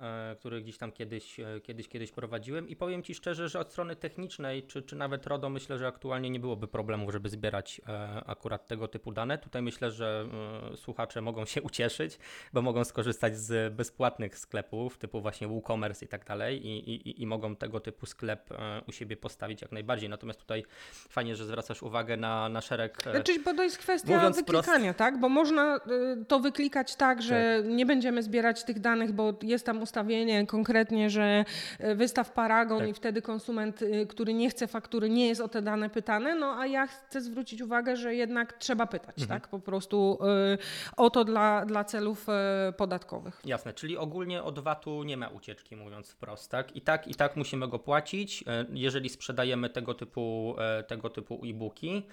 E, 0.00 0.36
który 0.36 0.62
gdzieś 0.62 0.78
tam 0.78 0.92
kiedyś, 0.92 1.40
e, 1.40 1.60
kiedyś, 1.62 1.88
kiedyś 1.88 2.12
prowadziłem 2.12 2.68
i 2.68 2.76
powiem 2.76 3.02
Ci 3.02 3.14
szczerze, 3.14 3.48
że 3.48 3.60
od 3.60 3.72
strony 3.72 3.96
technicznej, 3.96 4.62
czy, 4.62 4.82
czy 4.82 4.96
nawet 4.96 5.26
RODO, 5.26 5.48
myślę, 5.48 5.78
że 5.78 5.86
aktualnie 5.86 6.30
nie 6.30 6.40
byłoby 6.40 6.68
problemu, 6.68 7.10
żeby 7.10 7.28
zbierać 7.28 7.80
e, 7.88 8.22
akurat 8.26 8.66
tego 8.66 8.88
typu 8.88 9.12
dane. 9.12 9.38
Tutaj 9.38 9.62
myślę, 9.62 9.90
że 9.90 10.28
słuchacze 10.76 11.20
mogą 11.20 11.44
się 11.44 11.62
ucieszyć, 11.68 12.18
bo 12.52 12.62
mogą 12.62 12.84
skorzystać 12.84 13.38
z 13.38 13.74
bezpłatnych 13.74 14.38
sklepów, 14.38 14.98
typu 14.98 15.20
właśnie 15.20 15.48
WooCommerce 15.48 16.04
i 16.04 16.08
tak 16.08 16.24
dalej 16.24 16.66
i, 16.66 16.90
i, 16.90 17.22
i 17.22 17.26
mogą 17.26 17.56
tego 17.56 17.80
typu 17.80 18.06
sklep 18.06 18.50
u 18.88 18.92
siebie 18.92 19.16
postawić 19.16 19.62
jak 19.62 19.72
najbardziej. 19.72 20.08
Natomiast 20.08 20.40
tutaj 20.40 20.64
fajnie, 21.08 21.36
że 21.36 21.46
zwracasz 21.46 21.82
uwagę 21.82 22.16
na, 22.16 22.48
na 22.48 22.60
szereg... 22.60 23.02
Znaczy, 23.02 23.40
bo 23.40 23.54
to 23.54 23.62
jest 23.62 23.78
kwestia 23.78 24.30
wyklikania, 24.30 24.84
prost... 24.84 24.98
tak? 24.98 25.20
Bo 25.20 25.28
można 25.28 25.80
to 26.28 26.40
wyklikać 26.40 26.96
tak, 26.96 27.22
że 27.22 27.62
tak. 27.62 27.72
nie 27.74 27.86
będziemy 27.86 28.22
zbierać 28.22 28.64
tych 28.64 28.80
danych, 28.80 29.12
bo 29.12 29.34
jest 29.42 29.66
tam 29.66 29.75
ustawienie 29.82 30.46
konkretnie, 30.46 31.10
że 31.10 31.44
e, 31.78 31.94
wystaw 31.94 32.32
paragon 32.32 32.78
tak. 32.78 32.88
i 32.88 32.94
wtedy 32.94 33.22
konsument, 33.22 33.82
y, 33.82 34.06
który 34.06 34.34
nie 34.34 34.50
chce 34.50 34.66
faktury, 34.66 35.10
nie 35.10 35.28
jest 35.28 35.40
o 35.40 35.48
te 35.48 35.62
dane 35.62 35.90
pytany, 35.90 36.34
no 36.34 36.46
a 36.58 36.66
ja 36.66 36.86
chcę 36.86 37.20
zwrócić 37.20 37.62
uwagę, 37.62 37.96
że 37.96 38.14
jednak 38.14 38.52
trzeba 38.52 38.86
pytać, 38.86 39.22
mhm. 39.22 39.40
tak? 39.40 39.48
Po 39.48 39.58
prostu 39.58 40.18
y, 40.54 40.58
o 40.96 41.10
to 41.10 41.24
dla, 41.24 41.66
dla 41.66 41.84
celów 41.84 42.26
y, 42.28 42.72
podatkowych. 42.72 43.40
Jasne, 43.44 43.72
czyli 43.72 43.96
ogólnie 43.96 44.42
od 44.42 44.58
VAT-u 44.58 45.02
nie 45.02 45.16
ma 45.16 45.28
ucieczki, 45.28 45.76
mówiąc 45.76 46.10
wprost, 46.10 46.50
tak? 46.50 46.76
I 46.76 46.80
tak, 46.80 47.08
i 47.08 47.14
tak 47.14 47.36
musimy 47.36 47.68
go 47.68 47.78
płacić, 47.78 48.44
jeżeli 48.70 49.08
sprzedajemy 49.08 49.70
tego 49.70 49.94
typu, 49.94 50.56
tego 50.86 51.10
typu 51.10 51.40
e-booki 51.44 52.06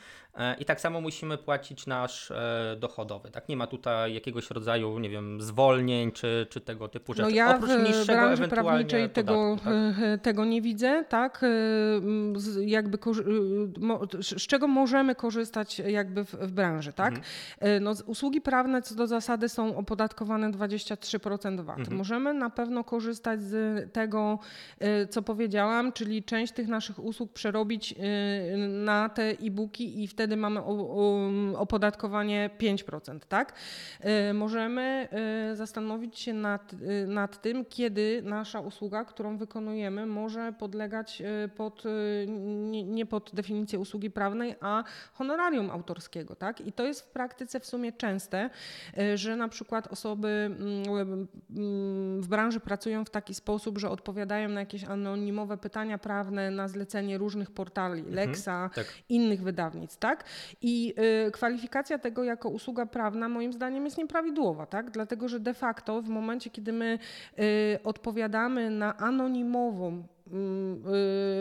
i 0.59 0.66
tak 0.66 0.82
samo 0.82 1.01
musimy 1.01 1.38
płacić 1.38 1.88
nasz 1.88 2.32
dochodowy, 2.78 3.32
tak? 3.32 3.49
Nie 3.49 3.57
ma 3.57 3.68
tutaj 3.68 4.14
jakiegoś 4.14 4.51
rodzaju, 4.51 4.99
nie 4.99 5.09
wiem, 5.09 5.41
zwolnień 5.41 6.11
czy, 6.11 6.47
czy 6.49 6.61
tego 6.61 6.88
typu 6.88 7.14
rzeczy. 7.14 7.30
No 7.30 7.36
ja 7.36 7.52
w 7.61 8.05
branży 8.05 8.47
prawniczej 8.47 9.09
tego, 9.09 9.57
tak? 9.63 9.73
tego 10.21 10.45
nie 10.45 10.61
widzę, 10.61 11.05
tak? 11.09 11.41
Jakby, 12.65 12.97
z 14.21 14.47
czego 14.47 14.67
możemy 14.67 15.15
korzystać 15.15 15.79
jakby 15.79 16.25
w, 16.25 16.31
w 16.31 16.51
branży, 16.51 16.93
tak? 16.93 17.13
Mhm. 17.13 17.83
No, 17.83 17.93
usługi 18.05 18.41
prawne 18.41 18.81
co 18.81 18.95
do 18.95 19.07
zasady 19.07 19.49
są 19.49 19.77
opodatkowane 19.77 20.51
23% 20.51 21.61
VAT. 21.61 21.79
Mhm. 21.79 21.97
Możemy 21.97 22.33
na 22.33 22.49
pewno 22.49 22.83
korzystać 22.83 23.41
z 23.41 23.91
tego, 23.93 24.39
co 25.09 25.21
powiedziałam, 25.21 25.91
czyli 25.91 26.23
część 26.23 26.53
tych 26.53 26.67
naszych 26.67 27.03
usług 27.03 27.33
przerobić 27.33 27.95
na 28.67 29.09
te 29.09 29.23
e-booki 29.23 30.03
i 30.03 30.07
wtedy 30.07 30.37
mamy 30.37 30.59
opodatkowanie 31.55 32.49
5%, 32.59 33.19
tak? 33.27 33.53
Możemy 34.33 35.07
zastanowić 35.53 36.19
się 36.19 36.33
nad, 36.33 36.75
nad 37.07 37.41
tym, 37.43 37.65
kiedy 37.65 38.21
nasza 38.25 38.59
usługa, 38.59 39.05
którą 39.05 39.37
wykonujemy, 39.37 40.05
może 40.05 40.53
podlegać 40.59 41.21
e, 41.21 41.47
pod, 41.47 41.83
e, 41.85 41.89
nie, 42.83 43.05
pod 43.05 43.31
definicję 43.33 43.79
usługi 43.79 44.11
prawnej, 44.11 44.55
a 44.61 44.83
honorarium 45.13 45.71
autorskiego. 45.71 46.35
Tak? 46.35 46.61
I 46.61 46.71
to 46.71 46.85
jest 46.85 47.01
w 47.01 47.07
praktyce 47.07 47.59
w 47.59 47.65
sumie 47.65 47.91
częste, 47.91 48.49
e, 48.97 49.17
że 49.17 49.35
na 49.35 49.47
przykład 49.47 49.87
osoby 49.87 50.27
mm, 50.27 51.27
mm, 51.49 52.21
w 52.21 52.27
branży 52.27 52.59
pracują 52.59 53.05
w 53.05 53.09
taki 53.09 53.33
sposób, 53.33 53.77
że 53.77 53.89
odpowiadają 53.89 54.49
na 54.49 54.59
jakieś 54.59 54.83
anonimowe 54.83 55.57
pytania 55.57 55.97
prawne 55.97 56.51
na 56.51 56.67
zlecenie 56.67 57.17
różnych 57.17 57.51
portali, 57.51 57.99
mhm, 57.99 58.15
Lexa, 58.15 58.69
tak. 58.75 58.93
innych 59.09 59.43
wydawnictw. 59.43 59.97
Tak? 59.99 60.23
I 60.61 60.95
kwalifikacja 61.33 61.99
tego 61.99 62.23
jako 62.23 62.49
usługa 62.49 62.85
prawna 62.85 63.29
moim 63.29 63.53
zdaniem 63.53 63.85
jest 63.85 63.97
nieprawidłowa, 63.97 64.65
tak? 64.65 64.91
dlatego 64.91 65.27
że 65.27 65.39
de 65.39 65.53
facto 65.53 66.01
w 66.01 66.09
momencie, 66.09 66.49
kiedy 66.49 66.73
my 66.73 66.99
odpowiadamy 67.84 68.69
na 68.69 68.97
anonimową 68.97 70.03
mm, 70.31 70.84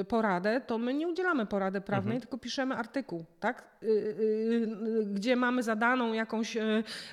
y, 0.01 0.05
poradę, 0.05 0.61
to 0.67 0.79
my 0.79 0.95
nie 0.95 1.09
udzielamy 1.09 1.47
porady 1.47 1.81
prawnej, 1.81 2.15
mhm. 2.15 2.21
tylko 2.21 2.39
piszemy 2.39 2.75
artykuł, 2.75 3.25
tak? 3.41 3.65
Y, 3.83 4.69
gdzie 5.13 5.37
mamy 5.37 5.63
zadaną 5.63 6.13
jakąś 6.13 6.57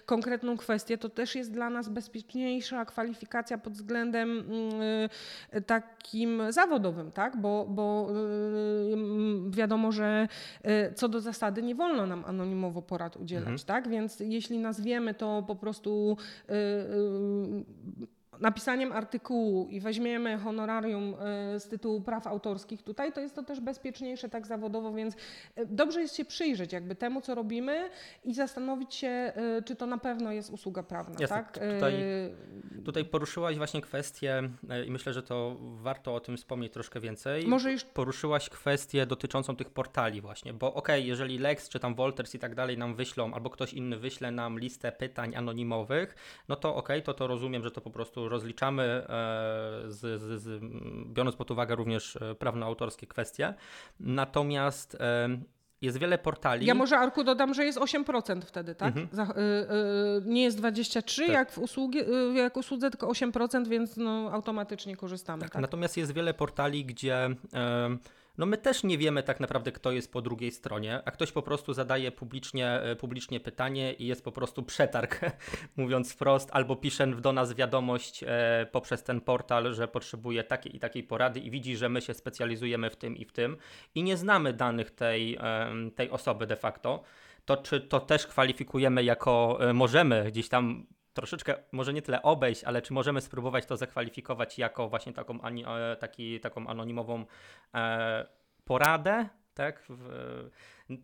konkretną 0.05 0.57
kwestię, 0.57 0.97
to 0.97 1.09
też 1.09 1.35
jest 1.35 1.51
dla 1.51 1.69
nas 1.69 1.89
bezpieczniejsza 1.89 2.85
kwalifikacja 2.85 3.57
pod 3.57 3.73
względem 3.73 4.29
mm, 4.39 5.09
takim 5.65 6.41
zawodowym, 6.49 7.11
tak? 7.11 7.37
Bo, 7.37 7.65
bo 7.69 8.07
wiadomo, 9.49 9.91
że 9.91 10.27
co 10.95 11.09
do 11.09 11.21
zasady 11.21 11.61
nie 11.61 11.75
wolno 11.75 12.05
nam 12.05 12.25
anonimowo 12.25 12.81
porad 12.81 13.17
udzielać, 13.17 13.47
mhm. 13.47 13.65
tak? 13.65 13.89
Więc 13.89 14.19
jeśli 14.19 14.59
nazwiemy 14.59 15.13
to 15.13 15.43
po 15.47 15.55
prostu 15.55 16.17
napisaniem 18.39 18.91
artykułu 18.91 19.67
i 19.69 19.79
weźmiemy 19.79 20.37
honorarium 20.37 21.15
e, 21.19 21.59
z 21.59 21.67
tytułu 21.67 22.01
praw 22.01 22.27
autorskich 22.27 22.83
tutaj, 22.83 23.13
to 23.13 23.21
jest 23.21 23.35
to 23.35 23.43
też 23.43 23.59
bezpieczniejsze 23.59 24.29
tak 24.29 24.47
zawodowo, 24.47 24.93
więc 24.93 25.15
e, 25.55 25.65
dobrze 25.65 26.01
jest 26.01 26.15
się 26.15 26.25
przyjrzeć 26.25 26.73
jakby 26.73 26.95
temu, 26.95 27.21
co 27.21 27.35
robimy 27.35 27.89
i 28.23 28.33
zastanowić 28.33 28.95
się, 28.95 29.07
e, 29.07 29.61
czy 29.65 29.75
to 29.75 29.85
na 29.85 29.97
pewno 29.97 30.31
jest 30.31 30.49
usługa 30.49 30.83
prawna. 30.83 31.15
Jasne. 31.19 31.37
Tak? 31.37 31.59
Tutaj, 31.75 31.93
tutaj 32.85 33.05
poruszyłaś 33.05 33.57
właśnie 33.57 33.81
kwestię 33.81 34.49
i 34.87 34.91
myślę, 34.91 35.13
że 35.13 35.23
to 35.23 35.57
warto 35.59 36.15
o 36.15 36.19
tym 36.19 36.37
wspomnieć 36.37 36.73
troszkę 36.73 36.99
więcej. 36.99 37.47
Może 37.47 37.71
już... 37.71 37.83
Poruszyłaś 37.83 38.49
kwestię 38.49 39.05
dotyczącą 39.05 39.55
tych 39.55 39.69
portali 39.69 40.21
właśnie, 40.21 40.53
bo 40.53 40.73
okej, 40.73 40.99
okay, 40.99 41.07
jeżeli 41.07 41.37
Lex 41.37 41.69
czy 41.69 41.79
tam 41.79 41.95
Wolters 41.95 42.35
i 42.35 42.39
tak 42.39 42.55
dalej 42.55 42.77
nam 42.77 42.95
wyślą, 42.95 43.33
albo 43.33 43.49
ktoś 43.49 43.73
inny 43.73 43.97
wyśle 43.97 44.31
nam 44.31 44.59
listę 44.59 44.91
pytań 44.91 45.35
anonimowych, 45.35 46.15
no 46.47 46.55
to 46.55 46.75
okej, 46.75 46.97
okay, 46.97 47.05
to 47.05 47.13
to 47.13 47.27
rozumiem, 47.27 47.63
że 47.63 47.71
to 47.71 47.81
po 47.81 47.89
prostu 47.89 48.28
rozliczamy, 48.29 48.83
e, 48.83 49.05
z, 49.87 50.21
z, 50.21 50.41
z, 50.41 50.63
biorąc 51.13 51.35
pod 51.35 51.51
uwagę 51.51 51.75
również 51.75 52.15
e, 52.15 52.35
prawno-autorskie 52.35 53.07
kwestie. 53.07 53.53
Natomiast 53.99 54.95
e, 54.95 55.29
jest 55.81 55.97
wiele 55.97 56.17
portali. 56.17 56.65
Ja 56.65 56.73
może 56.73 56.97
Arku 56.97 57.23
dodam, 57.23 57.53
że 57.53 57.65
jest 57.65 57.79
8% 57.79 58.41
wtedy, 58.41 58.75
tak? 58.75 58.87
Mhm. 58.87 59.07
Za, 59.11 59.23
y, 59.23 59.27
y, 59.27 60.21
nie 60.25 60.43
jest 60.43 60.57
23 60.57 61.25
tak. 61.25 61.33
jak 61.33 61.51
w 61.51 61.57
usługi, 61.57 61.99
y, 61.99 62.33
jak 62.33 62.57
usłudze, 62.57 62.91
tylko 62.91 63.07
8%, 63.07 63.67
więc 63.67 63.97
no, 63.97 64.29
automatycznie 64.31 64.95
korzystamy. 64.95 65.41
Tak. 65.41 65.51
tak. 65.51 65.61
Natomiast 65.61 65.97
jest 65.97 66.11
wiele 66.13 66.33
portali, 66.33 66.85
gdzie 66.85 67.29
no 68.39 68.45
my 68.45 68.57
też 68.57 68.83
nie 68.83 68.97
wiemy 68.97 69.23
tak 69.23 69.39
naprawdę, 69.39 69.71
kto 69.71 69.91
jest 69.91 70.11
po 70.13 70.21
drugiej 70.21 70.51
stronie, 70.51 71.01
a 71.05 71.11
ktoś 71.11 71.31
po 71.31 71.41
prostu 71.41 71.73
zadaje 71.73 72.11
publicznie, 72.11 72.67
e, 72.67 72.95
publicznie 72.95 73.39
pytanie 73.39 73.93
i 73.93 74.07
jest 74.07 74.23
po 74.23 74.31
prostu 74.31 74.63
przetarg, 74.63 75.21
mówiąc 75.77 76.13
wprost, 76.13 76.49
albo 76.51 76.75
pisze 76.75 77.07
do 77.07 77.33
nas 77.33 77.53
wiadomość 77.53 78.23
e, 78.27 78.67
poprzez 78.71 79.03
ten 79.03 79.21
portal, 79.21 79.73
że 79.73 79.87
potrzebuje 79.87 80.43
takiej 80.43 80.75
i 80.75 80.79
takiej 80.79 81.03
porady 81.03 81.39
i 81.39 81.51
widzi, 81.51 81.77
że 81.77 81.89
my 81.89 82.01
się 82.01 82.13
specjalizujemy 82.13 82.89
w 82.89 82.95
tym 82.95 83.17
i 83.17 83.25
w 83.25 83.31
tym 83.31 83.57
i 83.95 84.03
nie 84.03 84.17
znamy 84.17 84.53
danych 84.53 84.91
tej, 84.91 85.37
tej 85.95 86.09
osoby 86.09 86.47
de 86.47 86.55
facto, 86.55 87.03
to 87.45 87.57
czy 87.57 87.81
to 87.81 87.99
też 87.99 88.27
kwalifikujemy 88.27 89.03
jako, 89.03 89.57
e, 89.69 89.73
możemy 89.73 90.25
gdzieś 90.31 90.49
tam 90.49 90.85
troszeczkę, 91.13 91.55
może 91.71 91.93
nie 91.93 92.01
tyle 92.01 92.21
obejść, 92.21 92.63
ale 92.63 92.81
czy 92.81 92.93
możemy 92.93 93.21
spróbować 93.21 93.65
to 93.65 93.77
zakwalifikować 93.77 94.57
jako 94.57 94.89
właśnie 94.89 95.13
taką, 95.13 95.39
taki, 95.99 96.39
taką 96.39 96.67
anonimową 96.67 97.25
e, 97.75 98.27
poradę, 98.65 99.29
tak? 99.53 99.83
W, 99.89 100.49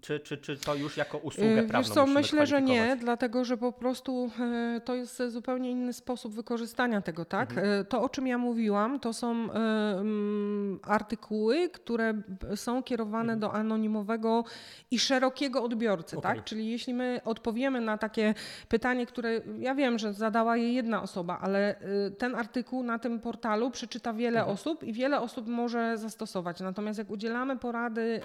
Czy, 0.02 0.20
czy, 0.20 0.38
czy 0.38 0.58
to 0.58 0.76
już 0.76 0.98
jako 0.98 1.18
usługę 1.18 1.56
Wiesz 1.56 1.66
prawną 1.66 1.94
co, 1.94 2.02
musimy 2.02 2.22
myślę, 2.22 2.46
że 2.48 2.62
nie, 2.62 2.98
dlatego 3.00 3.46
że 3.46 3.58
po 3.58 3.72
prostu 3.72 4.32
e, 4.40 4.82
to 4.86 4.96
jest 4.96 5.24
zupełnie 5.28 5.72
inny 5.72 5.94
sposób 5.94 6.34
wykorzystania 6.34 7.02
tego, 7.02 7.26
tak? 7.26 7.50
Mhm. 7.50 7.82
E, 7.82 7.84
To, 7.84 8.02
o 8.02 8.10
czym 8.10 8.28
ja 8.28 8.38
mówiłam, 8.38 9.00
to 9.00 9.14
są 9.14 9.52
mm, 9.52 10.80
artykuły, 10.84 11.70
które 11.70 12.14
są 12.56 12.84
kierowane 12.84 13.34
Mhm. 13.34 13.40
do 13.40 13.54
anonimowego 13.54 14.44
i 14.92 15.00
szerokiego 15.00 15.64
odbiorcy, 15.64 16.18
Okej. 16.18 16.36
tak? 16.36 16.44
Czyli 16.44 16.70
jeśli 16.72 16.94
my 16.94 17.22
odpowiemy 17.26 17.82
na 17.82 17.98
takie 17.98 18.34
pytanie, 18.70 19.06
które 19.06 19.42
ja 19.60 19.76
wiem, 19.76 20.00
że 20.00 20.14
zadała 20.14 20.58
je 20.58 20.74
jedna 20.74 21.02
osoba, 21.02 21.40
ale 21.42 21.76
ten 22.18 22.36
artykuł 22.36 22.84
na 22.84 23.00
tym 23.00 23.20
portalu 23.20 23.72
przeczyta 23.72 24.14
wiele 24.14 24.40
Mhm. 24.40 24.54
osób 24.56 24.84
i 24.84 24.94
wiele 24.94 25.22
osób 25.22 25.48
może 25.48 25.98
zastosować. 25.98 26.60
Natomiast 26.60 27.00
jak 27.00 27.10
udzielamy 27.10 27.58
porady 27.58 28.22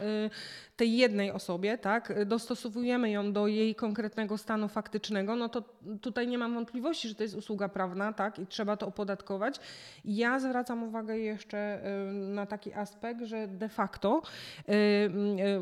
tej 0.76 0.96
jednej 0.96 1.30
osobie, 1.32 1.49
tak, 1.80 2.26
dostosowujemy 2.26 3.10
ją 3.10 3.32
do 3.32 3.46
jej 3.46 3.74
konkretnego 3.74 4.38
stanu 4.38 4.68
faktycznego, 4.68 5.36
no 5.36 5.48
to 5.48 5.62
tutaj 6.00 6.28
nie 6.28 6.38
mam 6.38 6.54
wątpliwości, 6.54 7.08
że 7.08 7.14
to 7.14 7.22
jest 7.22 7.34
usługa 7.34 7.68
prawna, 7.68 8.12
tak, 8.12 8.38
i 8.38 8.46
trzeba 8.46 8.76
to 8.76 8.86
opodatkować. 8.86 9.60
Ja 10.04 10.38
zwracam 10.40 10.82
uwagę 10.82 11.18
jeszcze 11.18 11.80
y, 12.10 12.12
na 12.12 12.46
taki 12.46 12.72
aspekt, 12.74 13.22
że 13.24 13.48
de 13.48 13.68
facto 13.68 14.22
y, 14.68 14.72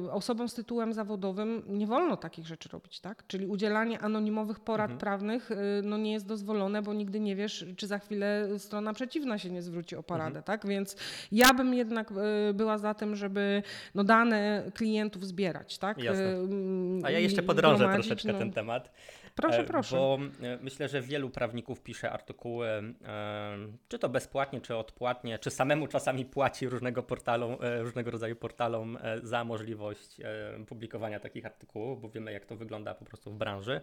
y, 0.06 0.12
osobom 0.12 0.48
z 0.48 0.54
tytułem 0.54 0.92
zawodowym 0.92 1.62
nie 1.68 1.86
wolno 1.86 2.16
takich 2.16 2.46
rzeczy 2.46 2.68
robić, 2.72 3.00
tak, 3.00 3.26
czyli 3.26 3.46
udzielanie 3.46 4.00
anonimowych 4.00 4.60
porad 4.60 4.90
Mhm. 4.90 4.98
prawnych 5.00 5.50
no 5.82 5.98
nie 5.98 6.12
jest 6.12 6.26
dozwolone, 6.26 6.82
bo 6.82 6.94
nigdy 6.94 7.20
nie 7.20 7.36
wiesz, 7.36 7.66
czy 7.76 7.86
za 7.86 7.98
chwilę 7.98 8.48
strona 8.58 8.92
przeciwna 8.92 9.38
się 9.38 9.50
nie 9.50 9.62
zwróci 9.62 9.96
o 9.96 10.02
poradę, 10.02 10.26
Mhm. 10.38 10.44
tak, 10.44 10.66
więc 10.66 10.96
ja 11.32 11.54
bym 11.54 11.74
jednak 11.74 12.12
była 12.54 12.78
za 12.78 12.94
tym, 12.94 13.16
żeby 13.16 13.62
no, 13.94 14.04
dane 14.04 14.62
klientów 14.74 15.26
zbierać, 15.26 15.77
tak? 15.78 15.98
Jasne. 15.98 16.36
A 17.02 17.10
ja 17.10 17.18
jeszcze 17.18 17.42
podrążę 17.42 17.92
troszeczkę 17.94 18.32
no. 18.32 18.38
ten 18.38 18.52
temat. 18.52 18.90
Proszę, 19.38 19.60
E, 19.60 19.64
proszę. 19.64 19.96
Bo 19.96 20.18
e, 20.42 20.58
myślę, 20.60 20.88
że 20.88 21.00
wielu 21.02 21.30
prawników 21.30 21.82
pisze 21.82 22.10
artykuły, 22.10 22.68
e, 22.68 22.94
czy 23.88 23.98
to 23.98 24.08
bezpłatnie, 24.08 24.60
czy 24.60 24.76
odpłatnie, 24.76 25.38
czy 25.38 25.50
samemu 25.50 25.86
czasami 25.86 26.24
płaci 26.24 26.68
różnego 26.68 27.02
portalom, 27.02 27.56
różnego 27.78 28.10
rodzaju 28.10 28.36
portalom 28.36 28.98
za 29.22 29.44
możliwość 29.44 30.16
publikowania 30.66 31.20
takich 31.20 31.46
artykułów, 31.46 32.00
bo 32.00 32.08
wiemy 32.08 32.32
jak 32.32 32.46
to 32.46 32.56
wygląda 32.56 32.94
po 32.94 33.04
prostu 33.04 33.30
w 33.30 33.34
branży. 33.34 33.80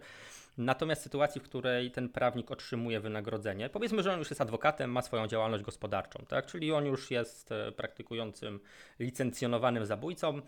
Natomiast 0.58 1.00
w 1.00 1.04
sytuacji, 1.04 1.40
w 1.40 1.44
której 1.44 1.90
ten 1.90 2.08
prawnik 2.08 2.50
otrzymuje 2.50 3.00
wynagrodzenie, 3.00 3.68
powiedzmy, 3.68 4.02
że 4.02 4.12
on 4.12 4.18
już 4.18 4.30
jest 4.30 4.40
adwokatem, 4.40 4.90
ma 4.90 5.02
swoją 5.02 5.26
działalność 5.26 5.64
gospodarczą, 5.64 6.24
tak? 6.28 6.46
czyli 6.46 6.72
on 6.72 6.86
już 6.86 7.10
jest 7.10 7.50
praktykującym, 7.76 8.60
licencjonowanym 8.98 9.86
zabójcą, 9.86 10.40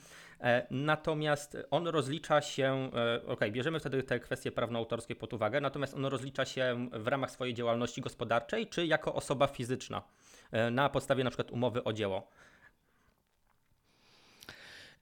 natomiast 0.70 1.56
on 1.70 1.86
rozlicza 1.88 2.40
się, 2.40 2.90
e, 2.94 3.26
ok, 3.26 3.40
bierzemy 3.50 3.80
wtedy 3.80 4.02
te 4.02 4.20
kwestie 4.20 4.52
prawnoautorskie 4.52 5.16
pod 5.16 5.32
uwagę, 5.32 5.60
natomiast 5.60 5.94
on 5.94 6.06
rozlicza 6.06 6.44
się 6.44 6.88
w 6.92 7.06
ramach 7.06 7.30
swojej 7.30 7.54
działalności 7.54 8.00
gospodarczej, 8.00 8.66
czy 8.66 8.86
jako 8.86 9.14
osoba 9.14 9.46
fizyczna, 9.46 10.02
e, 10.52 10.70
na 10.70 10.88
podstawie 10.88 11.24
na 11.24 11.30
przykład 11.30 11.50
umowy 11.50 11.84
o 11.84 11.92
dzieło. 11.92 12.28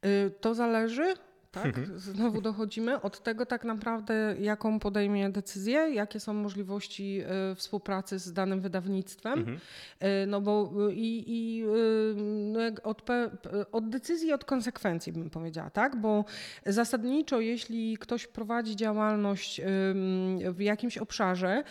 Y, 0.05 0.31
To 0.41 0.55
zależy. 0.55 1.15
Tak, 1.63 1.67
Mhm. 1.67 1.99
znowu 1.99 2.41
dochodzimy 2.41 3.01
od 3.01 3.23
tego 3.23 3.47
tak 3.47 3.65
naprawdę, 3.65 4.35
jaką 4.41 4.79
podejmie 4.79 5.31
decyzję, 5.31 5.79
jakie 5.79 6.21
są 6.21 6.35
możliwości 6.35 7.21
y, 7.53 7.55
współpracy 7.55 8.19
z 8.19 8.33
danym 8.33 8.61
wydawnictwem. 8.61 9.39
Mhm. 9.39 9.57
Y, 9.57 10.27
No 10.27 10.41
bo 10.41 10.73
y, 10.91 10.95
i, 10.95 11.25
i 11.27 11.65
no 12.53 12.61
od, 12.83 13.03
od 13.73 13.89
decyzji, 13.89 14.33
od 14.33 14.45
konsekwencji 14.45 15.13
bym 15.13 15.31
powiedziała, 15.31 15.71
tak? 15.71 15.97
Bo 16.01 16.25
zasadniczo, 16.67 17.41
jeśli 17.41 17.97
ktoś 17.99 18.27
prowadzi 18.27 18.77
działalność 18.77 19.61
w 20.53 20.57
jakimś 20.61 20.99
obszarze, 20.99 21.63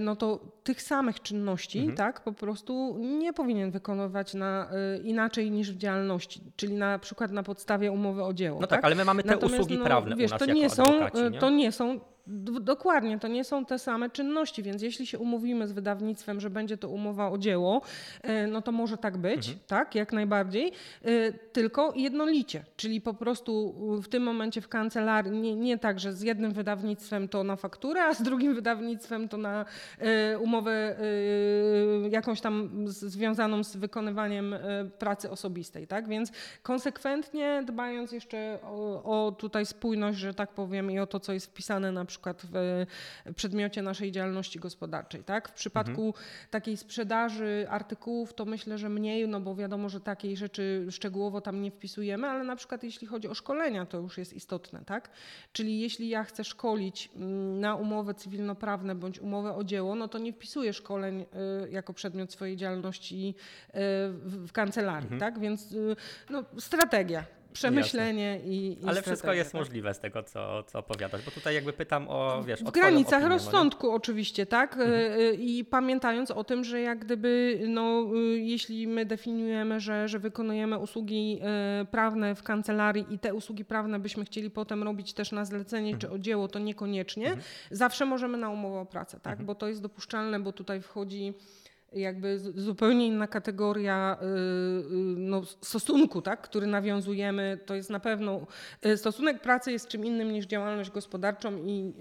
no 0.00 0.16
to 0.16 0.38
tych 0.64 0.82
samych 0.82 1.22
czynności, 1.22 1.78
Mhm. 1.78 1.96
tak, 1.96 2.20
po 2.24 2.32
prostu 2.32 2.96
nie 2.98 3.32
powinien 3.32 3.70
wykonywać 3.70 4.34
na, 4.34 4.68
inaczej 5.04 5.50
niż 5.50 5.72
w 5.72 5.76
działalności, 5.76 6.40
czyli 6.56 6.74
na 6.74 6.98
przykład 6.98 7.30
na 7.32 7.42
podstawie 7.42 7.92
umowy 7.92 8.24
o 8.24 8.32
dzieło. 8.32 8.60
No 8.60 8.66
tak, 8.66 8.84
ale 8.84 8.94
my 8.94 9.04
mamy 9.04 9.21
te 9.22 9.28
Natomiast, 9.28 9.54
usługi 9.54 9.78
no, 9.78 9.84
prawne 9.84 10.16
wiesz, 10.16 10.30
u 10.30 10.34
nas 10.34 10.38
to 10.38 10.46
nie 10.46 10.70
są, 10.70 10.82
adwokaci, 10.82 11.18
y, 11.18 11.30
nie? 11.30 11.38
to 11.38 11.50
nie 11.50 11.72
są 11.72 12.00
dokładnie, 12.60 13.18
to 13.18 13.28
nie 13.28 13.44
są 13.44 13.64
te 13.64 13.78
same 13.78 14.10
czynności, 14.10 14.62
więc 14.62 14.82
jeśli 14.82 15.06
się 15.06 15.18
umówimy 15.18 15.68
z 15.68 15.72
wydawnictwem, 15.72 16.40
że 16.40 16.50
będzie 16.50 16.76
to 16.76 16.88
umowa 16.88 17.30
o 17.30 17.38
dzieło, 17.38 17.82
y, 18.24 18.46
no 18.46 18.62
to 18.62 18.72
może 18.72 18.96
tak 18.96 19.16
być, 19.16 19.48
Mhm. 19.48 19.58
tak, 19.66 19.94
jak 19.94 20.12
najbardziej, 20.12 20.72
y, 21.06 21.38
tylko 21.52 21.92
jednolicie, 21.96 22.64
czyli 22.76 23.00
po 23.00 23.14
prostu 23.14 23.74
w 24.02 24.08
tym 24.08 24.22
momencie 24.22 24.60
w 24.60 24.68
kancelarii, 24.68 25.32
nie, 25.32 25.56
nie 25.56 25.78
tak, 25.78 26.00
że 26.00 26.12
z 26.12 26.22
jednym 26.22 26.52
wydawnictwem 26.52 27.28
to 27.28 27.44
na 27.44 27.56
fakturę, 27.56 28.04
a 28.04 28.14
z 28.14 28.22
drugim 28.22 28.54
wydawnictwem 28.54 29.28
to 29.28 29.36
na 29.36 29.64
y, 30.34 30.38
umowę 30.38 30.96
jakąś 32.10 32.40
tam 32.40 32.70
związaną 32.86 33.64
z 33.64 33.76
wykonywaniem 33.76 34.54
pracy 34.98 35.30
osobistej, 35.30 35.86
tak, 35.86 36.08
więc 36.08 36.32
konsekwentnie 36.62 37.62
dbając 37.66 38.12
jeszcze 38.12 38.58
o, 38.62 39.02
o 39.26 39.32
tutaj 39.32 39.66
spójność, 39.66 40.18
że 40.18 40.34
tak 40.34 40.50
powiem, 40.54 40.90
i 40.90 40.98
o 40.98 41.06
to, 41.06 41.20
co 41.20 41.32
jest 41.32 41.46
wpisane 41.46 41.92
na 41.92 42.04
przykład 42.12 42.42
w 42.46 42.56
e, 42.56 42.86
przedmiocie 43.34 43.82
naszej 43.82 44.12
działalności 44.12 44.58
gospodarczej. 44.58 45.24
Tak? 45.24 45.48
W 45.48 45.52
przypadku 45.52 46.14
takiej 46.50 46.76
sprzedaży 46.76 47.66
artykułów 47.70 48.34
to 48.34 48.44
myślę, 48.44 48.78
że 48.78 48.88
mniej, 48.88 49.28
no 49.28 49.40
bo 49.40 49.54
wiadomo, 49.54 49.88
że 49.88 50.00
takiej 50.00 50.36
rzeczy 50.36 50.86
szczegółowo 50.90 51.40
tam 51.40 51.62
nie 51.62 51.70
wpisujemy, 51.70 52.28
ale 52.28 52.44
na 52.44 52.56
przykład 52.56 52.82
jeśli 52.82 53.06
chodzi 53.06 53.28
o 53.28 53.34
szkolenia, 53.34 53.86
to 53.86 53.98
już 53.98 54.18
jest 54.18 54.32
istotne. 54.32 54.84
Tak? 54.86 55.10
Czyli 55.52 55.80
jeśli 55.80 56.08
ja 56.08 56.24
chcę 56.24 56.44
szkolić 56.44 57.10
mm, 57.16 57.60
na 57.60 57.74
umowy 57.74 58.14
cywilnoprawne 58.14 58.94
bądź 58.94 59.18
umowę 59.18 59.54
o 59.54 59.64
dzieło, 59.64 59.94
no 59.94 60.08
to 60.08 60.18
nie 60.18 60.32
wpisuję 60.32 60.72
szkoleń 60.72 61.20
y, 61.66 61.70
jako 61.70 61.94
przedmiot 61.94 62.32
swojej 62.32 62.56
działalności 62.56 63.34
y, 63.68 63.72
w, 64.12 64.52
kancelarii. 64.52 65.12
Mhm. 65.12 65.20
Tak? 65.20 65.40
Więc 65.40 65.74
no, 66.30 66.44
strategia. 66.58 67.41
Przemyślenie 67.52 68.40
i, 68.44 68.78
i 68.82 68.86
Ale 68.86 69.02
wszystko 69.02 69.16
strategia, 69.16 69.38
jest 69.38 69.52
tak? 69.52 69.60
możliwe 69.60 69.94
z 69.94 70.00
tego, 70.00 70.22
co, 70.22 70.62
co 70.62 70.78
opowiadasz, 70.78 71.24
bo 71.24 71.30
tutaj 71.30 71.54
jakby 71.54 71.72
pytam 71.72 72.08
o, 72.08 72.42
wiesz, 72.46 72.62
o 72.62 72.64
W 72.64 72.70
twoją 72.70 72.82
granicach 72.82 73.14
opinię, 73.14 73.28
no 73.28 73.34
rozsądku 73.34 73.90
oczywiście, 73.90 74.46
tak? 74.46 74.72
Mhm. 74.72 74.92
Y, 74.92 75.20
y, 75.20 75.34
I 75.34 75.64
pamiętając 75.64 76.30
o 76.30 76.44
tym, 76.44 76.64
że 76.64 76.80
jak 76.80 76.98
gdyby, 76.98 77.60
no, 77.68 78.06
y, 78.14 78.38
jeśli 78.38 78.86
my 78.86 79.06
definiujemy, 79.06 79.80
że, 79.80 80.08
że 80.08 80.18
wykonujemy 80.18 80.78
usługi 80.78 81.40
prawne 81.90 82.34
w 82.34 82.42
kancelarii 82.42 83.06
i 83.10 83.18
te 83.18 83.34
usługi 83.34 83.64
prawne 83.64 83.98
byśmy 83.98 84.24
chcieli 84.24 84.50
potem 84.50 84.82
robić 84.82 85.12
też 85.12 85.32
na 85.32 85.44
zlecenie 85.44 85.98
czy 85.98 86.10
o 86.10 86.18
dzieło, 86.18 86.48
to 86.48 86.58
niekoniecznie. 86.58 87.26
Mhm. 87.26 87.42
Zawsze 87.70 88.06
możemy 88.06 88.38
na 88.38 88.50
umowę 88.50 88.80
o 88.80 88.86
pracę, 88.86 89.20
tak? 89.20 89.32
Mhm. 89.32 89.46
Bo 89.46 89.54
to 89.54 89.68
jest 89.68 89.82
dopuszczalne, 89.82 90.40
bo 90.40 90.52
tutaj 90.52 90.80
wchodzi 90.80 91.34
jakby 91.94 92.38
zupełnie 92.38 93.06
inna 93.06 93.26
kategoria 93.26 94.18
y, 94.22 94.26
y, 94.26 94.84
no, 95.16 95.42
stosunku, 95.44 96.22
tak, 96.22 96.42
który 96.42 96.66
nawiązujemy. 96.66 97.58
To 97.66 97.74
jest 97.74 97.90
na 97.90 98.00
pewno 98.00 98.46
y, 98.86 98.96
stosunek 98.96 99.40
pracy 99.40 99.72
jest 99.72 99.88
czym 99.88 100.04
innym 100.04 100.32
niż 100.32 100.46
działalność 100.46 100.90
gospodarczą 100.90 101.56
i 101.56 101.92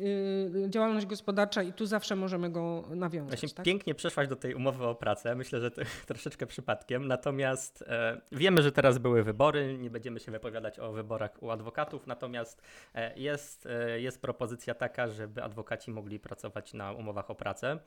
działalność 0.69 1.05
gospodarcza 1.05 1.63
i 1.63 1.73
tu 1.73 1.85
zawsze 1.85 2.15
możemy 2.15 2.49
go 2.49 2.83
nawiązać. 2.95 3.39
Właśnie 3.39 3.55
tak? 3.55 3.65
pięknie 3.65 3.95
przeszłaś 3.95 4.27
do 4.27 4.35
tej 4.35 4.55
umowy 4.55 4.85
o 4.85 4.95
pracę. 4.95 5.35
Myślę, 5.35 5.59
że 5.59 5.71
to 5.71 5.81
troszeczkę 6.07 6.47
przypadkiem. 6.47 7.07
Natomiast 7.07 7.81
e, 7.87 8.21
wiemy, 8.31 8.61
że 8.61 8.71
teraz 8.71 8.97
były 8.97 9.23
wybory. 9.23 9.77
Nie 9.77 9.89
będziemy 9.89 10.19
się 10.19 10.31
wypowiadać 10.31 10.79
o 10.79 10.91
wyborach 10.91 11.43
u 11.43 11.49
adwokatów. 11.49 12.07
Natomiast 12.07 12.61
e, 12.93 13.19
jest, 13.19 13.65
e, 13.65 14.01
jest 14.01 14.21
propozycja 14.21 14.73
taka, 14.73 15.07
żeby 15.07 15.43
adwokaci 15.43 15.91
mogli 15.91 16.19
pracować 16.19 16.73
na 16.73 16.91
umowach 16.91 17.31
o 17.31 17.35
pracę. 17.35 17.79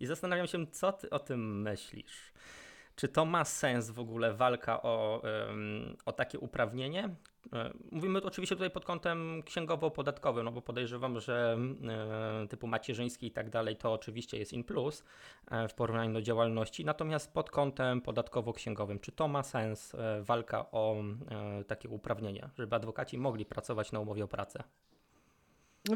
I 0.00 0.06
zastanawiam 0.06 0.46
się, 0.46 0.66
co 0.66 0.92
ty 0.92 1.10
o 1.10 1.18
tym 1.18 1.62
myślisz? 1.62 2.32
Czy 2.96 3.08
to 3.08 3.24
ma 3.24 3.44
sens 3.44 3.90
w 3.90 3.98
ogóle 4.00 4.34
walka 4.34 4.82
o, 4.82 5.22
o 6.06 6.12
takie 6.12 6.38
uprawnienie? 6.38 7.14
E, 7.52 7.72
Mówimy 7.92 8.22
oczywiście 8.22 8.56
tutaj 8.56 8.70
pod 8.70 8.84
kątem 8.84 9.42
księgowo-podatkowym, 9.42 10.44
no 10.44 10.52
bo 10.52 10.62
podejrzewam, 10.62 11.20
że 11.20 11.58
e, 12.42 12.48
typu 12.48 12.66
macierzyński 12.66 13.26
i 13.26 13.30
tak 13.30 13.50
dalej 13.50 13.76
to 13.76 13.92
oczywiście 13.92 14.38
jest 14.38 14.52
in 14.52 14.64
plus 14.64 15.04
e, 15.50 15.68
w 15.68 15.74
porównaniu 15.74 16.12
do 16.12 16.22
działalności. 16.22 16.84
Natomiast 16.84 17.32
pod 17.32 17.50
kątem 17.50 18.00
podatkowo-księgowym, 18.00 19.00
czy 19.00 19.12
to 19.12 19.28
ma 19.28 19.42
sens 19.42 19.96
walka 20.20 20.70
o 20.70 20.96
takie 21.66 21.88
uprawnienie, 21.88 22.48
żeby 22.58 22.76
adwokaci 22.76 23.18
mogli 23.18 23.44
pracować 23.44 23.92
na 23.92 24.00
umowie 24.00 24.24
o 24.24 24.28
pracę? 24.28 24.64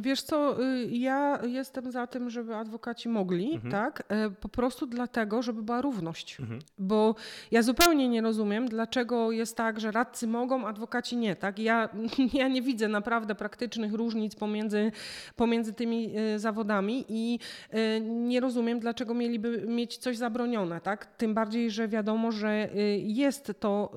Wiesz 0.00 0.22
co, 0.22 0.62
y, 0.62 0.88
ja 0.90 1.38
jestem 1.46 1.92
za 1.92 2.06
tym, 2.06 2.30
żeby 2.30 2.56
adwokaci 2.56 3.08
mogli, 3.08 3.54
mhm. 3.54 3.72
tak? 3.72 4.02
E, 4.08 4.30
po 4.30 4.48
prostu 4.48 4.86
dlatego, 4.86 5.42
żeby 5.42 5.62
była 5.62 5.80
równość. 5.80 6.40
Mhm. 6.40 6.60
Bo 6.78 7.14
ja 7.50 7.62
zupełnie 7.62 8.08
nie 8.08 8.22
rozumiem, 8.22 8.68
dlaczego 8.68 9.32
jest 9.32 9.56
tak, 9.56 9.80
że 9.80 9.90
radcy 9.90 10.26
mogą, 10.26 10.66
adwokaci 10.66 11.16
nie, 11.16 11.36
tak? 11.36 11.58
Ja, 11.58 11.88
ja 12.32 12.48
nie 12.48 12.62
widzę 12.62 12.88
naprawdę 12.88 13.34
praktycznych 13.34 13.92
różnic 13.92 14.34
pomiędzy, 14.34 14.92
pomiędzy 15.36 15.72
tymi 15.72 16.18
y, 16.18 16.38
zawodami 16.38 17.04
i 17.08 17.38
y, 17.74 18.00
nie 18.00 18.40
rozumiem, 18.40 18.80
dlaczego 18.80 19.14
mieliby 19.14 19.64
mieć 19.66 19.96
coś 19.96 20.16
zabronione, 20.16 20.80
tak? 20.80 21.06
Tym 21.06 21.34
bardziej, 21.34 21.70
że 21.70 21.88
wiadomo, 21.88 22.32
że 22.32 22.68
jest 22.98 23.52
to 23.60 23.92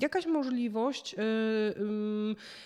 jakaś 0.00 0.26
możliwość 0.26 1.16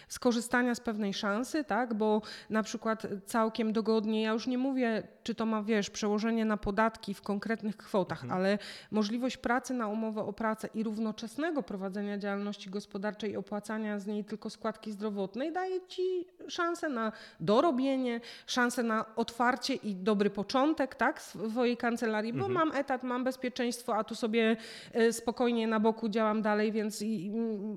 skorzystania 0.09 0.75
z 0.75 0.81
pewnej 0.81 1.15
szansy, 1.15 1.65
tak? 1.65 1.95
Bo 1.95 2.23
na 2.51 2.60
przykład 2.63 3.07
całkiem 3.27 3.73
dogodnie, 3.73 4.23
ja 4.23 4.33
już 4.33 4.47
nie 4.47 4.59
mówię, 4.59 5.03
czy 5.23 5.35
to 5.35 5.47
ma, 5.47 5.63
wiesz, 5.63 5.91
przełożenie 5.91 6.45
na 6.45 6.57
podatki 6.57 7.15
w 7.15 7.23
konkretnych 7.23 7.77
kwotach, 7.77 8.23
mhm. 8.23 8.41
ale 8.41 8.59
możliwość 8.91 9.37
pracy 9.37 9.75
na 9.75 9.89
umowę 9.89 10.23
o 10.23 10.33
pracę 10.33 10.69
i 10.75 10.83
równoczesnego 10.83 11.63
prowadzenia 11.63 12.19
działalności 12.19 12.71
gospodarczej 12.71 13.31
i 13.33 13.37
opłacania 13.37 13.99
z 13.99 14.07
niej 14.07 14.25
tylko 14.25 14.51
składki 14.51 14.93
zdrowotnej 14.93 15.53
daje 15.53 15.81
ci 15.89 16.27
szansę 16.49 16.89
na 16.89 17.13
dorobienie, 17.41 18.21
szansę 18.47 18.83
na 18.83 19.05
otwarcie 19.17 19.75
i 19.75 19.95
dobry 19.95 20.31
początek, 20.31 20.95
tak, 20.95 21.23
swojej 21.23 21.77
kancelarii, 21.77 22.33
bo 22.33 22.47
mhm. 22.47 22.55
mam 22.55 22.79
etat, 22.79 23.03
mam 23.03 23.25
bezpieczeństwo, 23.25 23.97
a 23.97 24.05
tu 24.05 24.15
sobie 24.15 24.57
e, 24.93 25.13
spokojnie 25.13 25.67
na 25.67 25.81
boku 25.81 26.09
działam 26.09 26.43
dalej, 26.43 26.73
więc 26.73 27.05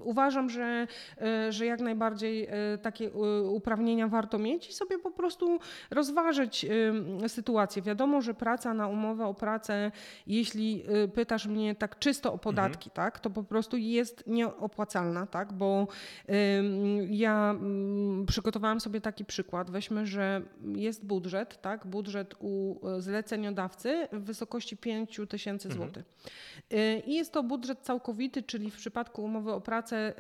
uważam, 0.04 0.50
że, 0.50 0.88
e, 1.22 1.52
że 1.52 1.66
jak 1.66 1.80
najbardziej 1.80 2.48
e, 2.50 2.78
takie 2.78 3.12
uprawnienia 3.50 4.08
warto 4.08 4.40
mieć 4.40 4.63
i 4.70 4.74
sobie 4.74 5.00
po 5.00 5.12
prostu 5.12 5.60
rozważyć 5.92 6.66
sytuację. 7.28 7.82
Wiadomo, 7.82 8.22
że 8.22 8.34
praca 8.34 8.74
na 8.74 8.88
umowę 8.88 9.26
o 9.26 9.34
pracę, 9.34 9.92
jeśli 10.28 10.84
y, 11.04 11.08
pytasz 11.08 11.48
mnie 11.48 11.76
tak 11.76 12.00
czysto 12.00 12.34
o 12.34 12.38
podatki, 12.38 12.90
mhm. 12.90 12.96
tak, 12.96 13.20
to 13.20 13.30
po 13.30 13.44
prostu 13.44 13.78
jest 13.78 14.24
nieopłacalna, 14.28 15.28
tak, 15.28 15.54
bo 15.54 15.88
ja 17.10 17.56
przygotowałam 18.28 18.80
sobie 18.80 19.02
taki 19.02 19.26
przykład. 19.26 19.72
Weźmy, 19.72 20.06
że 20.06 20.42
jest 20.76 21.06
budżet, 21.06 21.62
tak, 21.62 21.88
budżet 21.88 22.34
u 22.40 22.88
y, 22.88 23.02
zleceniodawcy 23.02 24.08
w 24.12 24.24
wysokości 24.24 24.78
5 24.78 25.20
tysięcy 25.30 25.68
mhm. 25.68 25.86
złotych. 25.86 26.06
Y, 26.74 27.04
I 27.06 27.16
jest 27.16 27.32
to 27.32 27.44
budżet 27.44 27.80
całkowity, 27.80 28.44
czyli 28.44 28.72
w 28.72 28.76
przypadku 28.76 29.24
umowy 29.24 29.52
o 29.52 29.62
pracę 29.62 30.14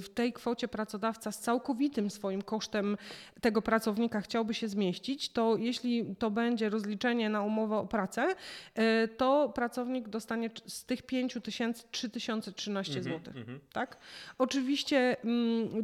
w 0.00 0.06
tej 0.14 0.32
kwocie 0.32 0.68
pracodawca 0.68 1.32
z 1.32 1.38
całkowitym 1.38 2.10
swoim 2.10 2.42
kosztem 2.42 2.96
tego 3.40 3.62
pracownika 3.62 3.85
chciałby 4.22 4.54
się 4.54 4.68
zmieścić, 4.68 5.28
to 5.28 5.56
jeśli 5.56 6.16
to 6.18 6.30
będzie 6.30 6.68
rozliczenie 6.68 7.30
na 7.30 7.42
umowę 7.42 7.76
o 7.76 7.86
pracę, 7.86 8.34
e, 8.74 9.08
to 9.08 9.52
pracownik 9.54 10.08
dostanie 10.08 10.50
z 10.66 10.84
tych 10.84 11.02
5 11.02 11.38
tysięcy 11.42 11.82
3013 11.90 12.92
mm 12.98 13.04
-hmm, 13.04 13.18
zł. 13.18 13.34
Mm 13.36 13.46
-hmm. 13.46 13.58
Tak? 13.72 13.96
Oczywiście 14.38 15.16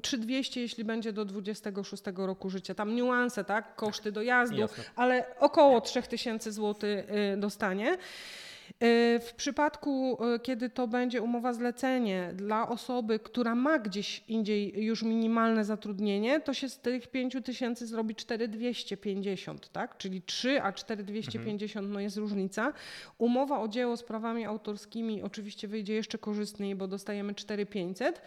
3200, 0.03 0.61
mm, 0.61 0.63
jeśli 0.63 0.85
będzie 0.85 1.13
do 1.13 1.25
26 1.25 2.03
roku 2.17 2.51
życia. 2.51 2.75
Tam 2.75 2.95
niuanse, 2.95 3.45
tak? 3.45 3.77
koszty 3.77 4.13
dojazdu, 4.13 4.57
Jasne. 4.57 4.85
ale 4.97 5.25
około 5.41 5.81
3000 5.81 6.53
zł 6.53 6.91
e, 6.91 7.37
dostanie. 7.37 7.99
E, 8.81 9.21
w 9.21 9.35
przypadku, 9.35 10.19
e, 10.25 10.39
kiedy 10.39 10.71
to 10.71 10.89
będzie 10.89 11.23
umowa 11.23 11.53
zlecenie 11.53 12.33
dla 12.35 12.69
osoby, 12.69 13.19
która 13.19 13.55
ma 13.55 13.79
gdzieś 13.79 14.25
indziej 14.29 14.85
już 14.85 15.03
minimalne 15.03 15.65
zatrudnienie, 15.65 16.41
to 16.41 16.55
się 16.55 16.69
z 16.69 16.79
tych 16.79 17.09
5 17.09 17.37
tysięcy 17.45 17.87
zrobi 17.87 18.15
4250, 18.15 19.69
tak? 19.73 19.97
Czyli 19.97 20.23
3 20.23 20.63
a 20.63 20.73
4250 20.73 21.77
mhm. 21.77 21.93
no 21.93 22.01
jest 22.01 22.17
różnica. 22.17 22.73
Umowa 23.19 23.61
o 23.61 23.69
dzieło 23.69 23.97
z 23.97 24.03
prawami 24.03 24.45
autorskimi 24.45 25.23
oczywiście 25.23 25.69
wyjdzie 25.69 25.95
jeszcze 25.95 26.19
korzystniej, 26.19 26.75
bo 26.75 26.89
dostajemy 26.89 27.35
4500. 27.35 28.23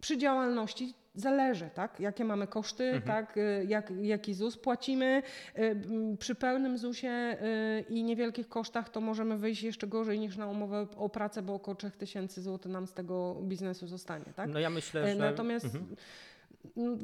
Przy 0.00 0.18
działalności 0.18 0.94
zależy, 1.14 1.70
tak? 1.74 2.00
jakie 2.00 2.24
mamy 2.24 2.46
koszty, 2.46 2.84
mhm. 2.84 3.02
tak? 3.02 3.36
Y, 3.36 3.64
jak, 3.68 3.92
jaki 4.02 4.34
ZUS 4.34 4.56
płacimy. 4.56 5.22
Y, 5.58 6.16
przy 6.18 6.34
pełnym 6.34 6.78
ZUSie 6.78 7.36
y, 7.42 7.84
i 7.88 8.04
niewielkich 8.04 8.48
kosztach 8.48 8.88
to 8.88 9.00
możemy 9.00 9.38
wyjść 9.38 9.62
jeszcze 9.62 9.86
gorzej 9.86 10.18
niż 10.18 10.36
na 10.36 10.46
umowę 10.46 10.86
o 10.96 11.08
pracę, 11.08 11.42
bo 11.42 11.54
około 11.54 11.74
3000 11.74 12.42
zł 12.42 12.72
nam 12.72 12.86
z 12.86 12.92
tego 12.92 13.34
biznesu 13.42 13.86
zostanie. 13.86 14.26
Tak? 14.36 14.48
No 14.48 14.58
ja 14.58 14.70
myślę, 14.70 15.12
że... 15.12 15.18
Natomiast 15.18 15.64
mhm. 15.64 15.96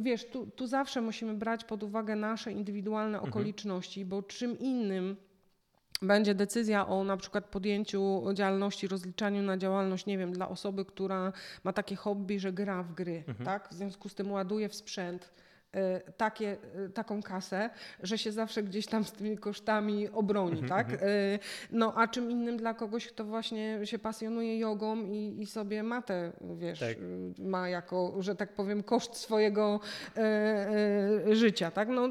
wiesz, 0.02 0.26
tu, 0.26 0.46
tu 0.46 0.66
zawsze 0.66 1.00
musimy 1.00 1.34
brać 1.34 1.64
pod 1.64 1.82
uwagę 1.82 2.16
nasze 2.16 2.52
indywidualne 2.52 3.18
mhm. 3.18 3.32
okoliczności, 3.32 4.04
bo 4.04 4.22
czym 4.22 4.58
innym 4.58 5.16
będzie 6.02 6.34
decyzja 6.34 6.86
o 6.86 7.04
na 7.04 7.16
przykład 7.16 7.44
podjęciu 7.44 8.22
działalności, 8.34 8.88
rozliczaniu 8.88 9.42
na 9.42 9.56
działalność, 9.56 10.06
nie 10.06 10.18
wiem, 10.18 10.32
dla 10.32 10.48
osoby, 10.48 10.84
która 10.84 11.32
ma 11.64 11.72
takie 11.72 11.96
hobby, 11.96 12.40
że 12.40 12.52
gra 12.52 12.82
w 12.82 12.94
gry, 12.94 13.24
mhm. 13.28 13.44
tak? 13.44 13.68
W 13.68 13.72
związku 13.72 14.08
z 14.08 14.14
tym 14.14 14.32
ładuje 14.32 14.68
w 14.68 14.74
sprzęt 14.74 15.30
takie, 16.16 16.56
e, 16.86 16.88
taką 16.88 17.22
kasę, 17.22 17.70
że 18.02 18.18
się 18.18 18.32
zawsze 18.32 18.62
gdzieś 18.62 18.86
tam 18.86 19.04
z 19.04 19.12
tymi 19.12 19.38
kosztami 19.38 20.08
obroni, 20.08 20.60
mhm, 20.60 20.68
tak? 20.68 20.92
Mhm. 20.92 21.10
E, 21.10 21.38
no 21.70 21.94
a 21.96 22.08
czym 22.08 22.30
innym 22.30 22.56
dla 22.56 22.74
kogoś, 22.74 23.06
kto 23.06 23.24
właśnie 23.24 23.86
się 23.86 23.98
pasjonuje 23.98 24.58
jogą 24.58 25.04
i, 25.04 25.36
i 25.40 25.46
sobie 25.46 25.82
matę, 25.82 26.32
wiesz, 26.40 26.80
tak. 26.80 26.96
ma 27.38 27.68
jako, 27.68 28.14
że 28.18 28.36
tak 28.36 28.54
powiem, 28.54 28.82
koszt 28.82 29.16
swojego 29.16 29.80
e, 30.16 30.20
e, 30.20 31.36
życia, 31.36 31.70
tak? 31.70 31.88
No, 31.88 32.08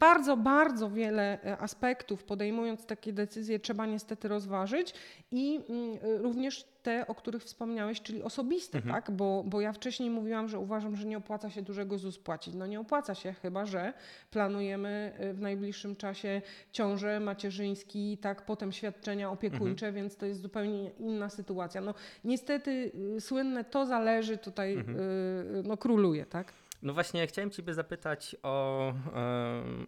bardzo, 0.00 0.36
bardzo 0.36 0.90
wiele 0.90 1.38
aspektów 1.58 2.24
podejmując 2.24 2.86
takie 2.86 3.12
decyzje 3.12 3.58
trzeba 3.58 3.86
niestety 3.86 4.28
rozważyć 4.28 4.94
i 5.30 5.60
mm, 5.68 5.98
również 6.22 6.64
te, 6.82 7.06
o 7.06 7.14
których 7.14 7.42
wspomniałeś, 7.42 8.02
czyli 8.02 8.22
osobiste, 8.22 8.78
mhm. 8.78 8.94
tak? 8.94 9.10
Bo, 9.10 9.44
bo 9.46 9.60
ja 9.60 9.72
wcześniej 9.72 10.10
mówiłam, 10.10 10.48
że 10.48 10.58
uważam, 10.58 10.96
że 10.96 11.06
nie 11.06 11.18
opłaca 11.18 11.50
się 11.50 11.62
dużego 11.62 11.98
ZUS 11.98 12.18
płacić. 12.18 12.54
No 12.54 12.66
nie 12.66 12.80
opłaca 12.80 13.14
się, 13.14 13.32
chyba 13.32 13.66
że 13.66 13.92
planujemy 14.30 15.12
y, 15.20 15.32
w 15.34 15.40
najbliższym 15.40 15.96
czasie 15.96 16.42
ciąże 16.72 17.20
macierzyński, 17.20 18.18
tak, 18.18 18.46
potem 18.46 18.72
świadczenia 18.72 19.30
opiekuńcze, 19.30 19.86
mhm. 19.86 19.94
więc 19.94 20.16
to 20.16 20.26
jest 20.26 20.42
zupełnie 20.42 20.90
inna 20.90 21.28
sytuacja. 21.28 21.80
No 21.80 21.94
niestety 22.24 22.92
y, 23.16 23.20
słynne 23.20 23.64
to 23.64 23.86
zależy 23.86 24.38
tutaj 24.38 24.72
mhm. 24.72 24.98
y, 24.98 25.62
no, 25.66 25.76
króluje, 25.76 26.26
tak? 26.26 26.52
No 26.82 26.94
właśnie, 26.94 27.26
chciałem 27.26 27.50
Ciebie 27.50 27.74
zapytać 27.74 28.36
o, 28.42 28.92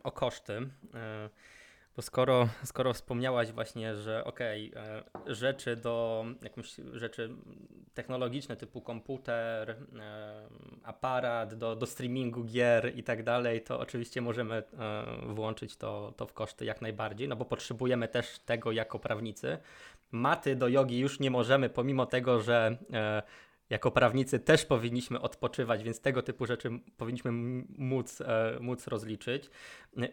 o 0.03 0.13
koszty. 0.13 0.53
Bo 1.97 2.03
skoro, 2.03 2.49
skoro 2.65 2.93
wspomniałaś 2.93 3.53
właśnie, 3.53 3.97
że 3.97 4.25
okej, 4.25 4.71
okay, 4.75 5.35
rzeczy 5.35 5.77
do 5.77 6.25
jakieś 6.43 6.77
rzeczy 6.93 7.31
technologiczne 7.95 8.57
typu 8.57 8.81
komputer, 8.81 9.71
e, 9.71 10.47
aparat 10.85 11.55
do, 11.55 11.77
do 11.77 11.87
streamingu 11.87 12.45
gier 12.45 12.93
i 12.97 13.03
tak 13.03 13.23
dalej, 13.23 13.63
to 13.63 13.81
oczywiście 13.81 14.21
możemy 14.21 14.55
e, 14.55 14.63
włączyć 15.27 15.77
to, 15.77 16.13
to 16.17 16.27
w 16.27 16.33
koszty 16.33 16.65
jak 16.65 16.81
najbardziej, 16.83 17.29
no 17.29 17.37
bo 17.37 17.45
potrzebujemy 17.45 18.09
też 18.09 18.39
tego 18.39 18.73
jako 18.73 18.99
prawnicy. 18.99 19.59
Maty 20.11 20.57
do 20.57 20.69
jogi 20.69 20.99
już 20.99 21.21
nie 21.21 21.31
możemy, 21.31 21.69
pomimo 21.69 22.07
tego, 22.07 22.41
że 22.41 22.77
e, 22.93 23.23
jako 23.73 23.91
prawnicy 23.91 24.41
też 24.41 24.65
powinniśmy 24.65 25.21
odpoczywać, 25.21 25.83
więc 25.83 26.01
tego 26.01 26.23
typu 26.23 26.47
rzeczy 26.47 26.71
powinniśmy 26.97 27.33
móc, 27.79 28.21
e, 28.21 28.57
móc 28.61 28.87
rozliczyć. 28.87 29.51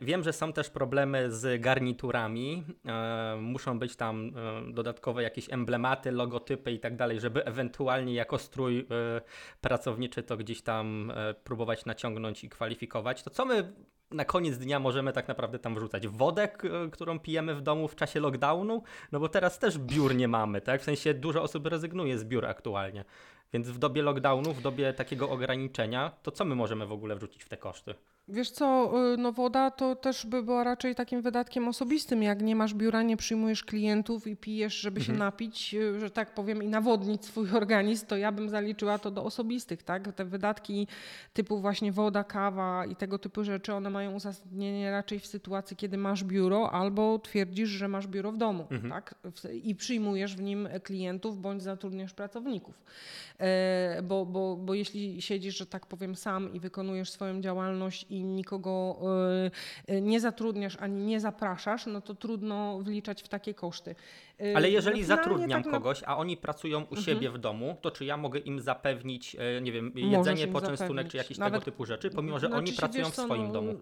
Wiem, 0.02 0.24
że 0.24 0.34
są 0.34 0.54
też 0.54 0.70
problemy 0.70 1.32
z 1.32 1.62
garniturami. 1.62 2.64
E, 2.86 3.38
muszą 3.42 3.80
być 3.80 3.96
tam 3.96 4.32
e, 4.68 4.74
dodatkowe 4.74 5.24
jakieś 5.24 5.54
emblematy, 5.54 6.12
logotypy 6.12 6.72
i 6.72 6.80
tak 6.80 6.96
dalej, 6.96 7.20
żeby 7.20 7.46
ewentualnie 7.46 8.14
jako 8.14 8.38
strój 8.38 8.88
pracowniczy 9.62 10.24
to 10.24 10.38
gdzieś 10.38 10.62
tam 10.62 11.12
próbować 11.44 11.86
naciągnąć 11.86 12.44
i 12.44 12.50
kwalifikować. 12.50 13.24
To 13.24 13.30
co 13.30 13.46
my 13.46 13.74
na 14.12 14.26
koniec 14.26 14.58
dnia 14.58 14.80
możemy 14.80 15.14
tak 15.14 15.28
naprawdę 15.28 15.60
tam 15.60 15.76
wrzucać 15.76 16.08
wodę, 16.08 16.48
którą 16.92 17.20
pijemy 17.20 17.56
w 17.56 17.62
domu 17.62 17.88
w 17.88 17.96
czasie 17.96 18.20
lockdownu, 18.20 18.84
no 19.12 19.20
bo 19.20 19.30
teraz 19.30 19.60
też 19.60 19.78
biur 19.78 20.16
nie 20.16 20.28
mamy, 20.28 20.62
tak? 20.62 20.82
W 20.82 20.84
sensie 20.84 21.14
dużo 21.14 21.44
osób 21.44 21.66
rezygnuje 21.66 22.18
z 22.18 22.24
biur 22.24 22.46
aktualnie. 22.46 23.06
Więc 23.54 23.68
w 23.68 23.78
dobie 23.78 24.02
lockdownu, 24.02 24.54
w 24.54 24.62
dobie 24.62 24.94
takiego 24.94 25.30
ograniczenia, 25.30 26.10
to 26.24 26.32
co 26.32 26.46
my 26.46 26.56
możemy 26.56 26.88
w 26.88 26.92
ogóle 26.92 27.16
wrzucić 27.16 27.44
w 27.44 27.50
te 27.50 27.58
koszty? 27.58 27.96
Wiesz 28.32 28.52
co, 28.52 28.94
y, 29.14 29.18
no 29.18 29.32
woda 29.32 29.72
to 29.72 29.96
też 29.96 30.26
by 30.26 30.44
była 30.44 30.64
raczej 30.64 30.96
takim 30.96 31.22
wydatkiem 31.22 31.68
osobistym. 31.68 32.24
Jak 32.24 32.42
nie 32.42 32.56
masz 32.56 32.74
biura, 32.74 33.02
nie 33.02 33.18
przyjmujesz 33.18 33.64
klientów 33.64 34.28
i 34.28 34.36
pijesz, 34.36 34.80
żeby 34.80 35.00
mhm. 35.00 35.16
się 35.16 35.20
napić, 35.20 35.74
y, 35.74 36.00
że 36.00 36.10
tak 36.10 36.34
powiem, 36.34 36.64
i 36.64 36.68
nawodnić 36.68 37.26
swój 37.26 37.52
organizm, 37.62 38.06
to 38.08 38.18
ja 38.18 38.32
bym 38.32 38.50
zaliczyła 38.50 39.00
to 39.00 39.12
do 39.12 39.24
osobistych, 39.24 39.84
tak? 39.84 40.14
Te 40.14 40.26
wydatki 40.26 40.88
typu 41.34 41.60
właśnie 41.60 41.92
woda, 41.92 42.24
kawa 42.24 42.86
i 42.86 42.96
tego 42.96 43.20
typu 43.20 43.44
rzeczy, 43.44 43.74
one 43.74 43.90
mają 43.90 44.14
uzasadnienie 44.14 44.92
raczej 44.92 45.20
w 45.20 45.28
sytuacji, 45.28 45.78
kiedy 45.78 45.98
masz 45.98 46.24
biuro 46.24 46.72
albo 46.72 47.20
twierdzisz, 47.20 47.70
że 47.70 47.88
masz 47.88 48.08
biuro 48.08 48.32
w 48.32 48.38
domu, 48.38 48.68
mhm. 48.72 48.92
tak? 48.92 49.16
I 49.64 49.76
przyjmujesz 49.76 50.36
w 50.36 50.42
nim 50.42 50.70
klientów 50.84 51.42
bądź 51.42 51.64
zatrudniasz 51.64 52.14
pracowników. 52.14 52.84
e, 53.40 54.02
bo, 54.04 54.26
bo, 54.26 54.58
bo 54.58 54.74
jeśli 54.74 55.22
siedzisz, 55.22 55.58
że 55.58 55.66
tak 55.66 55.86
powiem, 55.86 56.16
sam 56.16 56.54
i 56.54 56.60
wykonujesz 56.60 57.12
swoją 57.12 57.42
działalność 57.42 58.06
i 58.10 58.19
nikogo 58.24 59.00
e, 59.88 60.02
nie 60.02 60.20
zatrudniasz 60.20 60.78
ani 60.80 61.06
nie 61.06 61.20
zapraszasz, 61.20 61.86
no 61.86 62.02
to 62.02 62.16
trudno 62.16 62.80
wliczać 62.80 63.24
w 63.24 63.28
takie 63.28 63.54
koszty. 63.54 63.96
Ale 64.56 64.70
jeżeli 64.70 65.02
no 65.02 65.08
zatrudniam 65.08 65.64
tak 65.64 65.74
kogoś, 65.74 66.04
a 66.06 66.18
oni 66.18 66.38
pracują 66.38 66.80
u 66.80 66.82
mhm. 66.82 67.02
siebie 67.02 67.30
w 67.30 67.38
domu, 67.38 67.78
to 67.82 67.92
czy 67.92 68.06
ja 68.06 68.18
mogę 68.18 68.40
im 68.40 68.60
zapewnić, 68.60 69.38
nie 69.62 69.72
wiem, 69.72 69.92
jedzenie, 69.96 70.48
poczęstunek 70.48 70.80
zapewnić. 70.80 71.12
czy 71.12 71.18
jakieś 71.18 71.38
Nawet, 71.38 71.54
tego 71.54 71.66
typu 71.66 71.86
rzeczy, 71.86 72.10
pomimo, 72.10 72.40
że 72.40 72.48
znaczy 72.48 72.64
oni 72.64 72.74
pracują 72.74 73.06
w 73.06 73.16
swoim 73.16 73.48
no, 73.48 73.54
domu? 73.54 73.80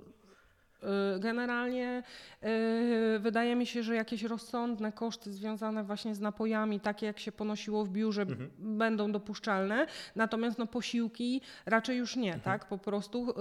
Y, 0.84 1.20
generalnie 1.20 2.04
yy, 2.42 3.20
wydaje 3.20 3.56
mi 3.56 3.66
się, 3.66 3.84
że 3.84 3.96
jakieś 3.96 4.24
rozsądne 4.24 4.92
koszty 4.92 5.32
związane 5.32 5.84
właśnie 5.84 6.16
z 6.16 6.20
napojami, 6.20 6.80
takie 6.80 7.06
jak 7.06 7.20
się 7.20 7.32
ponosiło 7.32 7.86
w 7.86 7.90
biurze, 7.90 8.22
mhm. 8.22 8.50
będą 8.60 9.12
dopuszczalne. 9.12 9.88
Natomiast 10.16 10.58
no, 10.58 10.68
posiłki 10.68 11.42
raczej 11.66 11.98
już 11.98 12.16
nie, 12.16 12.34
mhm. 12.34 12.44
tak? 12.44 12.68
Po 12.68 12.78
prostu 12.78 13.34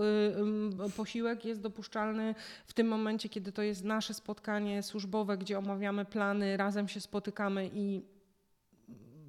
yy, 0.84 0.90
posiłek 0.90 1.44
jest 1.44 1.60
dopuszczalny 1.60 2.34
w 2.66 2.72
tym 2.72 2.88
momencie, 2.88 3.28
kiedy 3.28 3.52
to 3.52 3.62
jest 3.62 3.84
nasze 3.84 4.14
spotkanie 4.14 4.82
służbowe, 4.82 5.38
gdzie 5.38 5.58
omawiamy 5.58 6.04
plany, 6.04 6.56
razem 6.56 6.88
się 6.88 7.00
spotykamy 7.00 7.70
i 7.74 8.15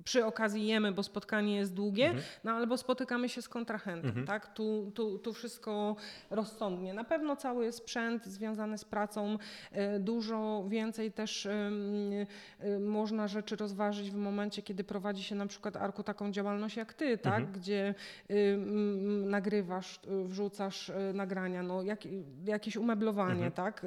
przy 0.07 0.25
okazji 0.25 0.67
jemy, 0.67 0.91
bo 0.91 1.03
spotkanie 1.03 1.55
jest 1.55 1.73
długie, 1.73 2.05
mhm. 2.05 2.23
no 2.43 2.51
albo 2.51 2.77
spotykamy 2.77 3.29
się 3.29 3.41
z 3.41 3.49
kontrahentem, 3.49 4.09
mhm. 4.09 4.27
tak? 4.27 4.53
Tu, 4.53 4.91
tu, 4.95 5.19
tu 5.19 5.33
wszystko 5.33 5.95
rozsądnie. 6.29 6.93
Na 6.93 7.03
pewno 7.03 7.35
cały 7.35 7.71
sprzęt 7.71 8.25
związany 8.25 8.77
z 8.77 8.85
pracą, 8.85 9.37
e, 9.71 9.99
dużo 9.99 10.65
więcej 10.67 11.11
też 11.11 11.45
e, 11.45 11.71
można 12.79 13.27
rzeczy 13.27 13.55
rozważyć 13.55 14.11
w 14.11 14.15
momencie, 14.15 14.61
kiedy 14.61 14.83
prowadzi 14.83 15.23
się 15.23 15.35
na 15.35 15.45
przykład 15.45 15.75
Arku 15.77 16.03
taką 16.03 16.31
działalność 16.31 16.77
jak 16.77 16.93
ty, 16.93 17.17
tak? 17.17 17.39
Mhm. 17.39 17.51
Gdzie 17.51 17.95
nagrywasz, 19.25 19.99
wrzucasz 20.25 20.89
e, 20.89 21.13
nagrania, 21.13 21.63
no 21.63 21.83
jak, 21.83 21.99
jakieś 22.45 22.77
umeblowanie, 22.77 23.45
mhm. 23.45 23.51
tak? 23.51 23.85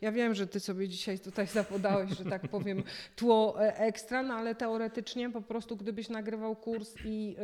Ja 0.00 0.12
wiem, 0.12 0.34
że 0.34 0.46
ty 0.46 0.60
sobie 0.60 0.88
dzisiaj 0.88 1.18
tutaj 1.18 1.46
zapodałeś, 1.62 2.10
że 2.10 2.24
tak 2.24 2.48
powiem, 2.48 2.82
tło 3.16 3.60
ekstra, 3.60 4.22
no 4.22 4.41
ale 4.42 4.54
teoretycznie 4.54 5.30
po 5.30 5.42
prostu 5.42 5.76
gdybyś 5.76 6.08
nagrywał 6.08 6.56
kurs 6.56 6.94
i, 7.04 7.36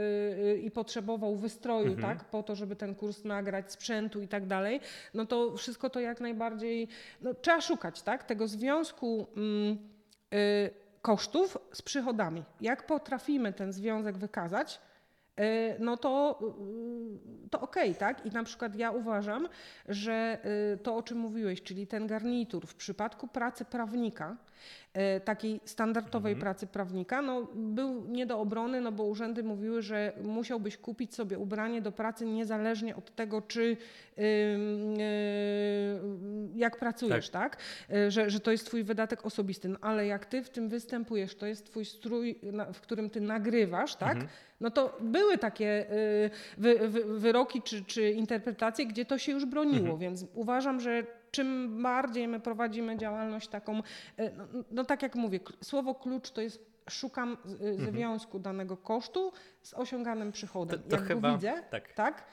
yy, 0.53 0.59
i 0.59 0.70
potrzebował 0.70 1.36
wystroju, 1.36 1.92
mhm. 1.92 2.03
tak, 2.18 2.30
po 2.30 2.42
to, 2.42 2.55
żeby 2.55 2.76
ten 2.76 2.94
kurs 2.94 3.24
nagrać, 3.24 3.72
sprzętu 3.72 4.22
i 4.22 4.28
tak 4.28 4.46
dalej, 4.46 4.80
no 5.14 5.26
to 5.26 5.57
wszystko 5.57 5.90
to 5.90 6.01
jak 6.01 6.20
najbardziej, 6.20 6.88
no, 7.22 7.34
trzeba 7.34 7.61
szukać, 7.61 8.03
tak, 8.03 8.24
tego 8.24 8.49
związku 8.49 9.26
yy, 10.30 10.70
kosztów 11.03 11.59
z 11.72 11.82
przychodami. 11.82 12.44
Jak 12.61 12.86
potrafimy 12.86 13.53
ten 13.53 13.72
związek 13.72 14.18
wykazać, 14.18 14.80
y, 15.40 15.76
no 15.78 15.96
to, 15.96 16.40
y, 17.46 17.49
to 17.51 17.61
okej, 17.61 17.90
okay, 17.90 18.01
tak? 18.01 18.26
I 18.26 18.30
na 18.30 18.44
przykład 18.44 18.76
ja 18.76 18.90
uważam, 18.90 19.49
że 19.88 20.38
y, 20.74 20.78
to, 20.78 20.96
o 20.96 21.03
czym 21.03 21.18
mówiłeś, 21.18 21.62
czyli 21.62 21.86
ten 21.86 22.07
garnitur 22.07 22.66
w 22.66 22.74
przypadku 22.74 23.28
pracy 23.28 23.64
prawnika, 23.64 24.36
takiej 25.24 25.61
standardowej 25.64 26.32
mhm. 26.32 26.40
pracy 26.40 26.66
prawnika, 26.66 27.22
no, 27.22 27.48
był 27.54 28.04
nie 28.09 28.26
do 28.26 28.40
obrony, 28.40 28.80
no 28.80 28.92
bo 28.92 29.04
urzędy 29.04 29.42
mówiły, 29.42 29.82
że 29.82 30.12
musiałbyś 30.22 30.76
kupić 30.76 31.14
sobie 31.14 31.38
ubranie 31.38 31.82
do 31.82 31.92
pracy 31.92 32.26
niezależnie 32.26 32.96
od 32.96 33.14
tego, 33.14 33.42
czy 33.42 33.76
yy, 34.16 34.24
jak 36.54 36.76
pracujesz, 36.76 37.30
tak? 37.30 37.56
tak? 37.56 37.62
E, 37.90 38.11
że, 38.11 38.30
że 38.30 38.40
to 38.40 38.50
jest 38.50 38.66
twój 38.66 38.84
wydatek 38.84 39.26
osobisty. 39.26 39.68
No, 39.68 39.78
ale 39.80 40.06
jak 40.06 40.26
ty 40.26 40.42
w 40.42 40.50
tym 40.50 40.68
występujesz, 40.68 41.34
to 41.34 41.46
jest 41.46 41.66
twój 41.66 41.84
strój, 41.84 42.40
w 42.72 42.80
którym 42.80 43.11
ty 43.11 43.20
nagrywasz, 43.20 43.96
tak? 43.96 44.12
Mhm. 44.12 44.28
No 44.61 44.70
to 44.70 44.96
były 45.00 45.38
takie 45.38 45.86
wy, 46.59 46.88
wy, 46.88 47.18
wyroki 47.18 47.62
czy, 47.62 47.84
czy 47.84 48.11
interpretacje, 48.11 48.86
gdzie 48.86 49.04
to 49.04 49.18
się 49.18 49.32
już 49.32 49.46
broniło, 49.46 49.78
mhm. 49.78 49.98
więc 49.98 50.24
uważam, 50.34 50.80
że 50.80 51.17
czym 51.30 51.82
bardziej 51.82 52.28
my 52.28 52.40
prowadzimy 52.40 52.96
działalność 52.96 53.48
taką, 53.48 53.82
e, 54.16 54.30
no, 54.36 54.44
no 54.70 54.84
tak 54.84 55.02
jak 55.02 55.14
mówię, 55.14 55.40
słowo 55.62 55.94
klucz 55.94 56.30
to 56.30 56.40
jest 56.40 56.68
szukam 56.90 57.36
mhm. 57.44 57.92
związku 57.92 58.38
danego 58.38 58.76
kosztu 58.76 59.32
z 59.62 59.74
osiąganym 59.74 60.32
przychodem. 60.32 60.82
To, 60.82 60.88
to 60.88 60.96
jak 60.96 61.04
chyba, 61.04 61.28
go 61.28 61.34
widzę, 61.34 61.62
tak. 61.70 61.92
tak? 61.92 62.24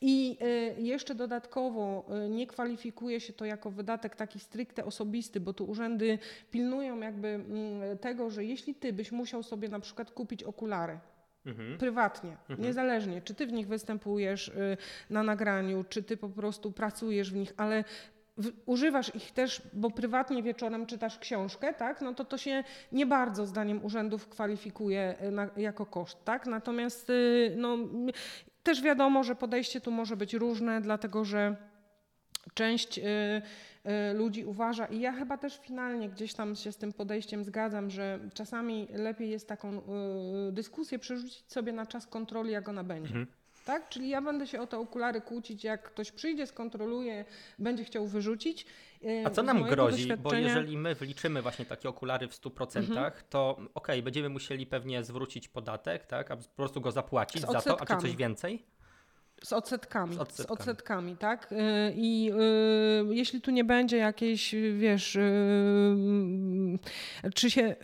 I 0.00 0.38
e, 0.40 0.46
jeszcze 0.80 1.14
dodatkowo 1.14 2.06
e, 2.08 2.28
nie 2.28 2.46
kwalifikuje 2.46 3.20
się 3.20 3.32
to 3.32 3.44
jako 3.44 3.70
wydatek 3.70 4.16
taki 4.16 4.40
stricte 4.40 4.84
osobisty, 4.84 5.40
bo 5.40 5.52
tu 5.52 5.64
urzędy 5.64 6.18
pilnują 6.50 7.00
jakby 7.00 7.28
mm, 7.28 7.98
tego, 7.98 8.30
że 8.30 8.44
jeśli 8.44 8.74
ty 8.74 8.92
byś 8.92 9.12
musiał 9.12 9.42
sobie 9.42 9.68
na 9.68 9.80
przykład 9.80 10.10
kupić 10.10 10.42
okulary, 10.42 10.98
Mhm. 11.46 11.78
Prywatnie, 11.78 12.30
mhm. 12.30 12.62
niezależnie, 12.62 13.22
czy 13.22 13.34
ty 13.34 13.46
w 13.46 13.52
nich 13.52 13.68
występujesz 13.68 14.52
na 15.10 15.22
nagraniu, 15.22 15.84
czy 15.88 16.02
ty 16.02 16.16
po 16.16 16.28
prostu 16.28 16.72
pracujesz 16.72 17.32
w 17.32 17.36
nich, 17.36 17.52
ale 17.56 17.84
używasz 18.66 19.14
ich 19.14 19.32
też, 19.32 19.62
bo 19.72 19.90
prywatnie 19.90 20.42
wieczorem 20.42 20.86
czytasz 20.86 21.18
książkę, 21.18 21.74
tak, 21.74 22.00
no 22.00 22.14
to 22.14 22.24
to 22.24 22.38
się 22.38 22.64
nie 22.92 23.06
bardzo 23.06 23.46
zdaniem 23.46 23.84
urzędów 23.84 24.28
kwalifikuje 24.28 25.14
e, 25.18 25.30
na, 25.30 25.50
jako 25.56 25.86
koszt, 25.86 26.24
tak? 26.24 26.46
Natomiast 26.46 27.10
y, 27.10 27.54
no, 27.56 27.78
też 28.62 28.82
wiadomo, 28.82 29.24
że 29.24 29.34
podejście 29.34 29.80
tu 29.80 29.90
może 29.90 30.16
być 30.16 30.34
różne, 30.34 30.80
dlatego 30.80 31.24
że 31.24 31.56
część 32.54 32.98
y, 32.98 33.02
y, 33.02 34.14
ludzi 34.14 34.44
uważa 34.44 34.86
i 34.86 35.00
ja 35.00 35.12
chyba 35.12 35.38
też 35.38 35.58
finalnie 35.58 36.08
gdzieś 36.08 36.34
tam 36.34 36.56
się 36.56 36.72
z 36.72 36.76
tym 36.76 36.92
podejściem 36.92 37.44
zgadzam, 37.44 37.90
że 37.90 38.18
czasami 38.34 38.88
lepiej 38.92 39.30
jest 39.30 39.48
taką 39.48 39.82
dyskusję 40.52 40.98
przerzucić 40.98 41.52
sobie 41.52 41.72
na 41.72 41.86
czas 41.86 42.06
kontroli, 42.06 42.52
jak 42.52 42.68
ona 42.68 42.84
będzie. 42.84 43.08
Mhm. 43.08 43.43
Tak? 43.64 43.88
Czyli 43.88 44.08
ja 44.08 44.22
będę 44.22 44.46
się 44.46 44.60
o 44.60 44.66
te 44.66 44.78
okulary 44.78 45.20
kłócić, 45.20 45.64
jak 45.64 45.82
ktoś 45.82 46.12
przyjdzie, 46.12 46.46
skontroluje, 46.46 47.24
będzie 47.58 47.84
chciał 47.84 48.06
wyrzucić. 48.06 48.66
A 49.24 49.30
co 49.30 49.42
nam 49.42 49.62
grozi? 49.62 50.16
Bo 50.16 50.34
jeżeli 50.34 50.76
my 50.76 50.94
wliczymy 50.94 51.42
właśnie 51.42 51.64
takie 51.64 51.88
okulary 51.88 52.28
w 52.28 52.32
100%, 52.32 52.78
mhm. 52.78 53.12
to 53.30 53.50
okej, 53.50 53.68
okay, 53.74 54.02
będziemy 54.02 54.28
musieli 54.28 54.66
pewnie 54.66 55.04
zwrócić 55.04 55.48
podatek, 55.48 56.06
tak? 56.06 56.30
A 56.30 56.36
po 56.36 56.42
prostu 56.56 56.80
go 56.80 56.92
zapłacić 56.92 57.42
za 57.42 57.60
to, 57.60 57.80
a 57.80 57.86
czy 57.86 57.96
coś 57.96 58.16
więcej? 58.16 58.66
Z 59.42 59.52
odsetkami, 59.52 60.14
z 60.14 60.18
odsetkami, 60.18 60.48
z 60.48 60.60
odsetkami, 60.60 61.16
tak? 61.16 61.52
Y, 61.52 61.56
I 61.96 62.30
y, 63.10 63.14
jeśli 63.14 63.40
tu 63.40 63.50
nie 63.50 63.64
będzie 63.64 63.96
jakiejś, 63.96 64.54
wiesz, 64.78 65.18
czy 67.34 67.50
się, 67.50 67.76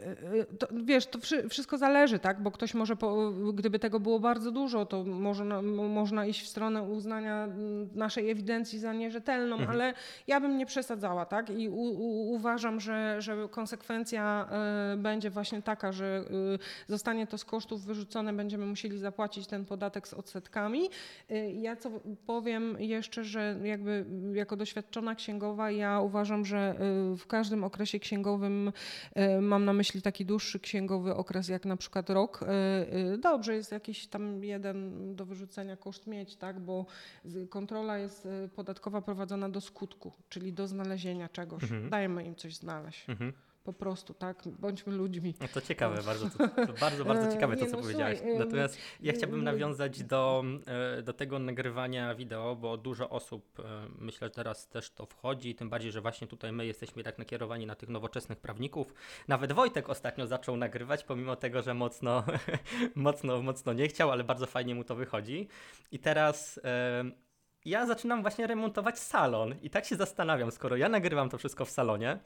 to, 0.59 0.66
wiesz, 0.72 1.07
to 1.07 1.18
wszystko 1.51 1.78
zależy, 1.78 2.18
tak? 2.18 2.43
Bo 2.43 2.51
ktoś 2.51 2.74
może, 2.74 2.97
po, 2.97 3.30
gdyby 3.30 3.78
tego 3.78 4.01
było 4.01 4.20
bardzo 4.20 4.51
dużo, 4.51 4.86
to 4.86 5.05
można, 5.05 5.62
można 5.62 6.26
iść 6.26 6.43
w 6.43 6.49
stronę 6.49 6.82
uznania 6.82 7.49
naszej 7.95 8.30
ewidencji 8.30 8.78
za 8.78 8.93
nierzetelną, 8.93 9.57
mhm. 9.57 9.70
ale 9.70 9.95
ja 10.26 10.41
bym 10.41 10.59
nie 10.59 10.66
przesadzała, 10.66 11.26
tak? 11.26 11.51
I 11.51 11.68
u, 11.68 11.82
u, 11.82 12.32
uważam, 12.32 12.80
że, 12.80 13.22
że 13.22 13.49
konsekwencja 13.51 14.49
będzie 14.97 15.30
właśnie 15.30 15.62
taka, 15.62 15.93
że 15.93 16.24
zostanie 16.88 17.26
to 17.26 17.38
z 17.38 17.45
kosztów 17.45 17.84
wyrzucone, 17.84 18.32
będziemy 18.32 18.66
musieli 18.66 18.99
zapłacić 18.99 19.47
ten 19.47 19.64
podatek 19.64 20.09
z 20.09 20.14
odsetkami 20.14 20.88
ja 21.53 21.76
co 21.76 21.91
powiem 22.26 22.76
jeszcze, 22.78 23.24
że 23.24 23.57
jakby 23.64 24.05
jako 24.32 24.57
doświadczona 24.57 25.14
księgowa, 25.14 25.70
ja 25.70 26.01
uważam, 26.01 26.45
że 26.45 26.74
w 27.18 27.26
każdym 27.26 27.64
okresie 27.64 27.99
księgowym 27.99 28.72
mam 29.41 29.64
na 29.64 29.72
myśli 29.72 30.03
taki 30.03 30.26
dłuższy 30.26 30.61
księgowy 30.61 31.14
okres, 31.14 31.49
jak 31.49 31.64
na 31.64 31.76
przykład 31.76 32.11
rok. 32.11 32.41
Y, 33.14 33.18
dobrze 33.18 33.55
jest 33.55 33.72
jakiś 33.72 34.07
tam 34.07 34.45
jeden 34.45 34.91
do 35.16 35.26
wyrzucenia 35.26 35.76
koszt 35.76 36.07
mieć, 36.07 36.37
tak, 36.37 36.61
bo 36.61 36.87
kontrola 37.51 37.99
jest 37.99 38.28
podatkowa 38.55 39.03
prowadzona 39.03 39.49
do 39.49 39.61
skutku, 39.61 40.12
czyli 40.28 40.53
do 40.53 40.68
znalezienia 40.68 41.28
czegoś. 41.28 41.62
Mhm. 41.62 41.91
Dajmy 41.91 42.24
im 42.24 42.35
coś 42.35 42.57
znaleźć. 42.57 43.09
Mhm 43.09 43.33
po 43.72 43.78
prostu, 43.78 44.14
tak? 44.14 44.42
Bądźmy 44.58 44.92
ludźmi. 44.92 45.34
No 45.40 45.48
to 45.54 45.60
ciekawe, 45.60 45.96
no. 45.96 46.02
bardzo, 46.02 46.30
to, 46.30 46.48
to 46.66 46.72
bardzo, 46.80 47.04
bardzo 47.04 47.26
e, 47.28 47.32
ciekawe 47.32 47.56
to, 47.56 47.66
co 47.66 47.76
no, 47.76 47.82
powiedziałaś. 47.82 48.18
Natomiast 48.38 48.78
ja 49.00 49.12
chciałbym 49.12 49.44
nawiązać 49.44 50.02
do, 50.02 50.44
e, 50.98 51.02
do 51.02 51.12
tego 51.12 51.38
nagrywania 51.38 52.14
wideo, 52.14 52.56
bo 52.56 52.76
dużo 52.76 53.10
osób, 53.10 53.60
e, 53.60 53.62
myślę, 53.98 54.26
że 54.26 54.30
teraz 54.30 54.68
też 54.68 54.90
to 54.90 55.06
wchodzi, 55.06 55.54
tym 55.54 55.70
bardziej, 55.70 55.92
że 55.92 56.00
właśnie 56.00 56.26
tutaj 56.26 56.52
my 56.52 56.66
jesteśmy 56.66 57.02
tak 57.02 57.18
nakierowani 57.18 57.66
na 57.66 57.74
tych 57.74 57.88
nowoczesnych 57.88 58.40
prawników. 58.40 58.94
Nawet 59.28 59.52
Wojtek 59.52 59.90
ostatnio 59.90 60.26
zaczął 60.26 60.56
nagrywać, 60.56 61.04
pomimo 61.04 61.36
tego, 61.36 61.62
że 61.62 61.74
mocno, 61.74 62.24
mocno, 62.94 63.42
mocno 63.42 63.72
nie 63.72 63.88
chciał, 63.88 64.10
ale 64.10 64.24
bardzo 64.24 64.46
fajnie 64.46 64.74
mu 64.74 64.84
to 64.84 64.94
wychodzi. 64.94 65.48
I 65.92 65.98
teraz 65.98 66.60
ja 67.70 67.86
zaczynam 67.86 68.22
właśnie 68.22 68.46
remontować 68.46 68.98
salon 68.98 69.54
i 69.62 69.70
tak 69.70 69.84
się 69.84 69.96
zastanawiam, 69.96 70.50
skoro 70.50 70.76
ja 70.76 70.88
nagrywam 70.88 71.30
to 71.30 71.38
wszystko 71.38 71.64
w 71.64 71.70
salonie, 71.70 72.18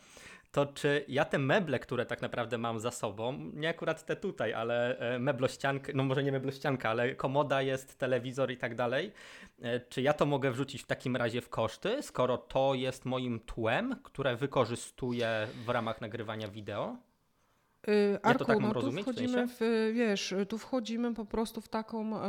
to 0.53 0.67
czy 0.67 1.05
ja 1.09 1.25
te 1.25 1.39
meble, 1.39 1.79
które 1.79 2.07
tak 2.07 2.23
naprawdę 2.23 2.59
mam 2.59 2.81
za 2.81 2.91
sobą, 2.91 3.51
nie 3.55 3.69
akurat 3.69 4.07
te 4.07 4.17
tutaj, 4.17 4.55
ale 4.55 4.99
e, 4.99 5.19
meblościankę, 5.19 5.93
no 5.95 6.05
może 6.05 6.23
nie 6.23 6.33
meblościanka, 6.33 6.91
ale 6.91 7.15
komoda 7.15 7.63
jest, 7.63 7.99
telewizor 7.99 8.51
i 8.51 8.57
tak 8.57 8.75
dalej, 8.75 9.13
e, 9.63 9.81
czy 9.81 10.03
ja 10.03 10.13
to 10.13 10.27
mogę 10.27 10.51
wrzucić 10.51 10.83
w 10.83 10.87
takim 10.87 11.17
razie 11.17 11.41
w 11.41 11.49
koszty, 11.49 12.03
skoro 12.03 12.39
to 12.39 12.75
jest 12.75 13.05
moim 13.05 13.41
tłem, 13.41 13.97
które 14.03 14.37
wykorzystuję 14.37 15.49
w 15.67 15.69
ramach 15.69 16.01
nagrywania 16.01 16.49
wideo? 16.49 16.97
Arku, 18.23 18.43
ja 18.43 18.47
tak 18.47 18.61
no 18.61 18.69
tu 18.69 18.75
rozumieć, 18.75 19.03
wchodzimy 19.03 19.49
w, 19.49 19.61
wiesz, 19.95 20.35
tu 20.49 20.59
wchodzimy 20.59 21.15
po 21.15 21.25
prostu 21.25 21.61
w 21.61 21.69
taką, 21.69 22.17
e, 22.17 22.21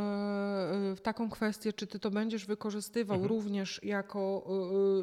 w 0.96 1.00
taką 1.02 1.30
kwestię, 1.30 1.72
czy 1.72 1.86
ty 1.86 1.98
to 1.98 2.10
będziesz 2.10 2.46
wykorzystywał 2.46 3.14
mhm. 3.14 3.28
również 3.28 3.80
jako, 3.82 4.46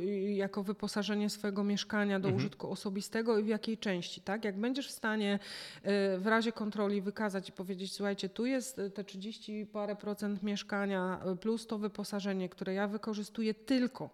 e, 0.02 0.06
jako 0.34 0.64
wyposażenie 0.64 1.30
swojego 1.30 1.64
mieszkania 1.64 2.20
do 2.20 2.28
mhm. 2.28 2.36
użytku 2.36 2.72
osobistego 2.72 3.38
i 3.38 3.44
w 3.44 3.48
jakiej 3.48 3.78
części, 3.78 4.22
tak? 4.22 4.46
Jak 4.46 4.60
będziesz 4.60 4.88
w 4.88 4.92
stanie 4.92 5.40
e, 5.84 6.18
w 6.18 6.28
razie 6.28 6.52
kontroli 6.52 7.02
wykazać 7.02 7.50
i 7.50 7.52
powiedzieć, 7.52 7.94
słuchajcie, 7.94 8.30
tu 8.30 8.46
jest 8.46 8.82
te 8.94 9.04
30 9.04 9.66
parę 9.66 9.96
procent 9.96 10.44
mieszkania 10.44 11.20
plus 11.42 11.68
to 11.68 11.78
wyposażenie, 11.78 12.50
które 12.50 12.74
ja 12.74 12.88
wykorzystuję 12.88 13.54
tylko 13.54 14.10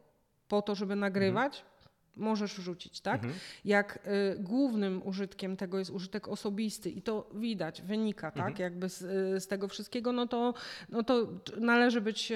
po 0.48 0.62
to, 0.62 0.76
żeby 0.76 0.96
nagrywać, 0.96 1.60
mhm 1.60 1.79
możesz 2.16 2.54
wrzucić, 2.54 3.02
tak? 3.02 3.16
Mhm. 3.16 3.40
Jak 3.66 4.00
y, 4.08 4.40
głównym 4.40 5.02
użytkiem 5.08 5.58
tego 5.58 5.80
jest 5.80 5.92
użytek 5.92 6.28
osobisty 6.28 6.90
i 6.90 7.02
to 7.02 7.30
widać, 7.34 7.82
wynika, 7.82 8.32
tak? 8.32 8.48
Mhm. 8.48 8.56
Jakby 8.60 8.90
z, 8.90 9.00
z, 9.44 9.48
tego 9.48 9.68
wszystkiego, 9.68 10.12
no 10.12 10.28
to, 10.28 10.54
no 10.90 11.04
to 11.04 11.28
należy 11.58 12.02
być 12.02 12.32
y, 12.32 12.36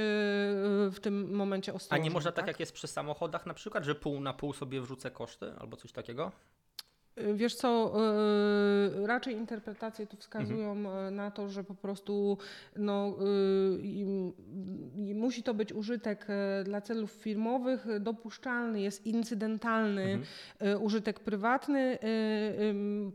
w 0.91 0.97
tym 1.01 1.35
momencie 1.35 1.73
ostrożnym. 1.73 2.01
A 2.01 2.03
nie 2.03 2.11
można 2.11 2.31
tak, 2.31 2.45
tak 2.45 2.47
jak 2.47 2.59
jest 2.59 2.73
przy 2.73 2.87
samochodach 2.87 3.45
na 3.45 3.53
przykład, 3.53 3.83
że 3.83 3.95
pół 3.95 4.19
na 4.19 4.33
pół 4.33 4.53
sobie 4.53 4.81
wrzucę 4.81 5.11
koszty 5.11 5.53
albo 5.59 5.77
coś 5.77 5.91
takiego? 5.91 6.31
Wiesz 7.33 7.55
co, 7.55 7.93
y, 9.03 9.07
raczej 9.07 9.35
interpretacje 9.35 10.07
tu 10.07 10.17
wskazują 10.17 10.71
mhm. 10.71 11.07
Y, 11.07 11.11
na 11.11 11.31
to, 11.31 11.49
że 11.49 11.63
po 11.63 11.75
prostu 11.75 12.37
no, 12.75 13.15
y, 13.79 15.13
musi 15.15 15.43
to 15.43 15.53
być 15.53 15.73
użytek 15.73 16.27
dla 16.63 16.81
celów 16.81 17.11
firmowych, 17.11 17.85
dopuszczalny 17.99 18.81
jest 18.81 19.05
incydentalny 19.05 20.03
mhm. 20.59 20.83
użytek 20.83 21.19
prywatny, 21.19 21.97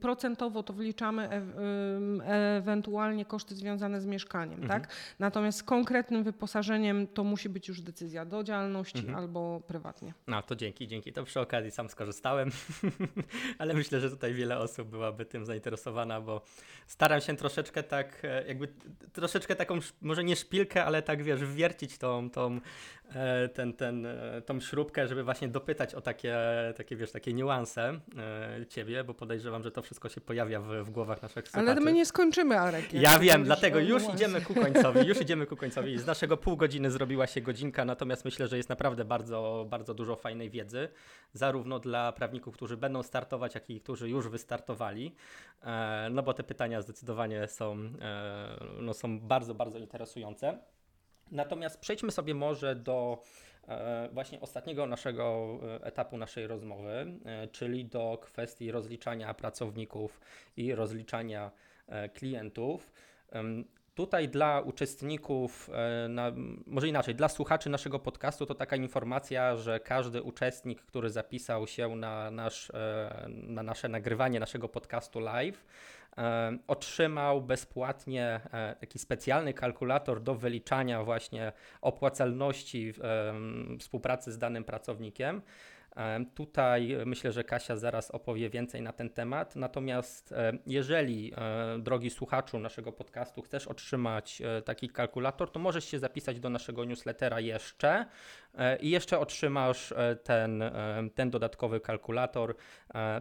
procentowo 0.00 0.62
to 0.62 0.72
wliczamy 0.72 1.28
e 1.30 2.58
ewentualnie 2.58 3.24
koszty 3.24 3.54
związane 3.54 4.00
z 4.00 4.06
mieszkaniem, 4.06 4.62
mhm. 4.62 4.80
tak? 4.80 4.92
Natomiast 5.18 5.58
z 5.58 5.62
konkretnym 5.62 6.24
wyposażeniem 6.24 7.06
to 7.06 7.24
musi 7.24 7.48
być 7.48 7.68
już 7.68 7.80
decyzja 7.80 8.24
do 8.24 8.44
działalności 8.44 8.98
mhm. 8.98 9.16
albo 9.16 9.60
prywatnie. 9.66 10.14
No 10.26 10.42
to 10.42 10.56
dzięki, 10.56 10.88
dzięki. 10.88 11.12
To 11.12 11.24
przy 11.24 11.40
okazji 11.40 11.70
sam 11.70 11.88
skorzystałem, 11.88 12.50
ale 13.58 13.74
myślę, 13.74 13.87
myślę, 13.88 14.00
że 14.00 14.10
tutaj 14.10 14.34
wiele 14.34 14.58
osób 14.58 14.88
byłaby 14.88 15.24
tym 15.24 15.44
zainteresowana, 15.44 16.20
bo 16.20 16.42
staram 16.86 17.20
się 17.20 17.36
troszeczkę 17.36 17.82
tak, 17.82 18.24
e, 18.24 18.46
jakby 18.46 18.68
troszeczkę 19.12 19.56
taką, 19.56 19.78
może 20.02 20.24
nie 20.24 20.36
szpilkę, 20.36 20.84
ale 20.84 21.02
tak 21.02 21.22
wiesz, 21.22 21.44
wiercić 21.44 21.98
tą, 21.98 22.30
tą, 22.30 22.60
e, 23.14 23.48
ten, 23.48 23.72
ten, 23.72 24.06
e, 24.06 24.42
tą 24.46 24.60
śrubkę, 24.60 25.08
żeby 25.08 25.24
właśnie 25.24 25.48
dopytać 25.48 25.94
o 25.94 26.00
takie, 26.00 26.36
takie 26.76 26.96
wiesz, 26.96 27.12
takie 27.12 27.32
niuanse 27.32 28.00
ciebie, 28.68 29.04
bo 29.04 29.14
podejrzewam, 29.14 29.62
że 29.62 29.70
to 29.70 29.82
wszystko 29.82 30.08
się 30.08 30.20
pojawia 30.20 30.60
w, 30.60 30.84
w 30.84 30.90
głowach 30.90 31.22
naszych 31.22 31.48
słuchaczy. 31.48 31.70
Ale 31.70 31.80
my 31.80 31.92
nie 31.92 32.06
skończymy, 32.06 32.58
Arek. 32.60 32.92
Ja 32.92 33.18
wiem, 33.18 33.44
dlatego 33.44 33.78
już 33.78 34.02
idziemy 34.14 34.40
ku 34.40 34.54
końcowi, 34.54 35.06
już 35.06 35.20
idziemy 35.20 35.46
ku 35.46 35.56
końcowi. 35.56 35.98
Z 35.98 36.06
naszego 36.06 36.36
pół 36.36 36.56
godziny 36.56 36.90
zrobiła 36.90 37.26
się 37.26 37.40
godzinka, 37.40 37.84
natomiast 37.84 38.24
myślę, 38.24 38.48
że 38.48 38.56
jest 38.56 38.68
naprawdę 38.68 39.04
bardzo, 39.04 39.66
bardzo 39.70 39.94
dużo 39.94 40.16
fajnej 40.16 40.50
wiedzy, 40.50 40.88
zarówno 41.32 41.78
dla 41.78 42.12
prawników, 42.12 42.54
którzy 42.54 42.76
będą 42.76 43.02
startować, 43.02 43.54
jak 43.54 43.70
i 43.70 43.77
którzy 43.80 44.08
już 44.08 44.28
wystartowali, 44.28 45.14
e, 45.62 46.08
no 46.10 46.22
bo 46.22 46.34
te 46.34 46.44
pytania 46.44 46.82
zdecydowanie 46.82 47.48
są, 47.48 47.76
e, 48.00 48.64
no 48.80 48.94
są 48.94 49.20
bardzo, 49.20 49.54
bardzo 49.54 49.78
interesujące. 49.78 50.58
Natomiast 51.30 51.80
przejdźmy 51.80 52.10
sobie 52.10 52.34
może 52.34 52.76
do 52.76 53.22
e, 53.68 54.08
właśnie 54.12 54.40
ostatniego 54.40 54.86
naszego 54.86 55.58
etapu 55.82 56.16
naszej 56.16 56.46
rozmowy, 56.46 57.06
czyli 57.52 57.84
do 57.84 58.18
kwestii 58.22 58.70
rozliczania 58.70 59.34
pracowników 59.34 60.20
i 60.56 60.74
rozliczania 60.74 61.50
klientów. 62.14 62.92
Tutaj 63.98 64.28
dla 64.28 64.60
uczestników, 64.60 65.70
e, 65.72 66.08
na, 66.08 66.32
może 66.66 66.88
inaczej, 66.88 67.14
dla 67.14 67.28
słuchaczy 67.28 67.70
naszego 67.70 67.98
podcastu 67.98 68.46
to 68.46 68.54
taka 68.54 68.76
informacja, 68.76 69.56
że 69.56 69.80
każdy 69.80 70.22
uczestnik, 70.22 70.82
który 70.82 71.10
zapisał 71.10 71.66
się 71.66 71.96
na, 71.96 72.30
nasz, 72.30 72.70
e, 72.70 73.28
na 73.28 73.62
nasze 73.62 73.88
nagrywanie 73.88 74.40
naszego 74.40 74.68
podcastu 74.68 75.20
live, 75.20 75.64
e, 76.18 76.58
otrzymał 76.66 77.42
bezpłatnie 77.42 78.40
taki 78.80 78.98
specjalny 78.98 79.54
kalkulator 79.54 80.22
do 80.22 80.34
wyliczania 80.34 81.04
właśnie 81.04 81.52
opłacalności 81.80 82.92
współpracy 83.78 84.32
z 84.32 84.38
danym 84.38 84.64
pracownikiem. 84.64 85.42
Tutaj 86.34 86.96
myślę, 87.06 87.32
że 87.32 87.44
Kasia 87.44 87.76
zaraz 87.76 88.10
opowie 88.10 88.50
więcej 88.50 88.82
na 88.82 88.92
ten 88.92 89.10
temat. 89.10 89.56
Natomiast 89.56 90.34
jeżeli, 90.66 91.32
e, 91.36 91.78
drogi 91.78 92.10
słuchaczu 92.10 92.58
naszego 92.58 92.92
podcastu, 92.92 93.42
chcesz 93.42 93.66
otrzymać 93.66 94.42
e, 94.42 94.62
taki 94.62 94.88
kalkulator, 94.88 95.52
to 95.52 95.60
możesz 95.60 95.84
się 95.84 95.98
zapisać 95.98 96.40
do 96.40 96.50
naszego 96.50 96.84
newslettera 96.84 97.40
jeszcze 97.40 98.06
e, 98.54 98.76
i 98.76 98.90
jeszcze 98.90 99.18
otrzymasz 99.18 99.94
ten, 100.24 100.62
ten 101.14 101.30
dodatkowy 101.30 101.80
kalkulator. 101.80 102.54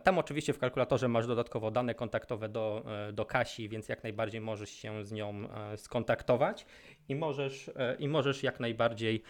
Tam 0.04 0.18
oczywiście 0.18 0.54
w 0.54 0.60
kalkulatorze 0.60 1.08
masz 1.08 1.28
dodatkowo 1.28 1.72
dane 1.72 1.96
kontaktowe 1.96 2.50
do, 2.50 2.86
do 3.14 3.26
Kasi, 3.26 3.70
więc 3.70 3.90
jak 3.90 4.04
najbardziej 4.04 4.42
możesz 4.42 4.70
się 4.70 5.04
z 5.04 5.12
nią 5.12 5.48
skontaktować 5.76 6.66
i 7.10 7.16
możesz, 7.16 7.72
i 8.00 8.08
możesz 8.08 8.44
jak 8.44 8.60
najbardziej 8.60 9.24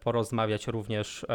porozmawiać 0.00 0.66
również 0.66 1.26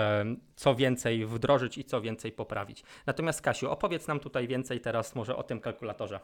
co 0.56 0.76
więcej 0.76 1.26
wdrożyć 1.26 1.78
i 1.78 1.84
co 1.84 2.02
więcej 2.02 2.32
poprawić. 2.32 2.84
Natomiast 3.06 3.42
Kasiu, 3.42 3.72
opowiedz 3.72 4.08
nam 4.08 4.20
tutaj 4.20 4.48
więcej 4.48 4.82
teraz 4.82 5.16
może 5.16 5.36
o 5.36 5.44
tym 5.44 5.60
kalkulatorze. 5.60 6.20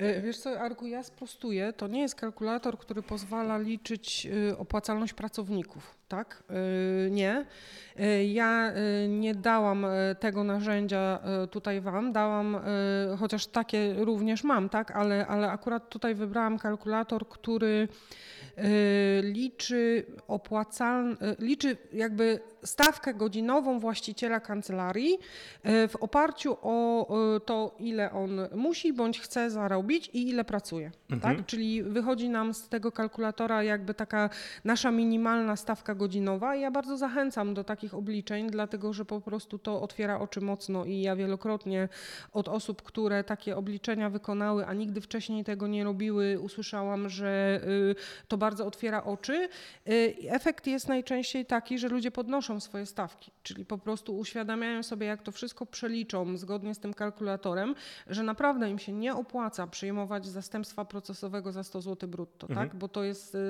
E, 0.00 0.20
wiesz 0.20 0.38
co, 0.38 0.60
Arku, 0.60 0.86
ja 0.86 1.02
sprostuję. 1.02 1.72
To 1.72 1.88
nie 1.88 2.00
jest 2.00 2.14
kalkulator, 2.14 2.78
który 2.78 3.02
pozwala 3.02 3.58
liczyć 3.58 4.28
e, 4.50 4.58
opłacalność 4.58 5.12
pracowników, 5.12 5.94
tak? 6.08 6.42
E, 6.50 7.10
nie. 7.10 7.46
Ja 8.28 8.72
nie 9.08 9.34
dałam 9.34 9.86
tego 10.20 10.44
narzędzia 10.44 11.18
tutaj 11.50 11.80
Wam, 11.80 12.12
dałam, 12.12 12.56
chociaż 13.18 13.46
takie 13.46 13.94
również 13.98 14.44
mam, 14.44 14.68
tak? 14.68 14.90
Ale, 14.90 15.26
ale 15.26 15.50
akurat 15.50 15.88
tutaj 15.88 16.14
wybrałam 16.14 16.58
kalkulator, 16.58 17.28
który 17.28 17.88
liczy 19.22 20.06
opłacalność, 20.28 21.20
liczy 21.38 21.76
jakby 21.92 22.40
stawkę 22.64 23.14
godzinową 23.14 23.78
właściciela 23.78 24.40
kancelarii 24.40 25.18
e, 25.62 25.88
w 25.88 25.96
oparciu 25.96 26.56
o 26.62 27.08
e, 27.36 27.40
to, 27.40 27.74
ile 27.78 28.12
on 28.12 28.40
musi 28.54 28.92
bądź 28.92 29.20
chce 29.20 29.50
zarobić 29.50 30.10
i 30.12 30.28
ile 30.28 30.44
pracuje. 30.44 30.90
Mhm. 31.10 31.36
Tak? 31.36 31.46
Czyli 31.46 31.82
wychodzi 31.82 32.28
nam 32.28 32.54
z 32.54 32.68
tego 32.68 32.92
kalkulatora 32.92 33.62
jakby 33.62 33.94
taka 33.94 34.30
nasza 34.64 34.90
minimalna 34.90 35.56
stawka 35.56 35.94
godzinowa. 35.94 36.54
Ja 36.54 36.70
bardzo 36.70 36.96
zachęcam 36.96 37.54
do 37.54 37.64
takich 37.64 37.94
obliczeń, 37.94 38.50
dlatego 38.50 38.92
że 38.92 39.04
po 39.04 39.20
prostu 39.20 39.58
to 39.58 39.82
otwiera 39.82 40.20
oczy 40.20 40.40
mocno 40.40 40.84
i 40.84 41.00
ja 41.00 41.16
wielokrotnie 41.16 41.88
od 42.32 42.48
osób, 42.48 42.82
które 42.82 43.24
takie 43.24 43.56
obliczenia 43.56 44.10
wykonały, 44.10 44.66
a 44.66 44.74
nigdy 44.74 45.00
wcześniej 45.00 45.44
tego 45.44 45.66
nie 45.66 45.84
robiły, 45.84 46.40
usłyszałam, 46.40 47.08
że 47.08 47.60
y, 47.64 47.94
to 48.28 48.38
bardzo 48.38 48.66
otwiera 48.66 49.04
oczy. 49.04 49.48
Y, 49.88 50.14
efekt 50.28 50.66
jest 50.66 50.88
najczęściej 50.88 51.46
taki, 51.46 51.78
że 51.78 51.88
ludzie 51.88 52.10
podnoszą 52.10 52.49
swoje 52.58 52.86
stawki, 52.86 53.30
czyli 53.42 53.64
po 53.64 53.78
prostu 53.78 54.18
uświadamiają 54.18 54.82
sobie, 54.82 55.06
jak 55.06 55.22
to 55.22 55.32
wszystko 55.32 55.66
przeliczą 55.66 56.36
zgodnie 56.36 56.74
z 56.74 56.78
tym 56.78 56.94
kalkulatorem, 56.94 57.74
że 58.06 58.22
naprawdę 58.22 58.70
im 58.70 58.78
się 58.78 58.92
nie 58.92 59.14
opłaca 59.14 59.66
przyjmować 59.66 60.26
zastępstwa 60.26 60.84
procesowego 60.84 61.52
za 61.52 61.64
100 61.64 61.80
zł 61.80 62.08
brutto, 62.08 62.46
mhm. 62.48 62.68
tak? 62.68 62.78
bo 62.78 62.88
to 62.88 63.04
jest 63.04 63.34
yy, 63.34 63.40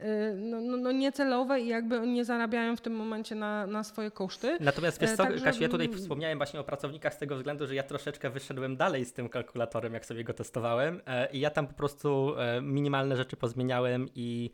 yy, 0.00 0.06
no, 0.36 0.60
no, 0.60 0.76
no, 0.76 0.92
niecelowe 0.92 1.60
i 1.60 1.68
jakby 1.68 2.00
nie 2.00 2.24
zarabiają 2.24 2.76
w 2.76 2.80
tym 2.80 2.96
momencie 2.96 3.34
na, 3.34 3.66
na 3.66 3.84
swoje 3.84 4.10
koszty. 4.10 4.56
Natomiast 4.60 5.00
wiesz 5.00 5.10
e, 5.10 5.16
co, 5.16 5.22
Także... 5.22 5.44
Kasiu, 5.44 5.62
ja 5.62 5.68
tutaj 5.68 5.88
wspomniałem 5.88 6.38
właśnie 6.38 6.60
o 6.60 6.64
pracownikach 6.64 7.14
z 7.14 7.18
tego 7.18 7.36
względu, 7.36 7.66
że 7.66 7.74
ja 7.74 7.82
troszeczkę 7.82 8.30
wyszedłem 8.30 8.76
dalej 8.76 9.04
z 9.04 9.12
tym 9.12 9.28
kalkulatorem, 9.28 9.94
jak 9.94 10.06
sobie 10.06 10.24
go 10.24 10.34
testowałem 10.34 11.00
e, 11.06 11.32
i 11.32 11.40
ja 11.40 11.50
tam 11.50 11.66
po 11.66 11.74
prostu 11.74 12.34
e, 12.38 12.60
minimalne 12.60 13.16
rzeczy 13.16 13.36
pozmieniałem 13.36 14.08
i 14.14 14.50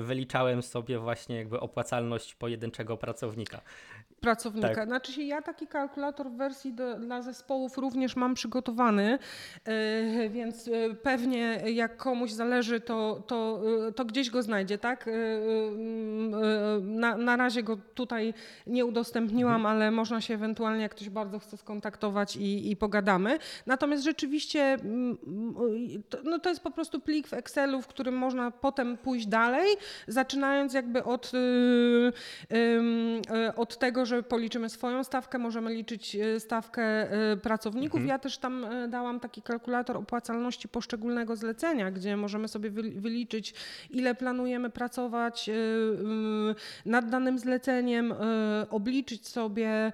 wyliczałem 0.00 0.62
sobie 0.62 0.98
właśnie 0.98 1.36
jakby 1.36 1.60
opłacalność 1.60 2.34
pojedynczego 2.38 2.96
pracownika 2.96 3.60
pracownika. 4.26 4.74
Tak. 4.74 4.88
Znaczy 4.88 5.12
się 5.12 5.22
ja 5.22 5.42
taki 5.42 5.66
kalkulator 5.66 6.30
w 6.30 6.36
wersji 6.36 6.72
do, 6.72 6.98
dla 6.98 7.22
zespołów 7.22 7.78
również 7.78 8.16
mam 8.16 8.34
przygotowany, 8.34 9.18
yy, 9.66 10.28
więc 10.30 10.66
yy, 10.66 10.94
pewnie 10.94 11.62
jak 11.66 11.96
komuś 11.96 12.30
zależy, 12.30 12.80
to, 12.80 13.22
to, 13.26 13.60
yy, 13.84 13.92
to 13.92 14.04
gdzieś 14.04 14.30
go 14.30 14.42
znajdzie, 14.42 14.78
tak? 14.78 15.10
Na, 16.80 17.16
na 17.16 17.36
razie 17.36 17.62
go 17.62 17.76
tutaj 17.94 18.34
nie 18.66 18.84
udostępniłam, 18.84 19.56
mhm. 19.56 19.76
ale 19.76 19.90
można 19.90 20.20
się 20.20 20.34
ewentualnie, 20.34 20.82
jak 20.82 20.94
ktoś 20.94 21.10
bardzo 21.10 21.38
chce 21.38 21.56
skontaktować 21.56 22.36
i, 22.36 22.70
i 22.70 22.76
pogadamy. 22.76 23.38
Natomiast 23.66 24.04
rzeczywiście 24.04 24.60
mm, 24.62 25.18
to, 26.08 26.18
no 26.24 26.38
to 26.38 26.48
jest 26.48 26.60
po 26.62 26.70
prostu 26.70 27.00
plik 27.00 27.28
w 27.28 27.32
Excelu, 27.32 27.82
w 27.82 27.86
którym 27.86 28.14
można 28.14 28.50
potem 28.50 28.96
pójść 28.96 29.26
dalej, 29.26 29.76
zaczynając 30.08 30.74
jakby 30.74 31.04
od, 31.04 31.32
od 33.56 33.78
tego, 33.78 34.06
że 34.06 34.15
że 34.16 34.22
policzymy 34.22 34.68
swoją 34.68 35.04
stawkę, 35.04 35.38
możemy 35.38 35.74
liczyć 35.74 36.16
e, 36.16 36.40
stawkę 36.40 36.82
e, 36.82 37.36
pracowników. 37.36 38.00
Mhm. 38.00 38.08
Ja 38.08 38.18
też 38.18 38.38
tam 38.38 38.64
e, 38.64 38.88
dałam 38.88 39.20
taki 39.20 39.42
kalkulator 39.42 39.96
opłacalności 39.96 40.68
poszczególnego 40.68 41.36
zlecenia, 41.36 41.90
gdzie 41.90 42.16
możemy 42.16 42.48
sobie 42.48 42.70
wy- 42.70 42.90
wyliczyć, 43.00 43.54
ile 43.90 44.14
planujemy 44.14 44.70
pracować 44.70 45.50
nad 46.86 47.10
danym 47.10 47.38
zleceniem, 47.38 48.14
obliczyć 48.70 49.28
sobie 49.28 49.92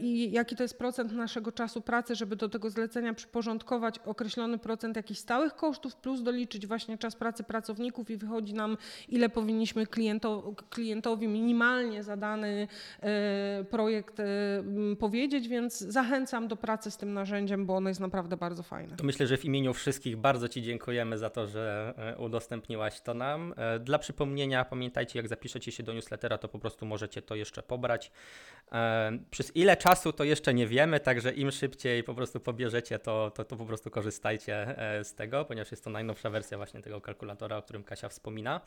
i 0.00 0.30
jaki 0.32 0.56
to 0.56 0.62
jest 0.62 0.78
procent 0.78 1.12
naszego 1.12 1.52
czasu 1.52 1.80
pracy, 1.80 2.14
żeby 2.14 2.36
do 2.36 2.48
tego 2.48 2.70
zlecenia 2.70 3.14
przyporządkować 3.14 3.98
określony 3.98 4.58
procent 4.58 4.96
jakichś 4.96 5.20
stałych 5.20 5.54
kosztów, 5.56 5.96
plus 5.96 6.22
doliczyć 6.22 6.66
właśnie 6.66 6.98
czas 6.98 7.16
pracy 7.16 7.44
pracowników 7.44 8.10
i 8.10 8.16
wychodzi 8.16 8.54
nam, 8.54 8.76
ile 9.08 9.28
powinniśmy 9.28 9.86
kliento, 9.86 10.54
klientowi 10.70 11.28
minimalnie 11.28 12.02
za 12.02 12.16
dany 12.16 12.68
e, 13.02 13.08
projekt 13.70 14.20
e, 14.20 14.24
m, 14.58 14.96
powiedzieć, 15.00 15.48
więc 15.48 15.78
zachęcam 15.78 16.48
do 16.48 16.56
pracy 16.56 16.90
z 16.90 16.96
tym 16.96 17.12
narzędziem, 17.12 17.66
bo 17.66 17.76
ono 17.76 17.88
jest 17.88 18.00
naprawdę 18.00 18.36
bardzo 18.36 18.62
fajne. 18.62 18.96
Myślę, 19.02 19.26
że 19.26 19.36
w 19.36 19.44
imieniu 19.44 19.74
wszystkich 19.74 20.16
bardzo 20.16 20.48
Ci 20.48 20.62
dziękujemy 20.62 21.18
za 21.18 21.30
to, 21.30 21.46
że 21.46 21.94
e, 21.96 22.18
udostępniłaś 22.18 23.00
to 23.00 23.14
nam. 23.14 23.54
E, 23.56 23.78
Dla 23.78 23.98
przypomnienia, 23.98 24.64
pamiętajcie, 24.64 25.18
jak 25.18 25.28
zapiszecie 25.28 25.72
się 25.72 25.82
do 25.82 25.92
newslettera, 25.92 26.38
to 26.38 26.48
po 26.48 26.58
prostu 26.58 26.86
możecie 26.86 27.22
to 27.22 27.34
jeszcze 27.34 27.62
pobrać. 27.62 28.10
E, 28.72 29.18
Przez 29.30 29.56
ile 29.56 29.76
czasu 29.76 30.12
to 30.12 30.24
jeszcze 30.24 30.54
nie 30.54 30.66
wiemy, 30.66 31.00
także 31.00 31.32
im 31.32 31.50
szybciej 31.50 32.04
po 32.04 32.14
prostu 32.14 32.40
pobierzecie, 32.40 32.98
to, 32.98 33.30
to, 33.30 33.44
to 33.44 33.56
po 33.56 33.66
prostu 33.66 33.90
korzystajcie 33.90 34.76
z 35.02 35.14
tego, 35.14 35.44
ponieważ 35.44 35.70
jest 35.70 35.84
to 35.84 35.90
najnowsza 35.90 36.30
wersja 36.30 36.56
właśnie 36.56 36.82
tego 36.82 37.00
kalkulatora, 37.00 37.56
o 37.56 37.62
którym 37.62 37.84
Kasia 37.84 38.08
wspomina. 38.08 38.60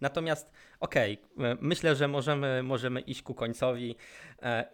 Natomiast 0.00 0.50
okej, 0.80 1.18
e, 1.38 1.56
myślę, 1.60 1.94
że 1.96 2.08
możemy, 2.08 2.62
możemy 2.62 3.00
iść 3.00 3.22
ku 3.22 3.34
końcowi 3.34 3.96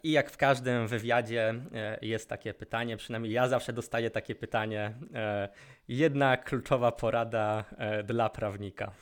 i 0.03 0.13
jak 0.13 0.31
w 0.31 0.37
każdym 0.37 0.89
wywiadzie 0.89 1.55
e, 1.75 1.99
jest 2.03 2.29
takie 2.29 2.55
pytanie, 2.55 2.97
przynajmniej 2.97 3.33
ja 3.33 3.49
zawsze 3.49 3.73
dostaję 3.73 4.11
takie 4.11 4.35
pytanie, 4.35 4.95
e, 5.15 5.49
jedna 5.89 6.37
kluczowa 6.37 6.93
porada 6.93 7.65
e, 7.79 8.03
dla 8.03 8.31
prawnika. 8.31 8.93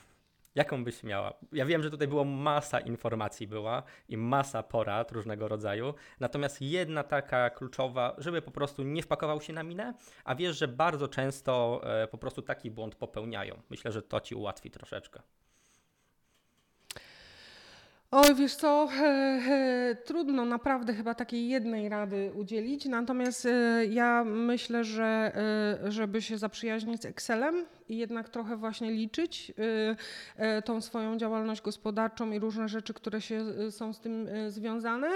Jaką 0.54 0.84
byś 0.84 1.02
miała? 1.02 1.34
Ja 1.52 1.66
wiem, 1.66 1.82
że 1.82 1.90
tutaj 1.90 2.08
było 2.08 2.24
masa 2.24 2.80
informacji 2.80 3.46
była 3.46 3.82
i 4.08 4.16
masa 4.16 4.62
porad 4.62 5.12
różnego 5.12 5.48
rodzaju, 5.48 5.94
natomiast 6.20 6.62
jedna 6.62 7.02
taka 7.02 7.50
kluczowa, 7.50 8.14
żeby 8.18 8.42
po 8.42 8.50
prostu 8.50 8.82
nie 8.82 9.02
wpakował 9.02 9.40
się 9.40 9.52
na 9.52 9.62
minę, 9.62 9.94
a 10.24 10.34
wiesz, 10.34 10.58
że 10.58 10.68
bardzo 10.68 11.08
często 11.08 11.80
e, 12.02 12.08
po 12.08 12.18
prostu 12.18 12.42
taki 12.42 12.70
błąd 12.70 12.94
popełniają. 12.94 13.62
Myślę, 13.70 13.92
że 13.92 14.02
to 14.02 14.20
ci 14.20 14.34
ułatwi 14.34 14.70
troszeczkę. 14.70 15.22
Oj, 18.10 18.34
wiesz 18.34 18.54
co, 18.54 18.88
trudno 20.04 20.44
naprawdę 20.44 20.94
chyba 20.94 21.14
takiej 21.14 21.48
jednej 21.48 21.88
rady 21.88 22.32
udzielić, 22.34 22.84
natomiast 22.84 23.46
e, 23.46 23.86
ja 23.86 24.24
myślę, 24.24 24.84
że 24.84 25.32
e, 25.84 25.92
żeby 25.92 26.22
się 26.22 26.38
zaprzyjaźnić 26.38 27.02
z 27.02 27.04
Excelem 27.04 27.66
i 27.88 27.96
jednak 27.96 28.28
trochę 28.28 28.56
właśnie 28.56 28.90
liczyć 28.90 29.52
e, 30.36 30.62
tą 30.62 30.80
swoją 30.80 31.16
działalność 31.16 31.62
gospodarczą 31.62 32.30
i 32.32 32.38
różne 32.38 32.68
rzeczy, 32.68 32.94
które 32.94 33.20
się 33.20 33.44
są 33.70 33.92
z 33.92 34.00
tym 34.00 34.28
związane, 34.48 35.08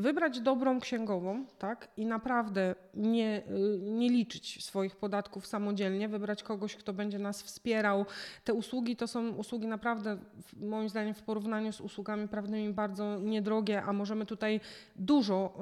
wybrać 0.00 0.40
dobrą 0.40 0.80
księgową, 0.80 1.44
tak, 1.58 1.88
i 1.96 2.06
naprawdę 2.06 2.74
nie, 2.94 3.42
y, 3.50 3.78
nie 3.82 4.08
liczyć 4.08 4.64
swoich 4.64 4.96
podatków 4.96 5.46
samodzielnie, 5.46 6.08
wybrać 6.08 6.42
kogoś, 6.42 6.76
kto 6.76 6.92
będzie 6.92 7.18
nas 7.18 7.42
wspierał. 7.42 8.06
Te 8.44 8.54
usługi 8.54 8.96
to 8.96 9.06
są 9.06 9.28
usługi 9.30 9.66
naprawdę, 9.66 10.18
moim 10.60 10.88
zdaniem, 10.88 11.14
w 11.14 11.22
porównaniu 11.22 11.72
z 11.72 11.80
usługami 11.80 12.28
prawnymi 12.28 12.72
bardzo 12.72 13.18
niedrogie, 13.20 13.82
a 13.82 13.92
możemy 13.92 14.26
tutaj 14.26 14.60
dużo 14.96 15.54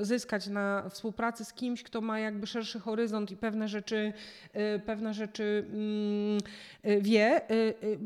y, 0.00 0.04
zyskać 0.04 0.46
na 0.46 0.88
współpracy 0.88 1.44
z 1.44 1.52
kimś, 1.52 1.82
kto 1.82 2.00
ma 2.00 2.18
jakby 2.18 2.46
szerszy 2.46 2.80
horyzont 2.80 3.30
i 3.30 3.36
pewne 3.36 3.68
rzeczy, 3.68 4.12
y, 4.76 4.80
pewne 4.86 5.14
rzeczy 5.14 5.64
mm, 5.72 6.38
y, 6.98 7.02
wie. 7.02 7.50
Y, 7.50 7.54
y, 7.82 7.98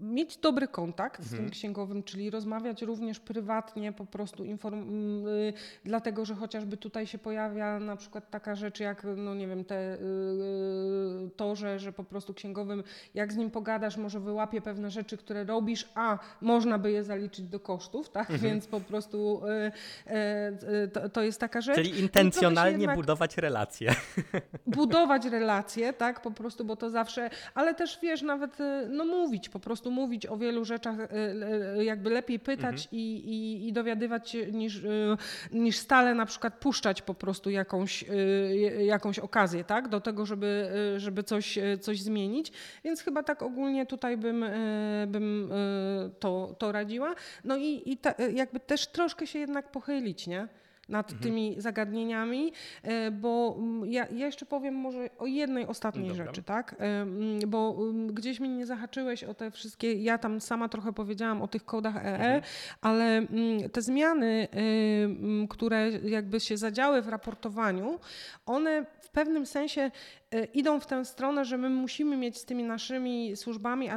Mieć 0.00 0.36
dobry 0.36 0.68
kontakt 0.68 1.22
z 1.22 1.28
tym 1.28 1.34
Mhm. 1.38 1.50
księgowym, 1.50 2.02
czyli 2.02 2.30
rozmawiać 2.30 2.82
również 2.82 3.20
prywatnie, 3.20 3.92
po 3.92 4.06
prostu 4.06 4.44
inform- 4.44 4.82
m, 4.82 4.88
y, 4.88 5.01
dlatego, 5.84 6.24
że 6.24 6.34
chociażby 6.34 6.76
tutaj 6.76 7.06
się 7.06 7.18
pojawia 7.18 7.80
na 7.80 7.96
przykład 7.96 8.30
taka 8.30 8.54
rzecz 8.54 8.80
jak, 8.80 9.06
no 9.16 9.34
nie 9.34 9.48
wiem, 9.48 9.64
te, 9.64 9.94
y, 9.94 9.98
y, 9.98 11.30
to, 11.36 11.56
że, 11.56 11.78
że 11.78 11.92
po 11.92 12.04
prostu 12.04 12.34
księgowym, 12.34 12.82
jak 13.14 13.32
z 13.32 13.36
nim 13.36 13.50
pogadasz, 13.50 13.96
może 13.96 14.20
wyłapie 14.20 14.60
pewne 14.60 14.90
rzeczy, 14.90 15.16
które 15.16 15.44
robisz, 15.44 15.88
a 15.94 16.18
można 16.40 16.78
by 16.78 16.92
je 16.92 17.04
zaliczyć 17.04 17.46
do 17.46 17.60
kosztów, 17.60 18.10
tak? 18.10 18.30
Mhm. 18.30 18.40
Więc 18.40 18.66
po 18.66 18.80
prostu 18.80 19.42
y, 19.46 19.72
y, 20.10 20.84
y, 20.84 20.88
to, 20.88 21.08
to 21.08 21.22
jest 21.22 21.40
taka 21.40 21.60
rzecz. 21.60 21.76
Czyli 21.76 22.00
intencjonalnie 22.00 22.88
budować 22.88 23.38
relacje. 23.38 23.94
budować 24.66 25.24
relacje, 25.26 25.92
tak, 25.92 26.22
po 26.22 26.30
prostu, 26.30 26.64
bo 26.64 26.76
to 26.76 26.90
zawsze, 26.90 27.30
ale 27.54 27.74
też 27.74 27.98
wiesz, 28.02 28.22
nawet 28.22 28.60
y, 28.60 28.88
no 28.88 29.04
mówić, 29.04 29.48
po 29.48 29.60
prostu 29.60 29.90
mówić 29.90 30.26
o 30.26 30.36
wielu 30.36 30.64
rzeczach, 30.64 30.98
y, 31.00 31.06
y, 31.78 31.84
jakby 31.84 32.10
lepiej 32.10 32.38
pytać 32.38 32.88
i, 32.92 33.16
i, 33.16 33.68
i 33.68 33.72
dowiadywać 33.72 34.30
się 34.30 34.52
niż, 34.52 34.76
y, 34.76 34.88
niż 35.52 35.76
stale 35.76 36.14
na 36.14 36.26
przykład 36.26 36.54
puszczać 36.54 37.02
po 37.02 37.14
prostu 37.14 37.50
jakąś, 37.50 38.02
y, 38.02 38.84
jakąś 38.84 39.18
okazję, 39.18 39.64
tak, 39.64 39.88
do 39.88 40.00
tego, 40.00 40.26
żeby, 40.26 40.70
y, 40.96 41.00
żeby 41.00 41.22
coś, 41.22 41.58
y, 41.58 41.78
coś 41.78 42.00
zmienić, 42.00 42.52
więc 42.84 43.02
chyba 43.02 43.22
tak 43.22 43.42
ogólnie 43.42 43.86
tutaj 43.86 44.16
bym, 44.16 44.42
y, 44.42 45.06
bym 45.08 45.52
y, 45.52 46.10
to, 46.20 46.54
to 46.58 46.72
radziła. 46.72 47.14
No 47.44 47.56
i, 47.56 47.82
i 47.86 47.96
ta, 47.96 48.14
jakby 48.34 48.60
też 48.60 48.86
troszkę 48.86 49.26
się 49.26 49.38
jednak 49.38 49.70
pochylić, 49.70 50.26
nie? 50.26 50.48
Nad 50.88 51.20
tymi 51.22 51.54
zagadnieniami, 51.58 52.52
e, 52.82 53.10
bo 53.10 53.56
mm, 53.58 53.92
ja, 53.92 54.06
ja 54.10 54.26
jeszcze 54.26 54.46
powiem 54.46 54.74
może 54.74 55.08
o 55.18 55.26
jednej 55.26 55.66
ostatniej 55.66 56.08
Dobra. 56.08 56.24
rzeczy, 56.26 56.42
tak? 56.42 56.74
E, 56.78 56.84
mm, 57.02 57.38
Bo 57.46 57.76
mm, 57.90 58.14
gdzieś 58.14 58.40
mnie 58.40 58.48
nie 58.48 58.66
zahaczyłeś 58.66 59.24
o 59.24 59.34
te 59.34 59.50
wszystkie, 59.50 59.92
ja 59.92 60.18
tam 60.18 60.40
sama 60.40 60.68
trochę 60.68 60.92
powiedziałam 60.92 61.42
o 61.42 61.48
tych 61.48 61.64
kodach 61.64 61.96
EE, 61.96 62.02
Mhm. 62.14 62.42
ale 62.80 63.26
te 63.72 63.82
zmiany, 63.82 64.48
które 65.48 65.90
jakby 65.90 66.40
się 66.40 66.56
zadziały 66.56 67.02
w 67.02 67.08
raportowaniu, 67.08 67.98
one 68.46 68.86
w 69.00 69.10
pewnym 69.10 69.46
sensie 69.46 69.90
e, 70.30 70.44
idą 70.44 70.80
w 70.80 70.86
tę 70.86 71.04
stronę, 71.04 71.44
że 71.44 71.58
my 71.58 71.70
musimy 71.70 72.16
mieć 72.16 72.38
z 72.38 72.44
tymi 72.44 72.62
naszymi 72.64 73.36
służbami 73.36 73.88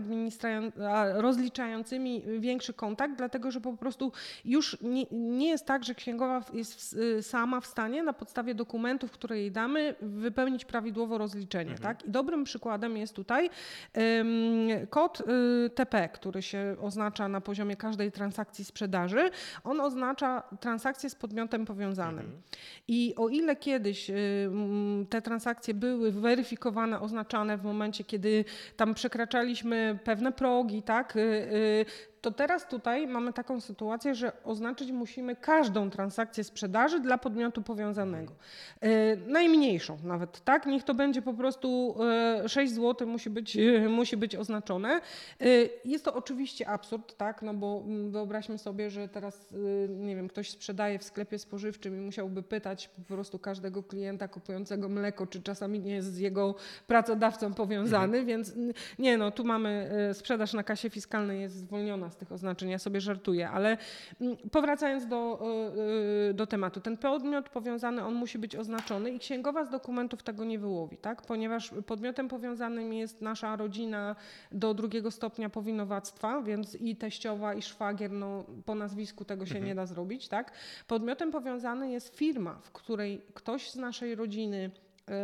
rozliczającymi 1.14 2.24
większy 2.40 2.74
kontakt, 2.74 3.16
dlatego 3.18 3.52
że 3.52 3.62
po 3.62 3.74
prostu 3.78 4.12
już 4.46 4.78
nie, 4.82 5.06
nie 5.12 5.48
jest 5.48 5.66
tak, 5.66 5.84
że 5.84 5.96
księgowa 5.96 6.42
w- 6.42 6.56
jest 6.76 6.94
y, 6.94 7.24
sama 7.24 7.62
w 7.62 7.66
stanie 7.66 8.04
na 8.04 8.14
podstawie 8.14 8.56
dokumentów, 8.56 9.12
które 9.12 9.40
jej 9.40 9.52
damy, 9.52 9.96
wypełnić 10.02 10.66
prawidłowo 10.66 11.18
rozliczenie. 11.18 11.76
Tak? 11.76 12.06
I 12.06 12.10
dobrym 12.10 12.44
przykładem 12.44 12.98
jest 12.98 13.14
tutaj 13.14 13.50
kod 14.90 15.22
y, 15.22 15.70
TP, 15.70 16.10
który 16.10 16.42
się 16.42 16.76
oznacza 16.82 17.28
na 17.28 17.42
poziomie 17.42 17.76
każdej 17.76 18.12
transakcji 18.12 18.66
sprzedaży. 18.66 19.30
On 19.64 19.82
oznacza 19.82 20.44
transakcję 20.60 21.10
z 21.10 21.16
podmiotem 21.16 21.66
powiązanym. 21.66 22.42
I 22.88 23.14
o 23.18 23.30
ile 23.30 23.56
kiedyś 23.56 24.10
y, 24.10 24.50
te 25.10 25.22
transakcje 25.22 25.74
były 25.74 26.12
weryfikowane, 26.12 27.00
oznaczane 27.00 27.58
w 27.58 27.64
momencie, 27.64 28.04
kiedy 28.04 28.46
tam 28.76 28.94
przekraczaliśmy 28.94 30.00
pewne 30.04 30.32
progi, 30.32 30.84
tak, 30.84 31.18
to 32.26 32.32
teraz 32.32 32.68
tutaj 32.68 33.08
mamy 33.08 33.34
taką 33.34 33.62
sytuację, 33.62 34.16
że 34.16 34.32
oznaczyć 34.44 34.92
musimy 34.92 35.36
każdą 35.36 35.90
transakcję 35.90 36.44
sprzedaży 36.44 37.00
dla 37.00 37.18
podmiotu 37.18 37.62
powiązanego. 37.62 38.34
Y, 38.84 38.88
najmniejszą 39.28 39.98
nawet, 40.04 40.44
tak? 40.44 40.66
Niech 40.66 40.84
to 40.84 40.94
będzie 40.94 41.22
po 41.22 41.34
prostu 41.34 41.96
y, 42.46 42.50
6 42.50 42.74
zł 42.74 43.08
musi 43.08 43.30
być, 43.30 43.58
y, 43.58 43.90
musi 43.90 44.18
być 44.18 44.36
oznaczone. 44.36 45.02
Jest 45.86 46.06
to 46.06 46.14
oczywiście 46.14 46.68
absurd, 46.68 47.18
tak? 47.18 47.42
No 47.42 47.54
bo 47.54 47.84
mm, 47.86 48.12
wyobraźmy 48.12 48.58
sobie, 48.58 48.90
że 48.90 49.08
teraz, 49.08 49.54
nie 49.90 50.16
wiem, 50.16 50.28
ktoś 50.28 50.50
sprzedaje 50.50 51.00
w 51.00 51.04
sklepie 51.04 51.40
spożywczym 51.40 51.98
i 51.98 52.02
musiałby 52.02 52.44
pytać 52.44 52.88
po 52.88 53.02
prostu 53.02 53.40
każdego 53.40 53.84
klienta 53.84 54.28
kupującego 54.28 54.90
mleko, 54.90 55.28
czy 55.28 55.42
czasami 55.42 55.80
nie 55.80 55.94
jest 55.94 56.14
z 56.14 56.18
jego 56.18 56.56
pracodawcą 56.88 57.54
powiązany, 57.54 58.26
więc 58.26 58.54
mm, 58.54 58.74
nie 59.00 59.18
no, 59.18 59.32
tu 59.32 59.44
mamy 59.44 59.90
sprzedaż 60.14 60.54
na 60.54 60.64
kasie 60.64 60.90
fiskalnej 60.90 61.42
jest 61.42 61.56
zwolniona 61.56 62.10
z 62.16 62.18
tych 62.18 62.32
oznaczeń, 62.32 62.70
ja 62.70 62.80
sobie 62.80 63.02
żartuję, 63.02 63.50
ale 63.50 63.78
mm, 64.22 64.38
powracając 64.52 65.08
do, 65.08 65.40
y, 65.76 66.30
y, 66.30 66.34
do 66.34 66.48
tematu, 66.48 66.82
ten 66.82 66.98
podmiot 66.98 67.50
powiązany, 67.50 68.04
on 68.04 68.14
musi 68.14 68.40
być 68.40 68.56
oznaczony 68.56 69.12
i 69.12 69.20
księgowa 69.20 69.66
z 69.66 69.70
dokumentów 69.70 70.24
tego 70.24 70.46
nie 70.46 70.60
wyłowi, 70.60 70.98
tak? 70.98 71.22
Ponieważ 71.22 71.72
podmiotem 71.86 72.28
powiązanym 72.28 72.94
jest 72.94 73.22
nasza 73.22 73.56
rodzina 73.56 74.16
do 74.52 74.74
drugiego 74.74 75.12
stopnia 75.12 75.50
powinowactwa, 75.50 76.42
więc 76.42 76.76
i 76.76 76.96
teściowa, 76.96 77.54
i 77.54 77.62
szwagier, 77.62 78.12
no 78.12 78.46
po 78.66 78.76
nazwisku 78.76 79.26
tego 79.26 79.46
się 79.46 79.62
nie 79.62 79.76
da 79.76 79.86
zrobić, 79.86 80.28
tak? 80.28 80.52
Podmiotem 80.88 81.32
powiązany 81.32 81.92
jest 81.92 82.16
firma, 82.16 82.60
w 82.62 82.72
której 82.72 83.22
ktoś 83.34 83.72
z 83.72 83.76
naszej 83.76 84.16
rodziny 84.16 84.72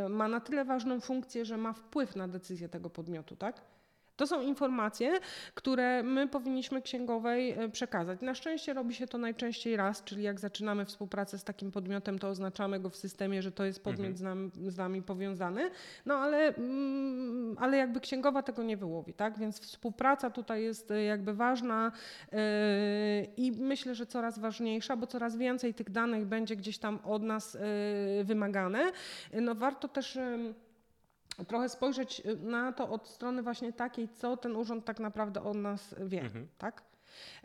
y, 0.06 0.10
ma 0.10 0.28
na 0.28 0.40
tyle 0.40 0.66
ważną 0.66 1.00
funkcję, 1.00 1.46
że 1.46 1.58
ma 1.58 1.74
wpływ 1.74 2.16
na 2.16 2.28
decyzję 2.28 2.70
tego 2.70 2.90
podmiotu, 2.90 3.36
tak? 3.36 3.62
To 4.22 4.28
są 4.28 4.42
informacje, 4.42 5.20
które 5.54 6.04
my 6.04 6.28
powinniśmy 6.28 6.82
księgowej 6.82 7.52
e, 7.52 7.70
przekazać. 7.70 8.22
Na 8.22 8.36
szczęście 8.36 8.74
robi 8.74 8.96
się 8.96 9.08
to 9.08 9.18
najczęściej 9.18 9.76
raz, 9.76 10.04
czyli 10.04 10.24
jak 10.24 10.40
zaczynamy 10.40 10.86
współpracę 10.86 11.38
z 11.38 11.44
takim 11.44 11.72
podmiotem, 11.72 12.20
to 12.20 12.30
oznaczamy 12.30 12.80
go 12.80 12.90
w 12.90 12.96
systemie, 12.96 13.42
że 13.42 13.52
to 13.52 13.66
jest 13.66 13.84
podmiot 13.84 14.08
mhm. 14.08 14.18
z, 14.18 14.22
nami, 14.22 14.52
z, 14.72 14.78
nami, 14.78 15.02
powiązany, 15.02 15.70
no 16.06 16.16
ale, 16.16 16.56
mm, 16.56 17.56
ale 17.60 17.78
jakby 17.78 18.00
księgowa 18.00 18.44
tego 18.44 18.64
nie 18.64 18.78
wyłowi, 18.78 19.14
tak? 19.14 19.40
Więc 19.40 19.60
współpraca 19.60 20.30
tutaj 20.30 20.64
jest 20.64 20.92
e, 20.92 21.04
jakby 21.04 21.34
ważna 21.34 21.92
yy, 22.32 22.38
i 23.38 23.52
myślę, 23.52 23.96
że 23.96 24.06
coraz 24.06 24.40
ważniejsza, 24.40 24.96
bo 24.96 25.08
coraz 25.08 25.38
więcej 25.38 25.74
tych 25.74 25.90
danych 25.90 26.26
będzie 26.26 26.56
gdzieś 26.56 26.78
tam 26.78 27.00
od 27.04 27.24
nas 27.24 27.58
wymagane. 28.24 28.92
No 29.34 29.56
warto 29.56 29.88
też 29.88 30.20
trochę 31.48 31.70
spojrzeć 31.70 32.20
y, 32.26 32.36
na 32.36 32.72
to 32.72 32.90
od 32.90 33.08
strony 33.08 33.44
właśnie 33.44 33.74
takiej, 33.74 34.10
co 34.10 34.38
ten 34.38 34.56
urząd 34.56 34.86
tak 34.86 35.00
naprawdę 35.00 35.44
od 35.44 35.58
nas 35.58 35.96
wie, 36.00 36.22
mhm. 36.22 36.48
tak? 36.58 36.84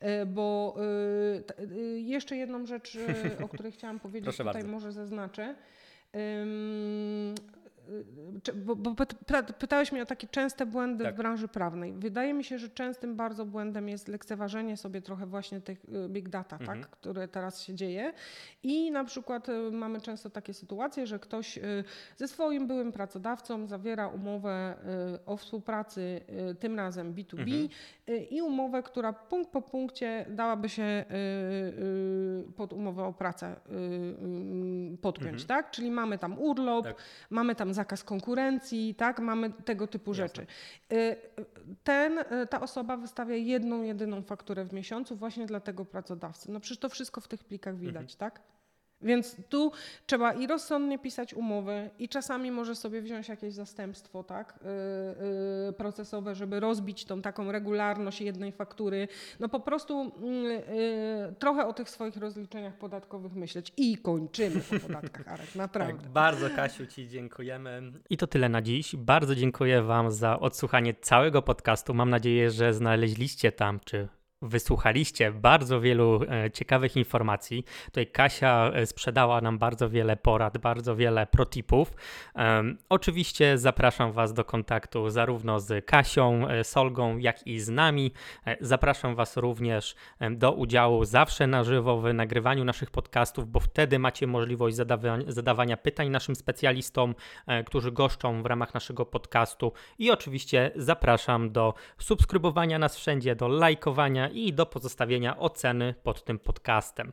Y, 0.03 0.27
bo 0.27 0.77
y, 1.61 2.01
jeszcze 2.01 2.37
jedną 2.37 2.67
rzecz, 2.67 2.99
o 3.45 3.49
której 3.49 3.73
chciałam 3.77 4.01
powiedzieć, 4.01 4.25
Proszę 4.25 4.45
tutaj 4.45 4.55
bardzo. 4.55 4.69
może 4.69 4.93
zaznaczę. 4.93 5.55
Bo, 8.55 8.77
bo 8.77 8.95
pytałeś 9.59 9.93
mnie 9.93 10.03
o 10.03 10.07
takie 10.07 10.27
częste 10.27 10.67
błędy 10.67 11.05
tak. 11.05 11.15
w 11.15 11.17
branży 11.17 11.49
prawnej. 11.49 11.93
Wydaje 11.93 12.35
mi 12.35 12.45
się, 12.45 12.59
że 12.59 12.69
częstym 12.69 13.17
bardzo 13.17 13.47
błędem 13.47 13.89
jest 13.89 14.09
lekceważenie 14.09 14.77
sobie 14.77 15.03
trochę 15.03 15.27
właśnie 15.27 15.61
tych 15.61 15.85
y, 15.85 16.09
big 16.09 16.29
data, 16.29 16.59
tak, 16.59 16.61
mhm. 16.61 16.81
tak, 16.81 16.91
które 16.91 17.29
teraz 17.29 17.63
się 17.63 17.75
dzieje. 17.75 18.13
I 18.63 18.91
na 18.91 19.05
przykład 19.05 19.49
y, 19.49 19.71
mamy 19.71 20.01
często 20.01 20.31
takie 20.31 20.55
sytuacje, 20.55 21.07
że 21.07 21.19
ktoś 21.19 21.59
y, 21.59 21.85
ze 22.17 22.29
swoim 22.29 22.67
byłym 22.67 22.93
pracodawcą 22.93 23.67
zawiera 23.67 24.09
umowę 24.09 24.75
o 25.27 25.37
współpracy, 25.37 26.21
tym 26.61 26.77
razem 26.77 27.15
B2B 27.15 27.39
mhm. 27.41 27.69
i 28.31 28.43
umowę, 28.43 28.83
która 28.83 29.13
punkt 29.13 29.51
po 29.51 29.63
punkcie 29.63 30.27
dałaby 30.29 30.69
się 30.69 31.05
pod 32.57 32.73
umowę 32.73 33.05
o 33.05 33.13
pracę 33.13 33.57
podpiąć, 35.01 35.43
mhm. 35.43 35.49
tak? 35.49 35.71
Czyli 35.71 35.91
mamy 35.91 36.19
tam 36.19 36.39
urlop, 36.39 36.85
tak. 36.85 36.97
mamy 37.31 37.55
tam 37.55 37.75
zakaz 37.77 38.05
konkurencji, 38.05 38.95
tak? 38.95 39.21
Mamy 39.21 39.51
tego 39.51 39.87
typu 39.87 40.11
Jasne. 40.11 40.25
rzeczy. 40.25 40.47
Y, 40.93 41.17
ten, 41.85 42.19
y, 42.19 42.47
ta 42.51 42.61
osoba 42.61 42.97
wystawia 42.97 43.37
jedną, 43.37 43.83
jedyną 43.83 44.23
fakturę 44.23 44.65
w 44.65 44.73
miesiącu 44.73 45.17
właśnie 45.17 45.47
dla 45.47 45.61
tego 45.61 45.85
pracodawcy. 45.85 46.51
No 46.53 46.61
przecież 46.61 46.79
to 46.79 46.89
wszystko 46.89 47.21
w 47.21 47.29
tych 47.29 47.45
plikach 47.45 47.77
widać, 47.77 48.13
mhm. 48.13 48.19
tak? 48.19 48.41
Więc 49.03 49.37
tu 49.49 49.73
trzeba 50.07 50.33
i 50.33 50.47
rozsądnie 50.47 50.99
pisać 50.99 51.35
umowy, 51.35 51.91
i 51.99 52.09
czasami 52.09 52.51
może 52.51 52.75
sobie 52.75 53.03
wziąć 53.03 53.29
jakieś 53.29 53.55
zastępstwo 53.55 54.25
tak, 54.25 54.59
yy, 55.67 55.73
procesowe, 55.73 56.35
żeby 56.35 56.61
rozbić 56.61 57.05
tą 57.05 57.23
taką 57.23 57.53
regularność 57.53 58.21
jednej 58.21 58.53
faktury. 58.53 59.09
No 59.41 59.49
po 59.49 59.61
prostu 59.61 60.05
yy, 60.05 61.35
trochę 61.39 61.67
o 61.67 61.73
tych 61.73 61.91
swoich 61.91 62.17
rozliczeniach 62.17 62.79
podatkowych 62.79 63.35
myśleć. 63.35 63.73
I 63.77 63.97
kończymy 63.97 64.61
po 64.61 64.79
podatkach, 64.87 65.29
Arek, 65.33 65.55
naprawdę. 65.55 66.03
Tak, 66.03 66.09
bardzo 66.13 66.51
Kasiu 66.51 66.87
Ci 66.87 67.09
dziękujemy. 67.09 67.83
I 68.11 68.17
to 68.17 68.27
tyle 68.27 68.49
na 68.49 68.63
dziś. 68.63 68.97
Bardzo 68.97 69.35
dziękuję 69.35 69.83
Wam 69.83 70.11
za 70.11 70.41
odsłuchanie 70.41 70.95
całego 70.95 71.43
podcastu. 71.43 71.95
Mam 71.95 72.11
nadzieję, 72.11 72.51
że 72.51 72.75
znaleźliście 72.75 73.53
tam, 73.53 73.81
czy 73.85 74.09
Wysłuchaliście 74.43 75.33
bardzo 75.33 75.81
wielu 75.81 76.21
e, 76.29 76.51
ciekawych 76.51 76.97
informacji. 76.97 77.65
Tutaj 77.85 78.07
Kasia 78.07 78.71
e, 78.75 78.87
sprzedała 78.87 79.41
nam 79.41 79.59
bardzo 79.59 79.91
wiele 79.91 80.17
porad, 80.17 80.59
bardzo 80.59 80.97
wiele 80.97 81.27
protipów. 81.27 81.95
oczywiście 82.89 83.59
zapraszam 83.59 84.13
Was 84.13 84.33
do 84.33 84.45
kontaktu 84.45 85.11
zarówno 85.11 85.61
z 85.61 85.87
Kasią, 85.87 86.49
e, 86.49 86.65
Solgą, 86.65 87.19
jak 87.19 87.47
i 87.47 87.61
z 87.61 87.69
nami. 87.69 88.13
zapraszam 88.61 89.15
Was 89.15 89.37
również 89.37 89.95
do 90.31 90.53
udziału 90.53 91.05
zawsze 91.05 91.47
na 91.47 91.65
żywo 91.65 92.01
w 92.01 92.15
nagrywaniu 92.15 92.65
naszych 92.65 92.91
podcastów, 92.91 93.51
bo 93.51 93.61
wtedy 93.61 93.99
macie 93.99 94.27
możliwość 94.27 94.77
zadawania 95.29 95.77
pytań 95.77 96.09
naszym 96.09 96.37
specjalistom, 96.37 97.15
którzy 97.67 97.93
goszczą 97.93 98.43
w 98.43 98.47
ramach 98.47 98.75
naszego 98.75 99.07
podcastu. 99.07 99.73
I 99.99 100.11
oczywiście 100.11 100.71
zapraszam 100.77 101.53
do 101.53 101.75
subskrybowania 101.99 102.79
nas 102.79 102.97
wszędzie, 102.97 103.37
do 103.37 103.49
lajkowania 103.49 104.26
i 104.29 104.53
do 104.53 104.67
pozostawienia 104.67 105.39
oceny 105.39 105.95
pod 106.03 106.25
tym 106.25 106.39
podcastem. 106.39 107.13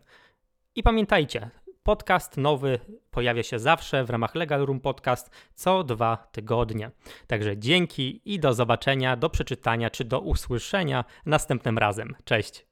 I 0.76 0.84
pamiętajcie, 0.84 1.50
podcast 1.84 2.38
nowy 2.38 2.80
pojawia 3.12 3.44
się 3.44 3.60
zawsze 3.60 4.04
w 4.04 4.10
ramach 4.10 4.36
Legal 4.36 4.66
Room 4.66 4.80
Podcast 4.80 5.32
co 5.56 5.84
dwa 5.84 6.28
tygodnie. 6.32 6.92
Także 7.28 7.58
dzięki 7.58 8.22
i 8.26 8.40
do 8.40 8.54
zobaczenia, 8.54 9.16
do 9.16 9.30
przeczytania 9.30 9.90
czy 9.90 10.06
do 10.06 10.20
usłyszenia 10.20 11.06
następnym 11.26 11.78
razem. 11.78 12.16
Cześć! 12.24 12.66